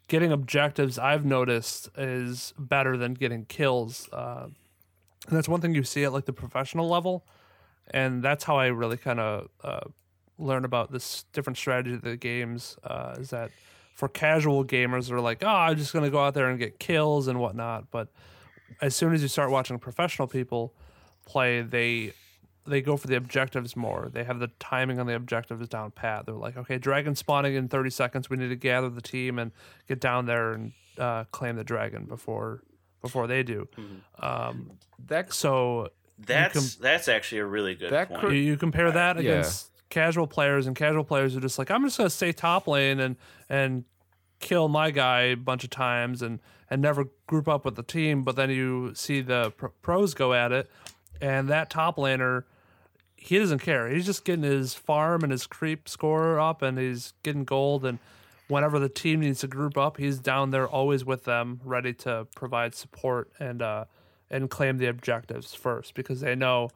[0.08, 4.48] getting objectives i've noticed is better than getting kills uh,
[5.28, 7.26] and that's one thing you see at like the professional level
[7.92, 9.82] and that's how i really kind of uh,
[10.38, 13.52] learn about this different strategy of the games uh, is that
[13.94, 16.80] for casual gamers they're like oh i'm just going to go out there and get
[16.80, 18.10] kills and whatnot but
[18.82, 20.74] as soon as you start watching professional people
[21.26, 22.14] play, they
[22.66, 24.10] they go for the objectives more.
[24.12, 26.26] They have the timing on the objectives down pat.
[26.26, 28.30] They're like, okay, dragon spawning in 30 seconds.
[28.30, 29.54] We need to gather the team and
[29.88, 32.62] get down there and uh, claim the dragon before
[33.02, 33.68] before they do.
[34.20, 34.72] Um,
[35.08, 35.90] That so
[36.20, 38.22] That's that's actually a really good that point.
[38.22, 39.22] could- you, you compare that yeah.
[39.22, 43.00] against casual players, and casual players are just like, I'm just gonna stay top lane
[43.00, 43.16] and
[43.50, 43.86] and
[44.40, 46.40] kill my guy a bunch of times and
[46.70, 48.24] and never group up with the team.
[48.24, 50.70] But then you see the pr- pros go at it,
[51.22, 52.44] and that top laner,
[53.16, 53.90] he doesn't care.
[53.90, 57.86] He's just getting his farm and his creep score up, and he's getting gold.
[57.86, 58.00] And
[58.48, 62.28] whenever the team needs to group up, he's down there always with them, ready to
[62.36, 63.86] provide support and uh
[64.30, 66.70] and claim the objectives first because they know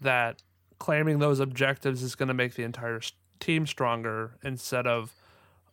[0.00, 0.42] that
[0.80, 3.00] claiming those objectives is going to make the entire
[3.38, 5.14] team stronger instead of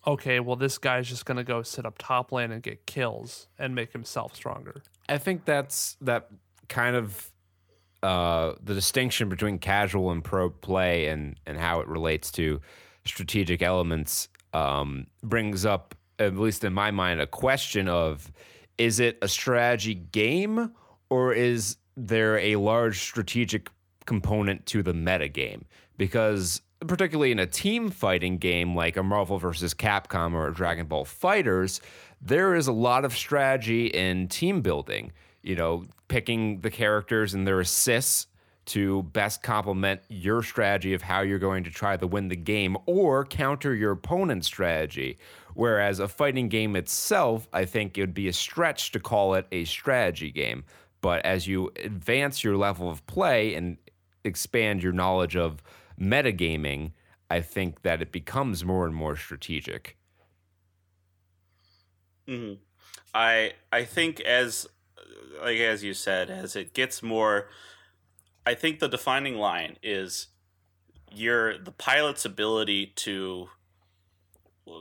[0.05, 3.47] okay well this guy's just going to go sit up top lane and get kills
[3.57, 4.83] and make himself stronger.
[5.09, 6.29] I think that's that
[6.69, 7.31] kind of
[8.03, 12.61] uh, the distinction between casual and pro play and and how it relates to
[13.05, 18.31] strategic elements um, brings up, at least in my mind, a question of
[18.77, 20.71] is it a strategy game
[21.09, 23.69] or is there a large strategic
[24.07, 25.65] component to the meta game?
[25.97, 31.05] Because particularly in a team fighting game like a Marvel versus Capcom or Dragon Ball
[31.05, 31.79] FighterZ,
[32.21, 35.11] there is a lot of strategy in team building.
[35.43, 38.27] You know, picking the characters and their assists
[38.65, 42.75] to best complement your strategy of how you're going to try to win the game
[42.85, 45.17] or counter your opponent's strategy.
[45.53, 49.47] Whereas a fighting game itself, I think it would be a stretch to call it
[49.53, 50.65] a strategy game.
[50.99, 53.77] But as you advance your level of play and
[54.27, 55.63] expand your knowledge of
[55.99, 56.93] metagaming,
[57.29, 59.97] I think that it becomes more and more strategic.
[62.27, 62.53] hmm
[63.13, 64.67] I I think as
[65.41, 67.49] like as you said, as it gets more,
[68.45, 70.29] I think the defining line is
[71.11, 73.49] your the pilot's ability to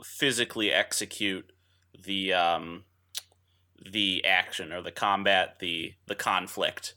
[0.03, 1.51] physically execute
[1.97, 2.85] the um,
[3.91, 6.95] the action or the combat, the the conflict.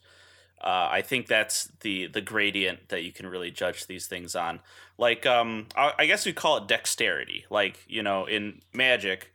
[0.61, 4.61] Uh, I think that's the the gradient that you can really judge these things on.
[4.99, 7.47] Like, um, I, I guess we call it dexterity.
[7.49, 9.32] Like, you know, in Magic,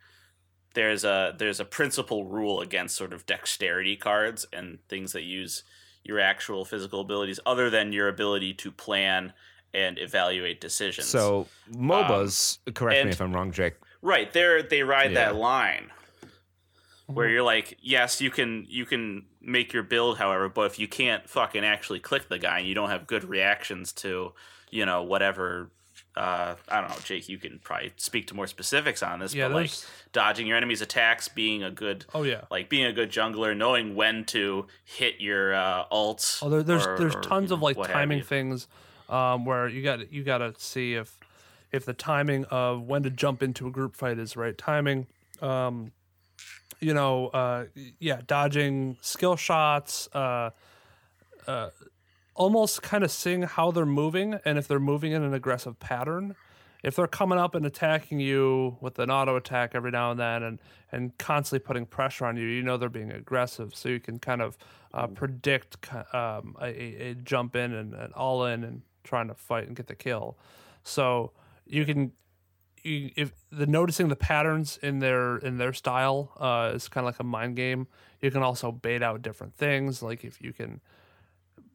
[0.75, 5.63] there's a there's a principal rule against sort of dexterity cards and things that use
[6.03, 9.33] your actual physical abilities, other than your ability to plan
[9.73, 11.07] and evaluate decisions.
[11.07, 13.73] So MOBAs, correct and- me if I'm wrong, Jake.
[14.03, 15.25] Right, they they ride Yeah.
[15.31, 15.89] that line
[17.07, 20.87] where you're like, yes, you can you can make your build, however, but if you
[20.87, 24.33] can't fucking actually click the guy and you don't have good reactions to,
[24.71, 25.69] you know, whatever.
[26.17, 27.27] Uh, I don't know, Jake.
[27.27, 29.71] You can probably speak to more specifics on this, Yeah, but like
[30.13, 33.95] dodging your enemy's attacks, being a good, oh yeah like being a good jungler, knowing
[33.95, 36.39] when to hit your uh, ults.
[36.41, 38.67] Oh, there, there's or- there's tons of like timing things,
[39.09, 41.17] um, where you got you got to see if
[41.73, 45.07] if the timing of when to jump into a group fight is right timing.
[45.41, 45.91] Um,
[46.85, 47.65] you know, uh,
[47.99, 50.51] yeah, dodging skill shots, uh,
[51.47, 51.69] uh,
[52.35, 56.35] almost kind of seeing how they're moving and if they're moving in an aggressive pattern.
[56.83, 60.43] If they're coming up and attacking you with an auto attack every now and then
[60.43, 60.59] and,
[60.91, 63.73] and constantly putting pressure on you, you know they're being aggressive.
[63.73, 64.55] So you can kind of
[64.93, 65.77] uh, predict
[66.13, 69.75] um, a, a- a jump in and an all in and trying to fight and
[69.75, 70.37] get the kill.
[70.83, 71.31] So
[71.65, 72.11] you can
[72.85, 77.13] you, if the noticing the patterns in their in their style uh, is kind of
[77.13, 77.87] like a mind game.
[78.21, 80.81] You can also bait out different things, like if you can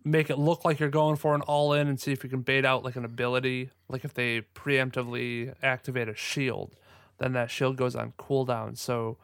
[0.04, 2.40] make it look like you're going for an all in and see if you can
[2.40, 3.70] bait out like an ability.
[3.88, 6.74] Like if they preemptively activate a shield,
[7.18, 9.18] then that shield goes on cooldown, so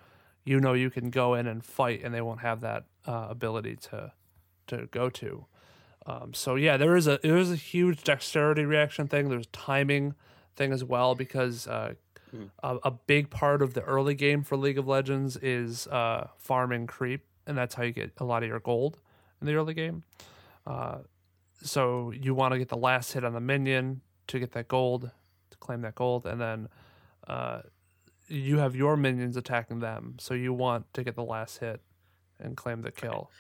[0.45, 3.77] you know you can go in and fight, and they won't have that uh, ability
[3.77, 4.13] to
[4.67, 5.47] to go to.
[6.05, 9.29] Um, so yeah, there is a there is a huge dexterity reaction thing.
[9.29, 10.15] There's timing
[10.57, 11.95] thing as well because uh,
[12.63, 16.87] a, a big part of the early game for League of Legends is uh, farming
[16.87, 18.99] creep, and that's how you get a lot of your gold
[19.41, 20.03] in the early game.
[20.67, 20.99] Uh,
[21.63, 25.11] so you want to get the last hit on the minion to get that gold,
[25.51, 26.69] to claim that gold, and then
[27.29, 27.61] uh,
[28.29, 30.17] you have your minions attacking them.
[30.19, 31.81] So you want to get the last hit
[32.41, 33.31] and claim the kill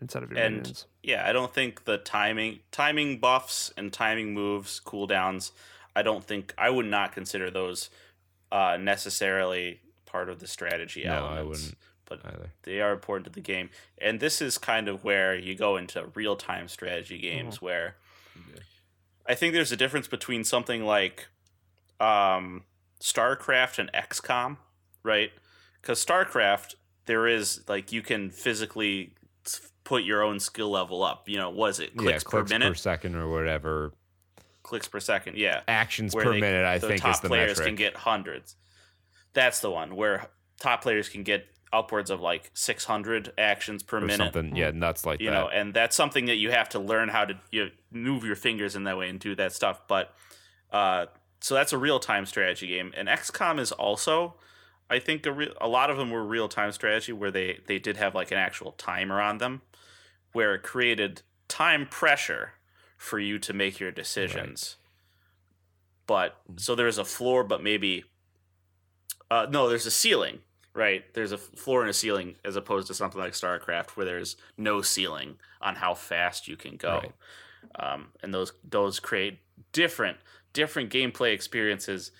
[0.00, 0.86] instead of your and minions.
[1.02, 5.52] yeah, I don't think the timing timing buffs and timing moves, cooldowns,
[5.94, 7.90] I don't think I would not consider those
[8.50, 11.48] uh, necessarily part of the strategy No, I elements.
[11.64, 12.50] wouldn't But either.
[12.64, 13.70] they are important to the game.
[13.98, 17.64] And this is kind of where you go into real time strategy games Mm-hmm.
[17.66, 17.96] where
[19.26, 21.28] I think there's a difference between something like
[22.00, 22.64] um,
[23.00, 24.56] StarCraft and XCOM,
[25.04, 25.30] right?
[25.80, 26.74] Because StarCraft,
[27.06, 29.14] there is like you can physically
[29.84, 31.28] put your own skill level up.
[31.28, 32.68] You know, was it clicks, yeah, clicks per minute?
[32.70, 33.92] per second or whatever.
[34.72, 35.60] Clicks per second, yeah.
[35.68, 37.66] Actions per they- minute, I the think, top is the players metric.
[37.66, 38.56] can get hundreds.
[39.34, 40.28] That's the one where
[40.60, 41.44] top players can get
[41.74, 44.16] upwards of like 600 actions per or minute.
[44.16, 45.34] something, yeah, nuts like you that.
[45.38, 48.36] know and that's something that you have to learn how to you know, move your
[48.36, 50.14] fingers in that way and do that stuff but
[50.70, 51.06] uh
[51.40, 54.34] so that's a real-time strategy game and xcom is also
[54.90, 57.96] i think a, re- a lot of them were real-time strategy where they they did
[57.96, 59.62] have like an actual timer on them
[60.34, 62.52] where it created time pressure
[63.02, 64.76] for you to make your decisions
[66.06, 68.04] but so there's a floor but maybe
[69.30, 70.38] uh no there's a ceiling
[70.74, 71.04] right?
[71.14, 74.82] There's a floor and a ceiling as opposed to something like StarCraft where there's no
[74.82, 77.00] ceiling on how fast you can go.
[77.02, 77.12] Right.
[77.76, 79.38] Um, and those those create
[79.72, 80.18] different
[80.52, 82.10] different gameplay experiences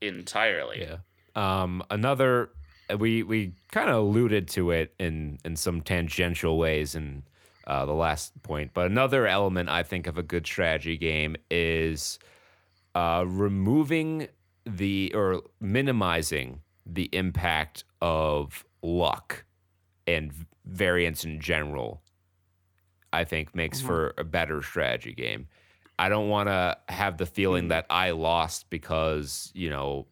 [0.00, 0.80] entirely.
[0.80, 0.98] Yeah.
[1.34, 2.50] Um, another
[2.98, 7.22] we we kind of alluded to it in in some tangential ways in
[7.68, 12.18] uh, the last point, but another element I think of a good strategy game is
[12.94, 14.28] uh, removing
[14.64, 19.44] the or minimizing the impact of luck
[20.06, 20.32] and
[20.64, 22.00] variance in general.
[23.12, 25.48] I think makes for a better strategy game.
[25.98, 30.06] I don't want to have the feeling that I lost because, you know,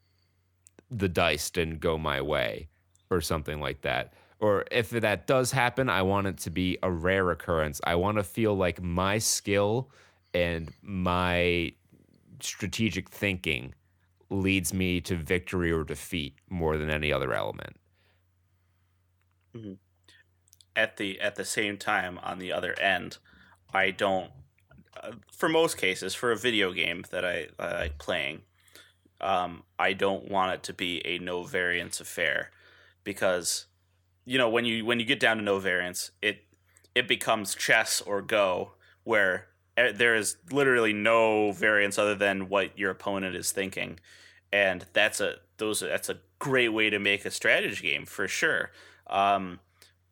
[0.90, 2.68] the dice didn't go my way
[3.10, 4.14] or something like that.
[4.38, 7.80] Or if that does happen, I want it to be a rare occurrence.
[7.84, 9.90] I want to feel like my skill
[10.34, 11.72] and my
[12.40, 13.74] strategic thinking
[14.28, 17.76] leads me to victory or defeat more than any other element.
[20.74, 23.16] At the at the same time, on the other end,
[23.72, 24.30] I don't.
[25.02, 28.42] Uh, for most cases, for a video game that I, I like playing,
[29.20, 32.50] um, I don't want it to be a no variance affair
[33.04, 33.66] because
[34.26, 36.42] you know when you when you get down to no variance, it
[36.94, 38.72] it becomes chess or go
[39.04, 39.46] where
[39.76, 43.98] eh, there is literally no variance other than what your opponent is thinking,
[44.52, 48.70] and that's a those that's a great way to make a strategy game for sure.
[49.06, 49.60] Um,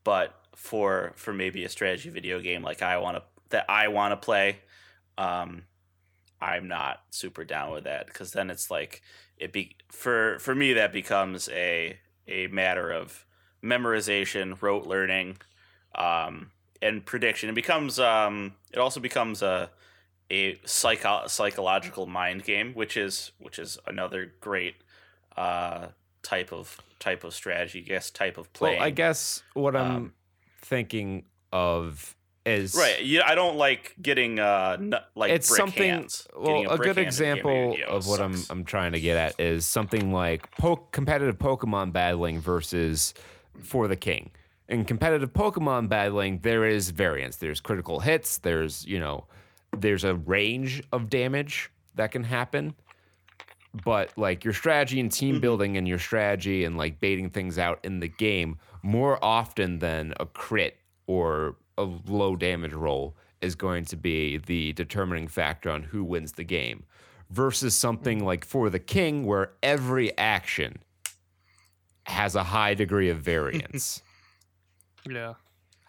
[0.04, 4.12] but for for maybe a strategy video game like I want to that I want
[4.12, 4.60] to play,
[5.18, 5.64] um,
[6.40, 9.02] I'm not super down with that because then it's like
[9.36, 13.24] it be for for me that becomes a a matter of
[13.64, 15.38] memorization, rote learning,
[15.94, 16.50] um,
[16.82, 17.48] and prediction.
[17.48, 19.70] It becomes um, it also becomes a
[20.30, 24.74] a psycho- psychological mind game, which is which is another great
[25.36, 25.88] uh,
[26.22, 28.74] type of type of strategy, I guess type of play.
[28.76, 30.12] Well, I guess what I'm Um,
[30.62, 32.16] thinking of
[32.46, 33.02] is Right.
[33.04, 36.26] Yeah, I don't like getting uh n- like it's something hands.
[36.36, 38.34] well a, good a game example of what I'm.
[38.50, 43.14] I'm trying to get at is something like po- competitive Pokemon battling versus
[43.62, 44.30] for the king.
[44.68, 47.36] In competitive Pokemon battling, there is variance.
[47.36, 48.38] There's critical hits.
[48.38, 49.26] There's you know,
[49.76, 52.74] there's a range of damage that can happen.
[53.84, 55.40] But like your strategy and team mm-hmm.
[55.40, 60.14] building and your strategy and like baiting things out in the game more often than
[60.20, 60.76] a crit
[61.06, 66.32] or a low damage roll is going to be the determining factor on who wins
[66.32, 66.84] the game
[67.30, 68.24] versus something mm.
[68.24, 70.78] like for the king where every action
[72.06, 74.02] has a high degree of variance.
[75.06, 75.34] Yeah.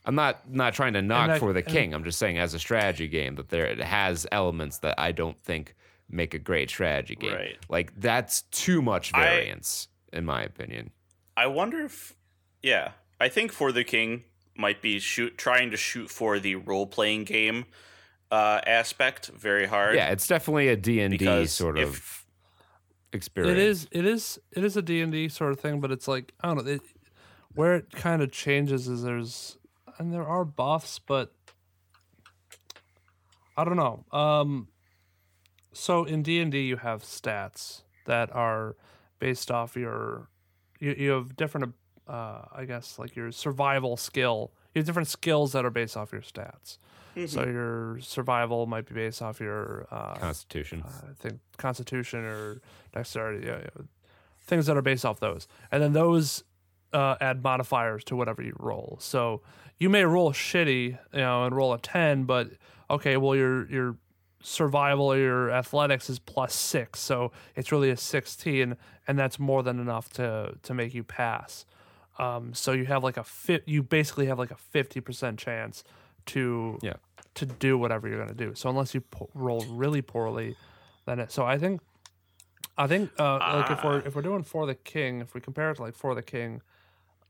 [0.04, 1.94] I'm not not trying to knock I- for the king.
[1.94, 5.42] I'm just saying as a strategy game that there it has elements that I don't
[5.44, 5.74] think
[6.10, 7.34] make a great strategy game.
[7.34, 7.58] Right.
[7.70, 10.92] Like that's too much I- variance in my opinion.
[11.38, 12.14] I wonder if
[12.62, 14.26] yeah, I think for the king
[14.58, 17.66] might be shoot trying to shoot for the role playing game
[18.32, 19.96] uh aspect very hard.
[19.96, 22.25] Yeah, it's definitely a D&D Because sort if- of
[23.16, 23.58] experience.
[23.58, 26.48] It is it is it is a D&D sort of thing, but it's like I
[26.48, 26.82] don't know, it,
[27.54, 29.58] where it kind of changes is there's
[29.98, 31.34] and there are buffs, but
[33.58, 34.06] I don't know.
[34.12, 34.68] Um
[35.74, 38.76] so in D&D you have stats that are
[39.20, 40.30] based off your
[40.80, 41.74] you, you have different
[42.08, 44.52] uh I guess like your survival skill.
[44.76, 46.78] You have different skills that are based off your stats.
[47.16, 47.28] Mm-hmm.
[47.28, 50.84] So your survival might be based off your uh, Constitution.
[50.86, 52.62] I think constitution or
[52.94, 53.84] dexterity, yeah, yeah,
[54.42, 56.44] things that are based off those, and then those
[56.92, 58.98] uh, add modifiers to whatever you roll.
[59.00, 59.42] So
[59.78, 62.50] you may roll shitty, you know, and roll a ten, but
[62.90, 63.96] okay, well your your
[64.44, 68.76] survival or your athletics is plus six, so it's really a sixteen,
[69.08, 71.66] and that's more than enough to to make you pass.
[72.18, 73.64] Um, so you have like a fit.
[73.66, 75.84] You basically have like a fifty percent chance
[76.28, 76.94] to Yeah.
[77.36, 78.56] to do whatever you're going to do.
[78.56, 80.56] So unless you po- roll really poorly,
[81.06, 81.32] then it.
[81.32, 81.82] So I think,
[82.78, 85.72] I think uh, like if we're if we're doing for the king, if we compare
[85.72, 86.62] it to like for the king,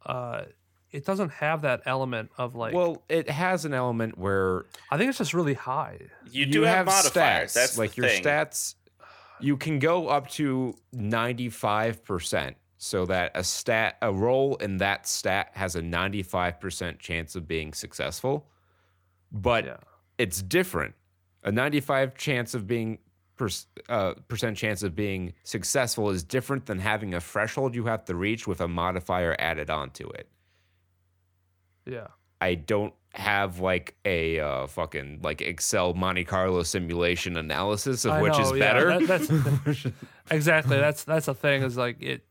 [0.05, 0.43] uh,
[0.91, 2.73] it doesn't have that element of like.
[2.73, 5.97] Well, it has an element where I think it's just really high.
[6.31, 7.51] You do have, modifiers.
[7.51, 7.53] stats.
[7.53, 8.23] That's like the your thing.
[8.23, 8.75] stats.
[9.41, 12.55] You can go up to ninety-five percent,
[12.85, 17.47] so that a stat, a roll in that stat has a ninety-five percent chance of
[17.47, 18.47] being successful.
[19.31, 19.77] But Yeah.
[20.19, 20.93] it's different.
[21.43, 22.99] A ninety-five chance of being
[23.37, 23.49] per,
[23.89, 28.13] uh, percent chance of being successful is different than having a threshold you have to
[28.15, 30.27] reach with a modifier added onto it.
[31.87, 32.07] Yeah.
[32.39, 38.21] I don't have like a uh, fucking like Excel Monte Carlo simulation analysis of I
[38.21, 38.99] which is yeah, better.
[38.99, 39.85] that- that's
[40.29, 40.77] exactly.
[40.77, 41.63] That's that's the thing.
[41.63, 42.23] Is like it.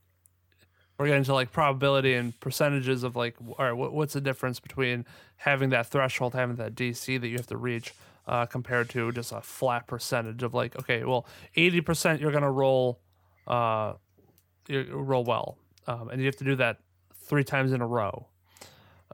[0.98, 4.60] We're getting to like probability and percentages of like, all right, what, what's the difference
[4.60, 5.04] between
[5.36, 7.92] having that threshold, having that DC that you have to reach,
[8.28, 11.26] uh, compared to just a flat percentage of like, okay, well,
[11.56, 13.00] eighty percent you're gonna roll,
[13.46, 13.94] uh,
[14.68, 16.78] you roll well, um, and you have to do that
[17.12, 18.28] three times in a row,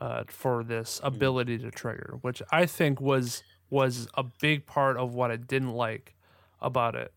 [0.00, 5.14] uh, for this ability to trigger, which I think was was a big part of
[5.14, 6.14] what I didn't like
[6.60, 7.12] about it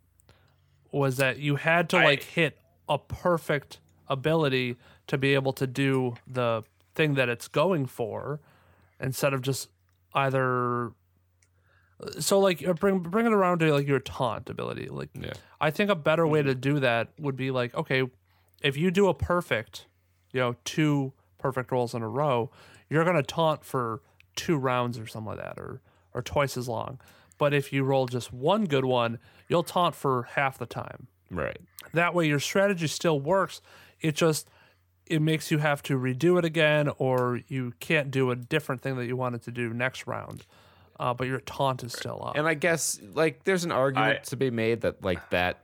[0.91, 2.57] was that you had to I- like hit
[2.87, 3.79] a perfect
[4.13, 4.77] ability
[5.07, 6.63] to be able to do the
[6.95, 8.39] thing that it's going for
[8.99, 9.69] instead of just
[10.13, 10.91] either
[12.19, 15.33] so like uh, bring bring it around to like your taunt ability like Yeah.
[15.61, 18.03] i think a better way to do that would be like okay
[18.61, 19.87] if you do a perfect
[20.31, 22.51] you know two perfect rolls in a row
[22.89, 24.01] you're going to taunt for
[24.35, 25.81] two rounds or something like that or
[26.13, 26.99] or twice as long
[27.37, 29.17] but if you roll just one good one
[29.47, 31.57] you'll taunt for half the time right.
[31.93, 33.61] that way your strategy still works
[34.03, 34.47] it just
[35.07, 38.95] it makes you have to redo it again or you can't do a different thing
[38.97, 40.45] that you wanted to do next round
[40.99, 44.23] uh, but your taunt is still up And I guess like there's an argument I-
[44.29, 45.59] to be made that like that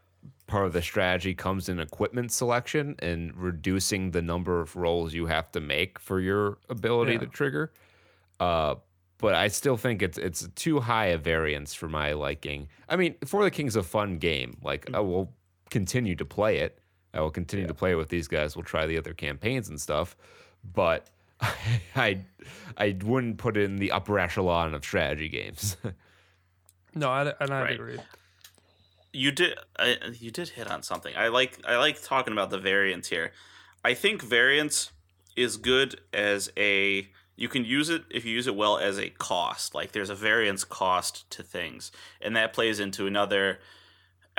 [0.48, 5.28] part of the strategy comes in equipment selection and reducing the number of rolls you
[5.28, 7.20] have to make for your ability Yeah.
[7.20, 7.72] to trigger.
[8.40, 8.76] Uh
[9.20, 12.70] but I still think it's it's too high a variance for my liking.
[12.88, 14.58] I mean, For the King's a fun game.
[14.64, 14.96] Like Mm.
[14.96, 15.34] I will
[15.70, 16.80] continue to play it.
[17.14, 18.56] I will continue to play with these guys.
[18.56, 20.16] We'll try the other campaigns and stuff.
[20.74, 21.08] But
[21.96, 22.22] I
[22.78, 25.78] I wouldn't put it in the upper echelon of strategy games.
[26.96, 27.74] no I, and i Right.
[27.74, 28.00] agree
[29.12, 31.16] you did I, you did hit on something.
[31.16, 33.32] I like I like talking about the variance here.
[33.84, 34.92] I think variance
[35.36, 39.10] is good as a you can use it if you use it well as a
[39.10, 39.74] cost.
[39.74, 41.92] Like there's a variance cost to things,
[42.22, 43.60] and that plays into another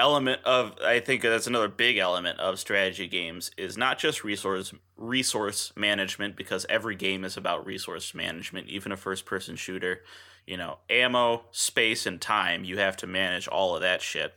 [0.01, 4.73] element of I think that's another big element of strategy games is not just resource
[4.97, 10.03] resource management because every game is about resource management, even a first person shooter.
[10.47, 12.65] You know, ammo, space, and time.
[12.65, 14.35] You have to manage all of that shit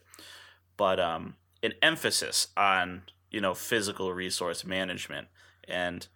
[0.77, 5.27] but um, an emphasis on you know physical resource management
[5.67, 6.07] and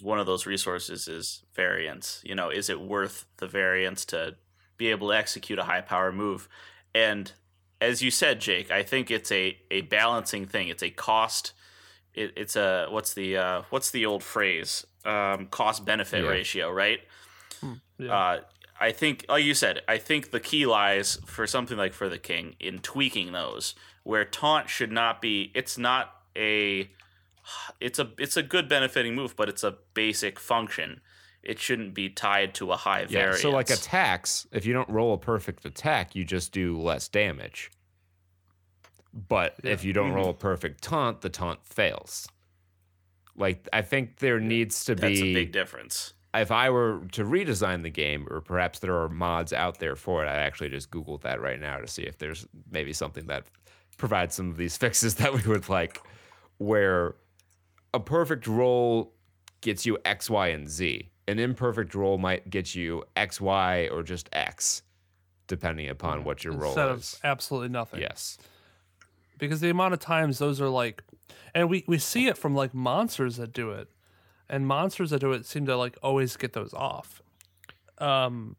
[0.00, 4.36] one of those resources is variance you know is it worth the variance to
[4.76, 6.48] be able to execute a high power move
[6.94, 7.32] and
[7.80, 11.52] as you said jake i think it's a, a balancing thing it's a cost
[12.14, 16.30] it, it's a what's the uh, what's the old phrase um, cost benefit Yeah.
[16.30, 17.00] ratio right
[17.98, 18.40] yeah uh,
[18.82, 22.16] I think, like you said, I think the key lies for something like for the
[22.16, 23.74] king in tweaking those,
[24.04, 25.52] where taunt should not be.
[25.54, 26.88] It's not a.
[27.78, 31.02] It's a it's a good benefiting move, but it's a basic function.
[31.42, 33.40] It shouldn't be tied to a high Yeah, variance.
[33.40, 37.70] so like attacks, if you don't roll a perfect attack, you just do less damage.
[39.12, 40.38] But if you don't roll a mm-hmm.
[40.38, 42.28] perfect taunt, the taunt fails.
[43.36, 46.12] Like I think there needs to that's be a big difference.
[46.34, 50.24] if I were to redesign the game, or perhaps there are mods out there for
[50.24, 53.46] it, I actually just Googled that right now to see if there's maybe something that
[53.96, 56.00] provides some of these fixes that we would like,
[56.58, 57.16] where
[57.94, 59.14] a perfect roll
[59.60, 61.10] gets you X, Y, and Z.
[61.30, 64.82] An imperfect roll might get you X, Y, or just X,
[65.46, 67.14] depending upon what your role instead is.
[67.14, 68.38] of absolutely nothing yes.
[69.38, 71.02] because the amount of times those are like
[71.54, 73.88] and we we see it from like monsters that do it
[74.48, 77.20] and monsters that do it seem to like always get those off
[77.98, 78.56] um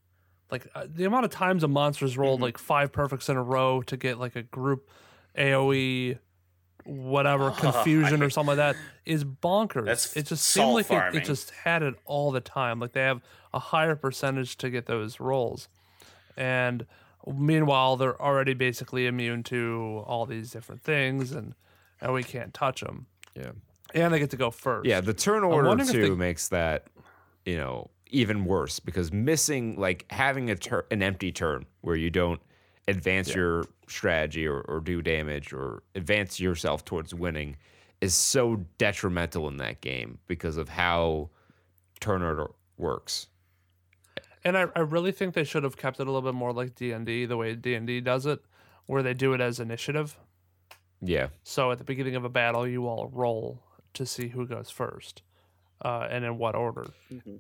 [0.50, 2.44] like uh, the amount of times a monster's rolled Mhm.
[2.44, 4.90] like five perfects in a row to get like a group
[5.38, 6.18] AoE
[6.86, 8.76] whatever Oh, confusion I- or something like that
[9.06, 9.86] is bonkers.
[9.86, 12.80] That's it just salt seemed like it, it just had it all the time.
[12.80, 13.22] Like they have
[13.54, 15.68] a higher percentage to get those rolls.
[16.38, 16.86] And
[17.28, 21.54] meanwhile they're already basically immune to all these different things and
[22.02, 23.06] and we can't touch them.
[23.36, 23.52] Yeah.
[23.94, 24.88] And they get to go first.
[24.88, 26.88] Yeah, the turn order wondering if too they- makes that,
[27.46, 32.10] you know, even worse because missing like having a tur- an empty turn where you
[32.10, 32.42] don't
[32.88, 37.56] advance your strategy or, or do damage or advance yourself towards winning
[38.00, 41.30] is so detrimental in that game because of how
[42.00, 43.28] turn order works.
[44.44, 46.74] And I, I really think they should have kept it a little bit more like
[46.76, 48.42] D and D, the way D and D does it,
[48.88, 50.18] where they do it as initiative.
[51.00, 51.28] Yeah.
[51.44, 53.62] So at the beginning of a battle, you all roll
[53.94, 55.22] to see who goes first,
[55.86, 56.88] uh, and in what order.
[57.12, 57.40] Mhm.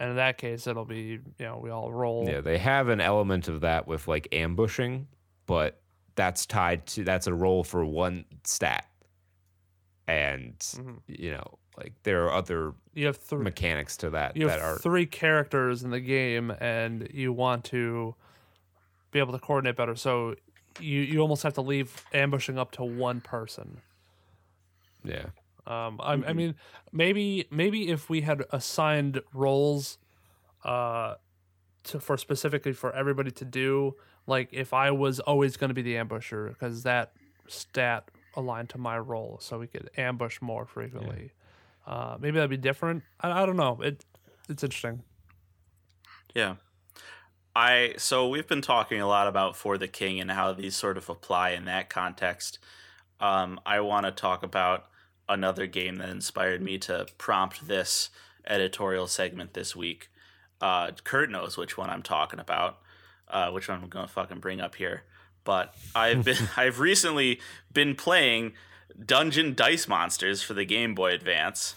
[0.00, 2.26] And in that case, it'll be you know we all roll.
[2.26, 5.06] Yeah, they have an element of that with like ambushing,
[5.46, 5.80] but
[6.16, 8.86] that's tied to that's a roll for one stat.
[10.08, 10.98] And Mhm.
[11.06, 13.42] you know, like there are other You have three.
[13.44, 17.64] mechanics to that You that have are three characters in the game, and you want
[17.66, 18.14] to
[19.12, 19.94] be able to coordinate better.
[19.94, 20.34] So
[20.80, 23.82] you you almost have to leave ambushing up to one person.
[25.04, 25.26] yeah.
[25.70, 26.34] Um, I, I Mhm.
[26.34, 26.56] mean,
[26.92, 29.98] maybe maybe if we had assigned roles,
[30.64, 31.16] uh,
[31.84, 35.82] to for specifically for everybody to do, like if I was always going to be
[35.82, 37.14] the ambusher because that
[37.48, 41.32] stat aligned to my role, so we could ambush more frequently.
[41.86, 43.04] Uh, maybe that'd be different.
[43.20, 43.80] I, I don't know.
[43.82, 44.04] It
[44.48, 45.04] it's interesting.
[46.34, 46.56] Yeah.
[47.54, 50.96] I so we've been talking a lot about For the King and how these sort
[50.96, 52.58] of apply in that context.
[53.20, 54.89] Um, I want to talk about
[55.30, 58.10] another game that inspired me to prompt this
[58.46, 60.10] editorial segment this week.
[60.60, 62.78] Uh, Kurt knows which one I'm talking about,
[63.28, 65.04] uh, which one I'm gonna fucking bring up here.
[65.44, 67.40] But I've been I've recently
[67.72, 68.52] been playing
[69.02, 71.76] Dungeon Dice Monsters for the Game Boy Advance,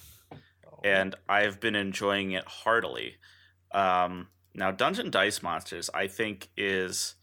[0.83, 3.15] and I've been enjoying it heartily.
[3.71, 7.15] Um, now, Dungeon Dice Monsters, I think, is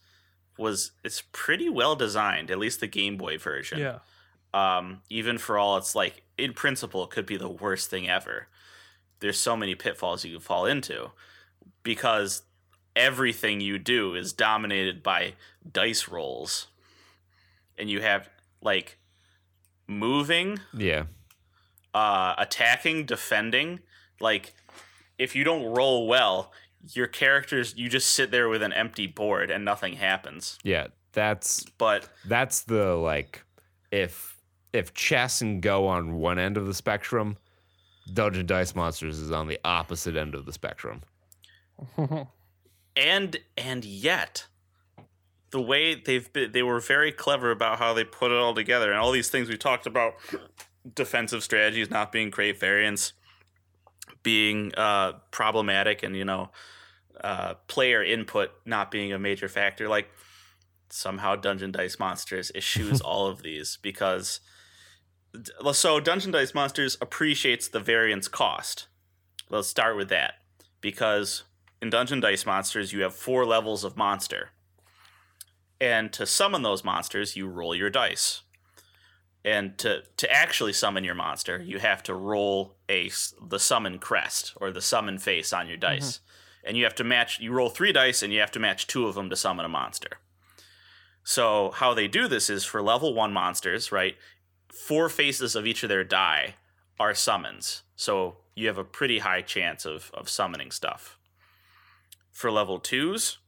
[0.56, 2.50] was it's pretty well designed.
[2.50, 3.80] At least the Game Boy version.
[3.80, 3.98] Yeah.
[4.52, 8.48] Um, even for all it's like in principle, it could be the worst thing ever.
[9.20, 11.10] There's so many pitfalls you can fall into
[11.82, 12.42] because
[12.96, 15.34] everything you do is dominated by
[15.70, 16.66] dice rolls,
[17.78, 18.28] and you have
[18.62, 18.98] like
[19.86, 21.04] moving Yeah.
[21.94, 23.80] uh, attacking, defending.
[24.20, 24.52] Like,
[25.18, 26.52] if you don't roll well,
[26.92, 30.58] your characters you just sit there with an empty board and nothing happens.
[30.62, 30.88] Yeah.
[31.12, 33.42] That's But that's the like
[33.90, 34.39] if
[34.72, 37.36] if chess and go on one end of the spectrum,
[38.12, 41.02] Dungeon Dice Monsters is on the opposite end of the spectrum.
[42.96, 44.46] and and yet
[45.50, 48.90] the way they've been they were very clever about how they put it all together
[48.90, 50.14] and all these things we talked about
[50.94, 53.12] defensive strategies not being great variants
[54.22, 56.50] being uh problematic and you know
[57.22, 60.10] uh player input not being a major factor like
[60.88, 64.40] somehow dungeon dice monsters eschews all of these because
[65.72, 68.88] so dungeon dice monsters appreciates the variance cost
[69.48, 70.34] let's start with that
[70.80, 71.44] because
[71.82, 74.50] in Dungeon Dice Monsters, you have four levels of monster.
[75.80, 78.42] And to summon those monsters, you roll your dice.
[79.42, 83.10] And to, to actually summon your monster, you have to roll a
[83.42, 85.94] the summon crest or the summon face on your mm-hmm.
[85.94, 86.20] dice.
[86.62, 89.06] And you have to match you roll 3 dice and you have to match 2
[89.06, 90.18] of them to summon a monster.
[91.24, 94.16] So how they do this is for level 1 monsters, right?
[94.72, 96.54] Four faces of each of their die
[96.98, 97.82] are summons.
[97.96, 101.18] So you have a pretty high chance of of summoning stuff.
[102.30, 103.38] For level twos,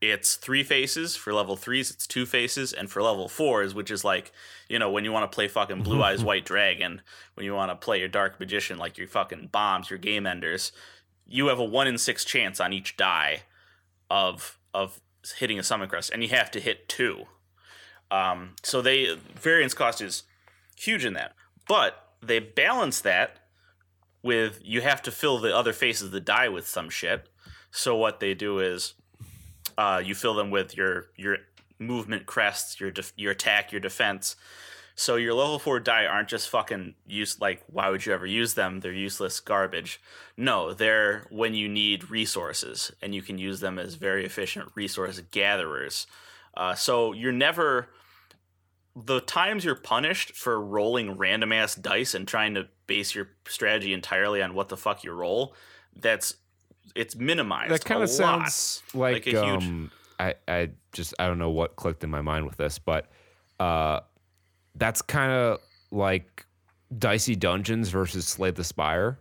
[0.00, 1.16] it's three faces.
[1.16, 2.72] For level threes, it's two faces.
[2.72, 4.32] And for level fours, which is like,
[4.68, 7.02] you know, when you want to play fucking Blue Eyes White Dragon,
[7.34, 10.72] when you want to play your Dark Magician, like your fucking bombs, your game enders,
[11.26, 13.42] you have a one in six chance on each die
[14.10, 15.00] of of
[15.38, 17.26] hitting a summon crest, and you have to hit two.
[18.10, 20.24] Um, so they variance cost is
[20.76, 21.34] huge in that,
[21.68, 23.38] but they balance that
[24.22, 27.28] with you have to fill the other faces of the die with some shit.
[27.70, 28.94] So what they do is
[29.76, 31.38] uh, you fill them with your your
[31.78, 34.36] movement crests, your def- your attack, your defense.
[34.96, 38.54] So your level four die aren't just fucking use like why would you ever use
[38.54, 38.80] them?
[38.80, 40.00] They're useless garbage.
[40.36, 45.20] No, they're when you need resources, and you can use them as very efficient resource
[45.32, 46.06] gatherers.
[46.56, 47.88] Uh, so you're never
[48.96, 53.92] the times you're punished for rolling random ass dice and trying to base your strategy
[53.92, 55.54] entirely on what the fuck you roll.
[55.96, 56.34] That's
[56.94, 57.72] it's minimized.
[57.72, 59.90] that kind of sounds like, Like a huge- um,
[60.20, 63.10] I I just I don't know what clicked in my mind with this, but
[63.58, 64.00] uh,
[64.76, 65.58] that's kind of
[65.90, 66.46] like
[66.96, 69.18] dicey dungeons versus Slay the Spire,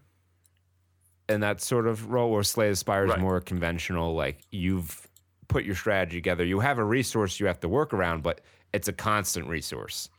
[1.27, 3.19] and that sort of role where Slay the Spire is Right.
[3.19, 4.13] more conventional.
[4.13, 5.07] Like you've
[5.53, 8.41] put your strategy together, you have a resource you have to work around, but
[8.73, 10.09] it's a constant resource.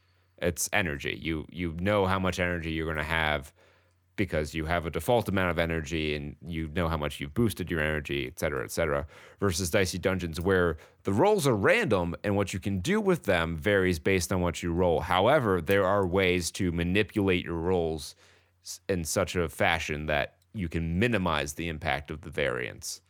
[0.41, 1.19] It's energy.
[1.21, 3.53] You you know how much energy you're going to have
[4.17, 7.69] because you have a default amount of energy and you know how much you've boosted
[7.69, 9.07] your energy, et cetera, et cetera,
[9.41, 13.57] versus Dicey Dungeons where the rolls are random and what you can do with them
[13.57, 15.01] varies based on what you roll.
[15.01, 18.15] However, there are ways to manipulate your rolls
[18.89, 23.01] in such a fashion that you can minimize the impact of the variance.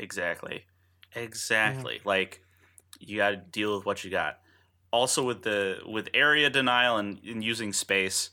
[0.00, 0.64] Exactly.
[1.14, 2.00] Exactly.
[2.04, 2.42] Like
[2.98, 4.38] you got to deal with what you got.
[4.92, 8.30] Also with the with area denial and, and using space,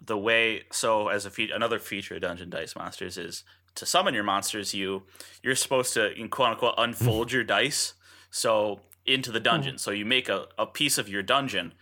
[0.00, 4.14] the way so as a fe- another feature of Dungeon Dice Monsters is to summon
[4.14, 4.72] your monsters.
[4.72, 5.02] You
[5.42, 7.94] you're supposed to in quote unquote unfold your dice
[8.30, 9.78] so into the dungeon.
[9.78, 11.74] So you make a, a piece of your dungeon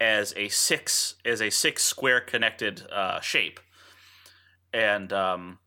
[0.00, 3.60] as a six as a six square connected uh, shape,
[4.72, 5.58] and um,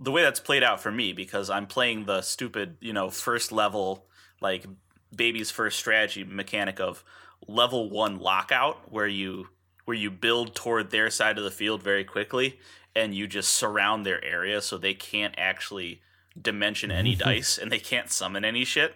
[0.00, 3.50] the way that's played out for me because I'm playing the stupid, you know, first
[3.52, 4.06] level
[4.40, 4.66] like
[5.14, 7.02] baby's first strategy mechanic of
[7.46, 9.48] level 1 lockout where you
[9.84, 12.58] where you build toward their side of the field very quickly
[12.94, 16.00] and you just surround their area so they can't actually
[16.40, 18.94] dimension any dice and they can't summon any shit.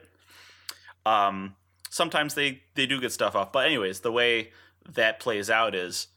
[1.04, 1.56] Um
[1.90, 4.52] sometimes they they do get stuff off, but anyways, the way
[4.88, 6.08] that plays out is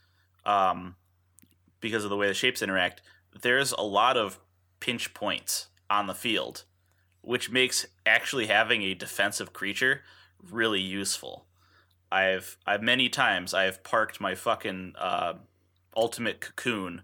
[0.45, 0.95] um
[1.79, 3.01] because of the way the shapes interact,
[3.41, 4.39] there's a lot of
[4.79, 6.63] pinch points on the field,
[7.21, 10.01] which makes actually having a defensive creature
[10.51, 11.45] really useful.
[12.11, 15.33] I've I've many times I've parked my fucking uh,
[15.95, 17.01] ultimate cocoon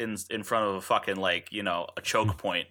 [0.00, 2.68] in in front of a fucking like you know a choke point,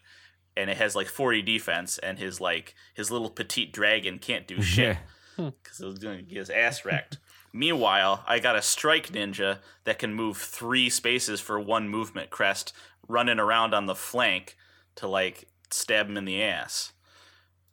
[0.58, 4.62] and it has like forty defense, and his like his little petite dragon can't do
[4.62, 4.98] shit
[5.36, 7.18] because it was going to get his ass wrecked.
[7.54, 12.74] Meanwhile, I got a strike ninja that can move three spaces for one movement crest,
[13.08, 14.58] running around on the flank
[14.96, 16.94] to like stab him in the ass.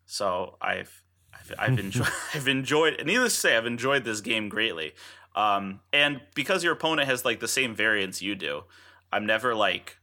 [0.05, 1.03] So I've
[1.33, 4.93] I've, I've enjoyed I've enjoyed needless to say I've enjoyed this game greatly.
[5.35, 8.65] Um, and because your opponent has like the same variance you do,
[9.11, 9.97] I'm never like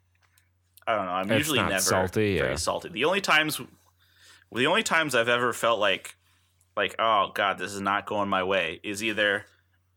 [0.87, 1.11] I don't know.
[1.11, 2.55] I'm It's usually never salty, very yeah.
[2.55, 2.89] salty.
[2.89, 3.61] The only times
[4.51, 6.15] the only times I've ever felt like
[6.75, 9.45] like oh god this is not going my way is either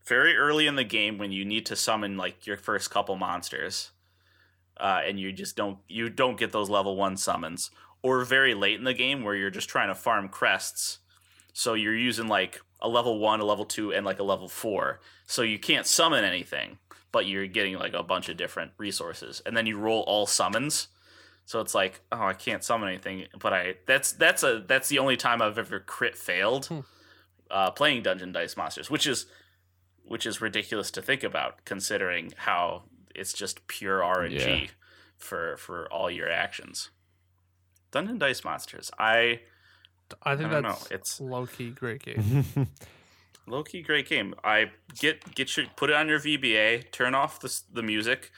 [0.06, 3.90] very early in the game when you need to summon like your first couple monsters
[4.78, 7.70] uh, and you just don't you don't get those level one summons
[8.02, 10.98] or very late in the game where you're just trying to farm crests.
[11.52, 15.01] So you're using like a level one a level two and like a level four.
[15.27, 16.78] So you can't summon anything
[17.12, 19.43] but you're getting like a bunch of different resources.
[19.44, 20.89] And then you roll all summons.
[21.44, 25.01] So it's like, oh, I can't summon anything, but I that's that's a that's the
[25.01, 26.68] only time I've ever crit failed
[27.51, 29.27] uh, playing Dungeon Dice Monsters, which is
[30.10, 32.82] which is ridiculous to think about considering how
[33.14, 34.66] it's just pure RNG Yeah.
[35.16, 36.90] for for all your actions.
[37.92, 39.40] Dungeon Dice Monsters, I
[40.24, 42.44] I think I don't know, it's- low key great game.
[43.46, 44.34] low key great game.
[44.42, 48.32] I get get your put it on your VBA, turn off the the music,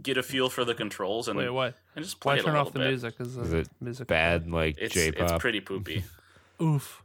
[0.00, 1.74] get a feel for the controls, and Wait, what?
[1.96, 2.88] and just play Why it turn little off the bit.
[2.88, 3.14] music?
[3.18, 6.04] Is, the Is it music Bad like It's J it's pretty poopy.
[6.62, 7.02] Oof.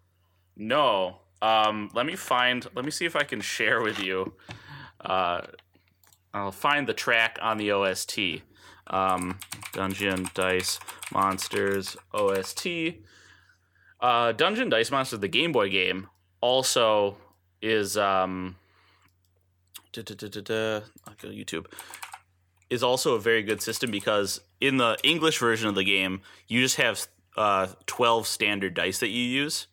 [0.56, 1.22] No.
[1.42, 2.66] Um, let me find.
[2.76, 4.34] Let me see if I can share with you.
[5.00, 5.42] Uh,
[6.34, 8.20] I'll find the track on the OST.
[8.88, 9.40] Um,
[9.74, 10.80] Dungeon Dice
[11.12, 12.68] Monsters OST.
[14.00, 16.08] Uh, Dungeon Dice Monsters, the Game Boy game,
[16.42, 17.18] also
[17.62, 18.56] is um.
[19.94, 20.80] da- da- da-
[21.22, 21.66] go YouTube.
[22.70, 26.62] Is also a very good system because in the English version of the game, you
[26.62, 27.06] just have
[27.36, 29.68] uh, 12 standard dice that you use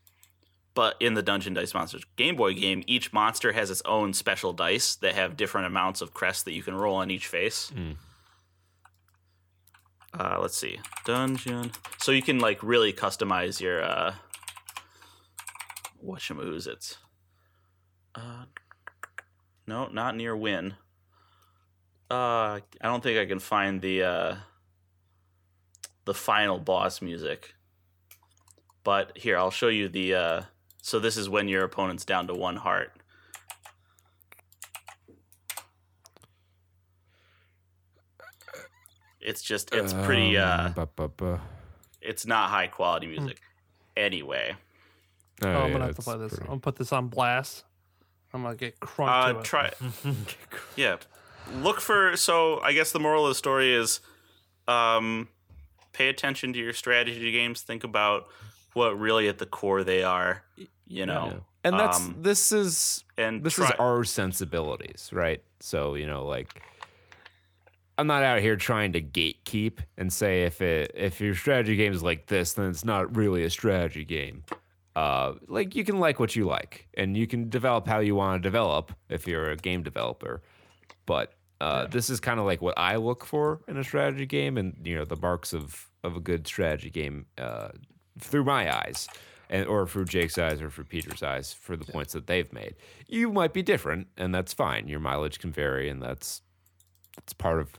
[0.74, 4.52] but in the Dungeon Dice Monsters Game Boy game, each monster has its own special
[4.52, 7.72] dice that have different amounts of crests that you can roll on each face.
[7.74, 7.96] Mm.
[10.18, 11.72] Uh, let's see, dungeon.
[11.98, 14.14] So you can like really customize your uh,
[16.04, 16.98] whatchamoo's it's.
[18.14, 18.44] Uh,
[19.66, 20.74] no, not near win.
[22.10, 24.36] Uh, I don't think I can find the uh,
[26.04, 27.54] the final boss music.
[28.82, 30.46] But here, I'll show you the.
[30.88, 32.92] Uh, so this is when your opponent's down to one heart.
[39.20, 40.36] It's just it's pretty.
[40.36, 41.38] Uh, Um, bu- bu- bu-
[42.00, 43.40] it's not high quality music.
[43.96, 44.54] Anyway,
[45.42, 46.30] Oh, Oh, I'm gonna have to play this.
[46.30, 47.64] pretty- I'm gonna put this on blast.
[48.32, 49.44] I'm gonna get crunk uh, to it.
[49.44, 49.72] try.
[50.76, 50.96] yeah,
[51.54, 52.16] look for.
[52.16, 54.00] So I guess the moral of the story is,
[54.68, 55.28] um,
[55.92, 57.62] pay attention to your strategy games.
[57.62, 58.28] Think about
[58.78, 60.44] what really at the core they are.
[60.86, 61.38] You know, Yeah.
[61.64, 65.42] And that's Um, this is and this try, is our sensibilities, right?
[65.60, 66.62] So you know, like
[67.98, 71.92] I'm not out here trying to gatekeep and say if it if your strategy game
[71.92, 74.44] is like this, then it's not really a strategy game.
[74.94, 78.40] Uh, like you can like what you like, and you can develop how you want
[78.42, 80.42] to develop if you're a game developer.
[81.06, 84.56] But uh, this is kind of like what I look for in a strategy game,
[84.56, 87.70] and you know the marks of of a good strategy game uh,
[88.18, 89.08] through my eyes,
[89.50, 92.74] and or through Jake's eyes or through Peter's eyes for the points that they've made.
[93.06, 94.88] You might be different, and that's fine.
[94.88, 96.42] Your mileage can vary, and that's
[97.16, 97.78] that's part of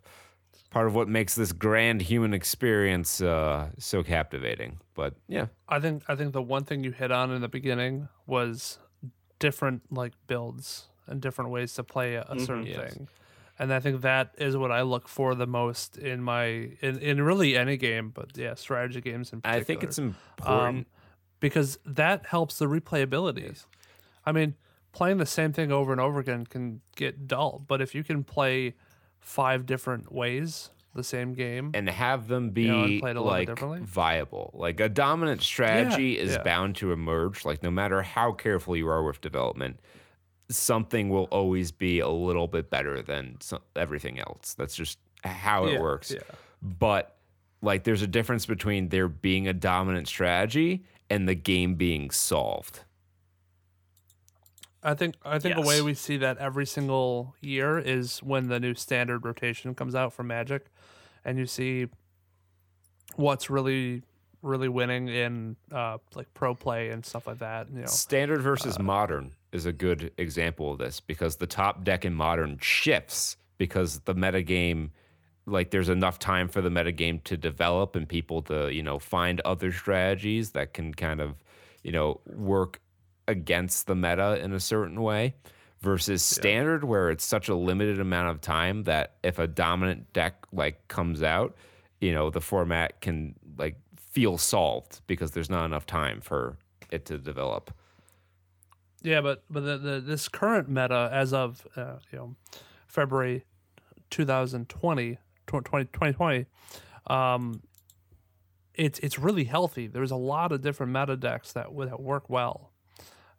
[0.71, 4.79] part of what makes this grand human experience uh, so captivating.
[4.93, 8.07] But yeah, I think I think the one thing you hit on in the beginning
[8.27, 8.79] was
[9.39, 12.93] different like builds and different ways to play a, a certain Yes.
[12.93, 13.07] thing.
[13.59, 17.21] And I think that is what I look for the most in my in, in
[17.21, 19.61] really any game, but yeah, strategy games in particular.
[19.61, 20.87] I think it's um, important.
[21.41, 23.65] because that helps the replayability.
[24.25, 24.55] I mean,
[24.93, 28.23] playing the same thing over and over again can get dull, but if you can
[28.23, 28.75] play
[29.19, 33.81] five different ways the same game, and have them be know, little bit like differently.
[33.83, 34.51] viable.
[34.53, 36.43] Like a dominant strategy is yeah.
[36.43, 37.45] bound to emerge.
[37.45, 39.79] Like no matter how careful you are with development,
[40.49, 44.55] something will always be a little bit better than some, everything else.
[44.55, 46.11] That's just how it Yeah, works.
[46.11, 46.19] yeah.
[46.61, 47.15] But
[47.61, 52.81] like there's a difference between there being a dominant strategy and the game being solved.
[54.81, 58.59] I think I think the way we see that every single year is when the
[58.61, 60.67] new standard rotation comes out for Magic,
[61.25, 61.87] and you see
[63.15, 64.03] what's really
[64.41, 67.67] really winning in uh, like pro play and stuff like that.
[67.73, 71.83] You know, Standard versus Uh, modern is a good example of this because the top
[71.83, 74.91] deck in modern shifts because the metagame
[75.45, 79.41] like there's enough time for the metagame to develop and people to, you know, find
[79.41, 81.43] other strategies that can kind of,
[81.83, 82.79] you know, work
[83.27, 85.33] against the meta in a certain way
[85.81, 90.45] versus standard where it's such a limited amount of time that if a dominant deck
[90.51, 91.55] like comes out,
[92.01, 93.75] you know, the format can like
[94.19, 96.57] feel solved because there's not enough time for
[96.91, 97.71] it to develop.
[99.01, 102.35] Yeah, but but the, the this current meta as of uh, you know
[102.87, 103.45] February
[104.09, 105.15] 2020
[105.47, 106.45] tw- 20, 2020
[107.07, 107.61] um
[108.73, 109.87] it's it's really healthy.
[109.87, 112.71] There's a lot of different meta decks that that work well.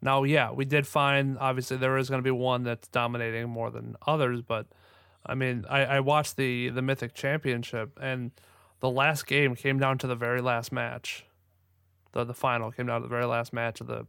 [0.01, 3.71] Now, yeah, we did find obviously there is going to be one that's dominating more
[3.71, 4.67] than others, but
[5.27, 8.31] I mean, I, I watched the the Mythic Championship and
[8.81, 11.25] the last game came down to the very last match.
[12.13, 14.07] The the final came down to the very last match of the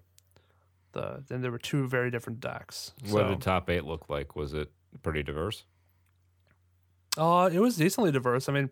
[0.93, 2.93] the then there were two very different decks.
[3.03, 4.35] What So, did top eight look like?
[4.35, 4.71] Was it
[5.03, 5.63] pretty diverse?
[7.17, 8.47] uh, it was decently diverse.
[8.49, 8.69] I mean,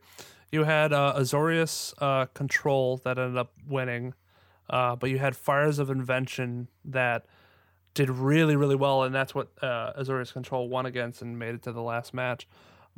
[0.51, 4.13] you had uh, Azorius uh, Control that ended up winning,
[4.69, 7.26] uh, but you had Fires of Invention that
[7.93, 11.61] did really, really well, and that's what uh, Azorius Control won against and made it
[11.63, 12.47] to the last match.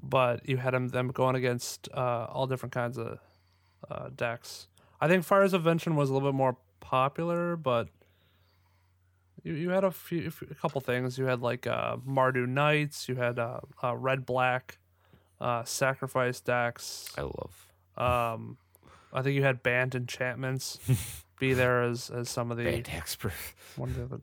[0.03, 3.19] But you had them, them going against uh, all different kinds of
[3.89, 4.67] uh, decks.
[4.99, 7.87] I think Fires of Invention was a little bit more popular, but
[9.43, 11.17] you, you had a few, a couple things.
[11.17, 14.77] You had like uh, Mardu Knights, you had uh, uh, Red Black,
[15.39, 17.09] uh, Sacrifice decks.
[17.17, 17.67] I love
[17.97, 18.57] Um,
[19.13, 20.79] I think you had Bant enchantments
[21.39, 23.33] be there as as some of the band expert.
[23.75, 24.21] one of the.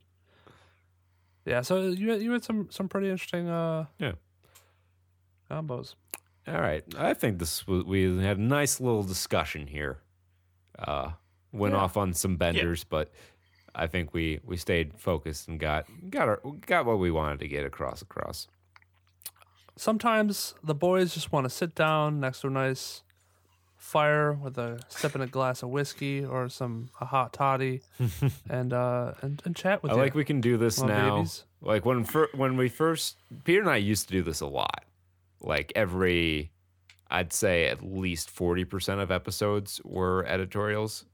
[1.45, 4.13] Yeah, so you had, you had some some pretty interesting uh Yeah.
[5.51, 5.95] Combos.
[6.47, 9.99] All right, I think this was, we had a nice little discussion here.
[10.79, 11.11] Uh,
[11.53, 11.81] went Yeah.
[11.81, 13.13] off on some benders, but
[13.75, 17.49] I think we we stayed focused and got got our, got what we wanted to
[17.49, 18.49] get across across.
[19.77, 23.03] Sometimes the boys just want to sit down next to a nice
[23.77, 27.81] fire with a sip in a glass of whiskey or some a hot toddy
[28.51, 30.01] and uh and, and chat with I you.
[30.01, 31.17] like we can do this now.
[31.17, 31.45] babies.
[31.61, 34.83] Like when fir- when we first Peter and I used to do this a lot.
[35.41, 36.53] Like every
[37.11, 41.05] I'd say at least 40% of episodes were editorials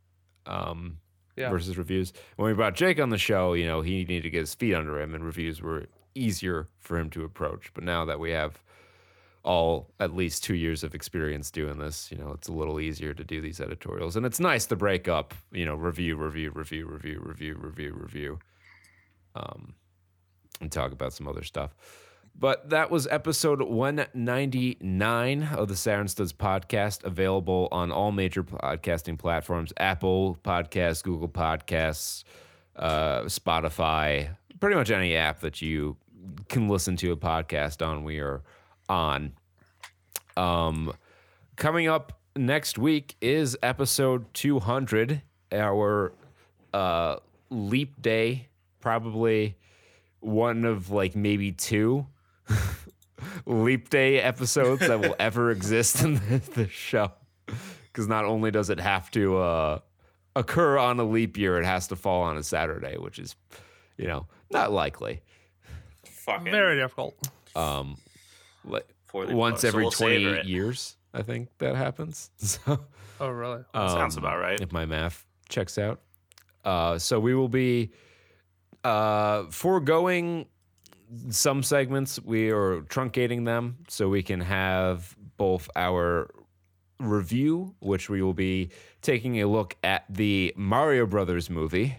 [0.47, 0.99] um
[1.37, 1.51] Yeah.
[1.51, 2.13] versus reviews.
[2.37, 4.75] When we brought Jake on the show, you know, he needed to get his feet
[4.75, 7.73] under him and reviews were easier for him to approach.
[7.75, 8.63] But now that we have
[9.45, 13.13] all at least 2 years of experience doing this, you know, it's a little easier
[13.15, 14.17] to do these editorials.
[14.17, 18.39] And it's nice to break up, you know, review, review, review, review, review, review, review
[19.35, 19.75] um,
[20.61, 21.75] and talk about some other stuff.
[22.37, 29.19] But that was episode 199 of the Saturn Studs podcast, available on all major podcasting
[29.19, 32.25] platforms Apple Podcasts, Google Podcasts,
[32.75, 35.97] uh, Spotify, pretty much any app that you
[36.49, 38.43] can listen to a podcast on, we are
[38.89, 39.33] on.
[40.37, 40.93] Um,
[41.55, 46.13] coming up next week is episode 200, our
[46.73, 47.17] uh,
[47.51, 48.49] leap day,
[48.81, 49.57] probably
[50.19, 52.07] one of like maybe two
[53.47, 57.13] leap day episodes that will ever exist in the, the show.
[57.87, 59.79] Because not only does it have to uh,
[60.35, 63.37] occur on a leap year, it has to fall on a Saturday, which is,
[63.97, 65.23] you know, not likely.
[66.05, 67.15] Fucking Very difficult.
[67.55, 67.97] Um,
[68.65, 72.31] Like For the- once so every we'll 28 years, I think that happens.
[72.39, 72.85] So.
[73.21, 73.63] Oh, really?
[73.73, 74.61] sounds Um, about right.
[74.61, 76.01] if my math checks out.
[76.65, 77.93] Uh, so we will be
[78.83, 80.47] uh, foregoing
[81.31, 82.21] some segments.
[82.21, 86.31] We are truncating them so we can have both our
[87.01, 88.71] review, which we will be
[89.03, 91.99] taking a look at the Mario Brothers movie.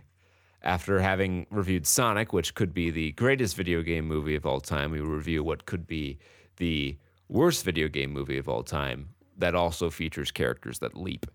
[0.62, 4.90] After having reviewed Sonic, which could be the greatest video game movie of all time,
[4.90, 6.18] we review what could be
[6.58, 6.98] the
[7.30, 11.26] worst video game movie of all time that also features characters that leap.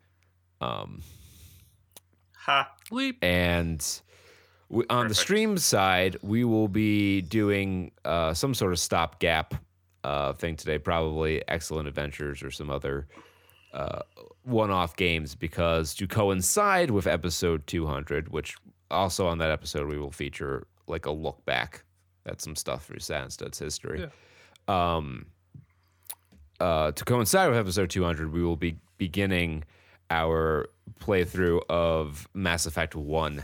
[0.61, 1.03] Um,
[2.35, 2.73] ha.
[2.91, 3.23] Leap.
[3.23, 3.81] And
[4.71, 9.55] we, on the stream side, we will be doing uh, some sort of stopgap
[10.05, 13.09] uh, thing today, probably Excellent Adventures or some other
[13.75, 14.01] uh,
[14.45, 18.57] one off games, because to coincide with episode 200, which
[18.91, 21.85] also on that episode, we will feature like a look back
[22.27, 24.09] at some stuff through Saturn Studs' history.
[24.69, 25.27] Um,
[26.61, 29.65] uh, to coincide with episode 200, we will be beginning
[30.11, 30.69] our
[31.01, 33.43] playthrough of Mass Effect 1,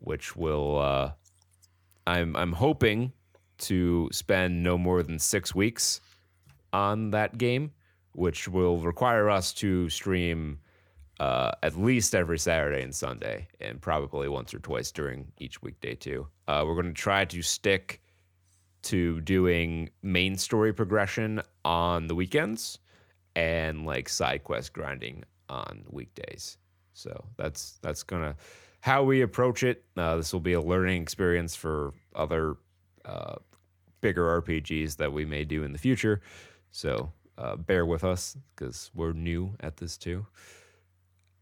[0.00, 1.12] which will, uh,
[2.06, 3.12] I'm, I'm hoping
[3.58, 6.00] to spend no more than six weeks
[6.72, 7.72] on that game,
[8.12, 10.58] which will require us to stream
[11.20, 15.94] uh, at least every Saturday and Sunday, and probably once or twice during each weekday,
[15.94, 16.26] too.
[16.48, 18.00] Uh, we're going to try to stick
[18.82, 22.78] to doing main story progression on the weekends
[23.36, 26.58] and like side quest grinding on weekdays.
[26.94, 28.36] So that's that's gonna
[28.80, 29.84] how we approach it.
[29.96, 32.56] Uh, this will be a learning experience for other
[33.04, 33.36] uh,
[34.00, 36.20] bigger RPGs that we may do in the future.
[36.70, 40.26] So uh, bear with us because we're new at this too.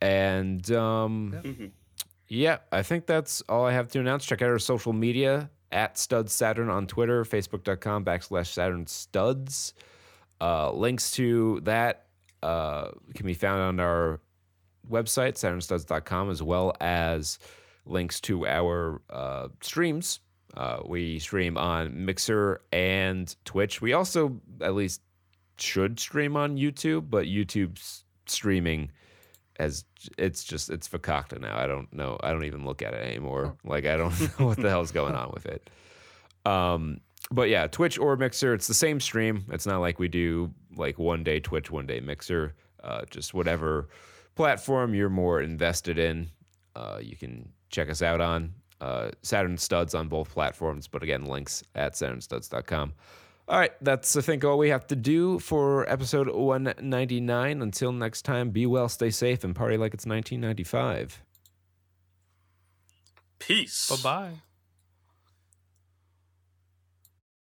[0.00, 1.72] And um,
[2.28, 4.24] yeah, I think that's all I have to announce.
[4.24, 9.74] Check out our social media at Studs Saturn on Twitter, Facebook.com backslash Saturn Studs.
[10.40, 12.06] Uh, links to that
[12.42, 14.20] uh, can be found on our
[14.88, 17.38] website, SaturnStuds.com, as well as
[17.86, 20.20] links to our uh, streams.
[20.56, 23.80] Uh, we stream on Mixer and Twitch.
[23.80, 25.02] We also, at least,
[25.58, 28.90] should stream on YouTube, but YouTube's streaming
[29.58, 29.84] as
[30.16, 31.58] it's just it's fakakta now.
[31.58, 32.18] I don't know.
[32.22, 33.56] I don't even look at it anymore.
[33.64, 35.68] Like I don't know what the hell's going on with it.
[36.46, 37.00] Um,
[37.30, 39.44] but yeah, Twitch or Mixer, it's the same stream.
[39.50, 42.54] It's not like we do like one day Twitch, one day Mixer.
[42.82, 43.88] Uh, just whatever
[44.38, 46.30] platform you're more invested in,
[46.76, 48.54] uh, you can check us out on.
[48.80, 52.92] Uh, Saturn Studs on both platforms, but again, links at SaturnStuds.com.
[53.48, 57.62] All right, that's I think all we have to do for episode 199.
[57.62, 61.20] Until next time, be well, stay safe, and party like it's 1995.
[63.40, 63.90] Peace.
[63.90, 64.42] Bye bye.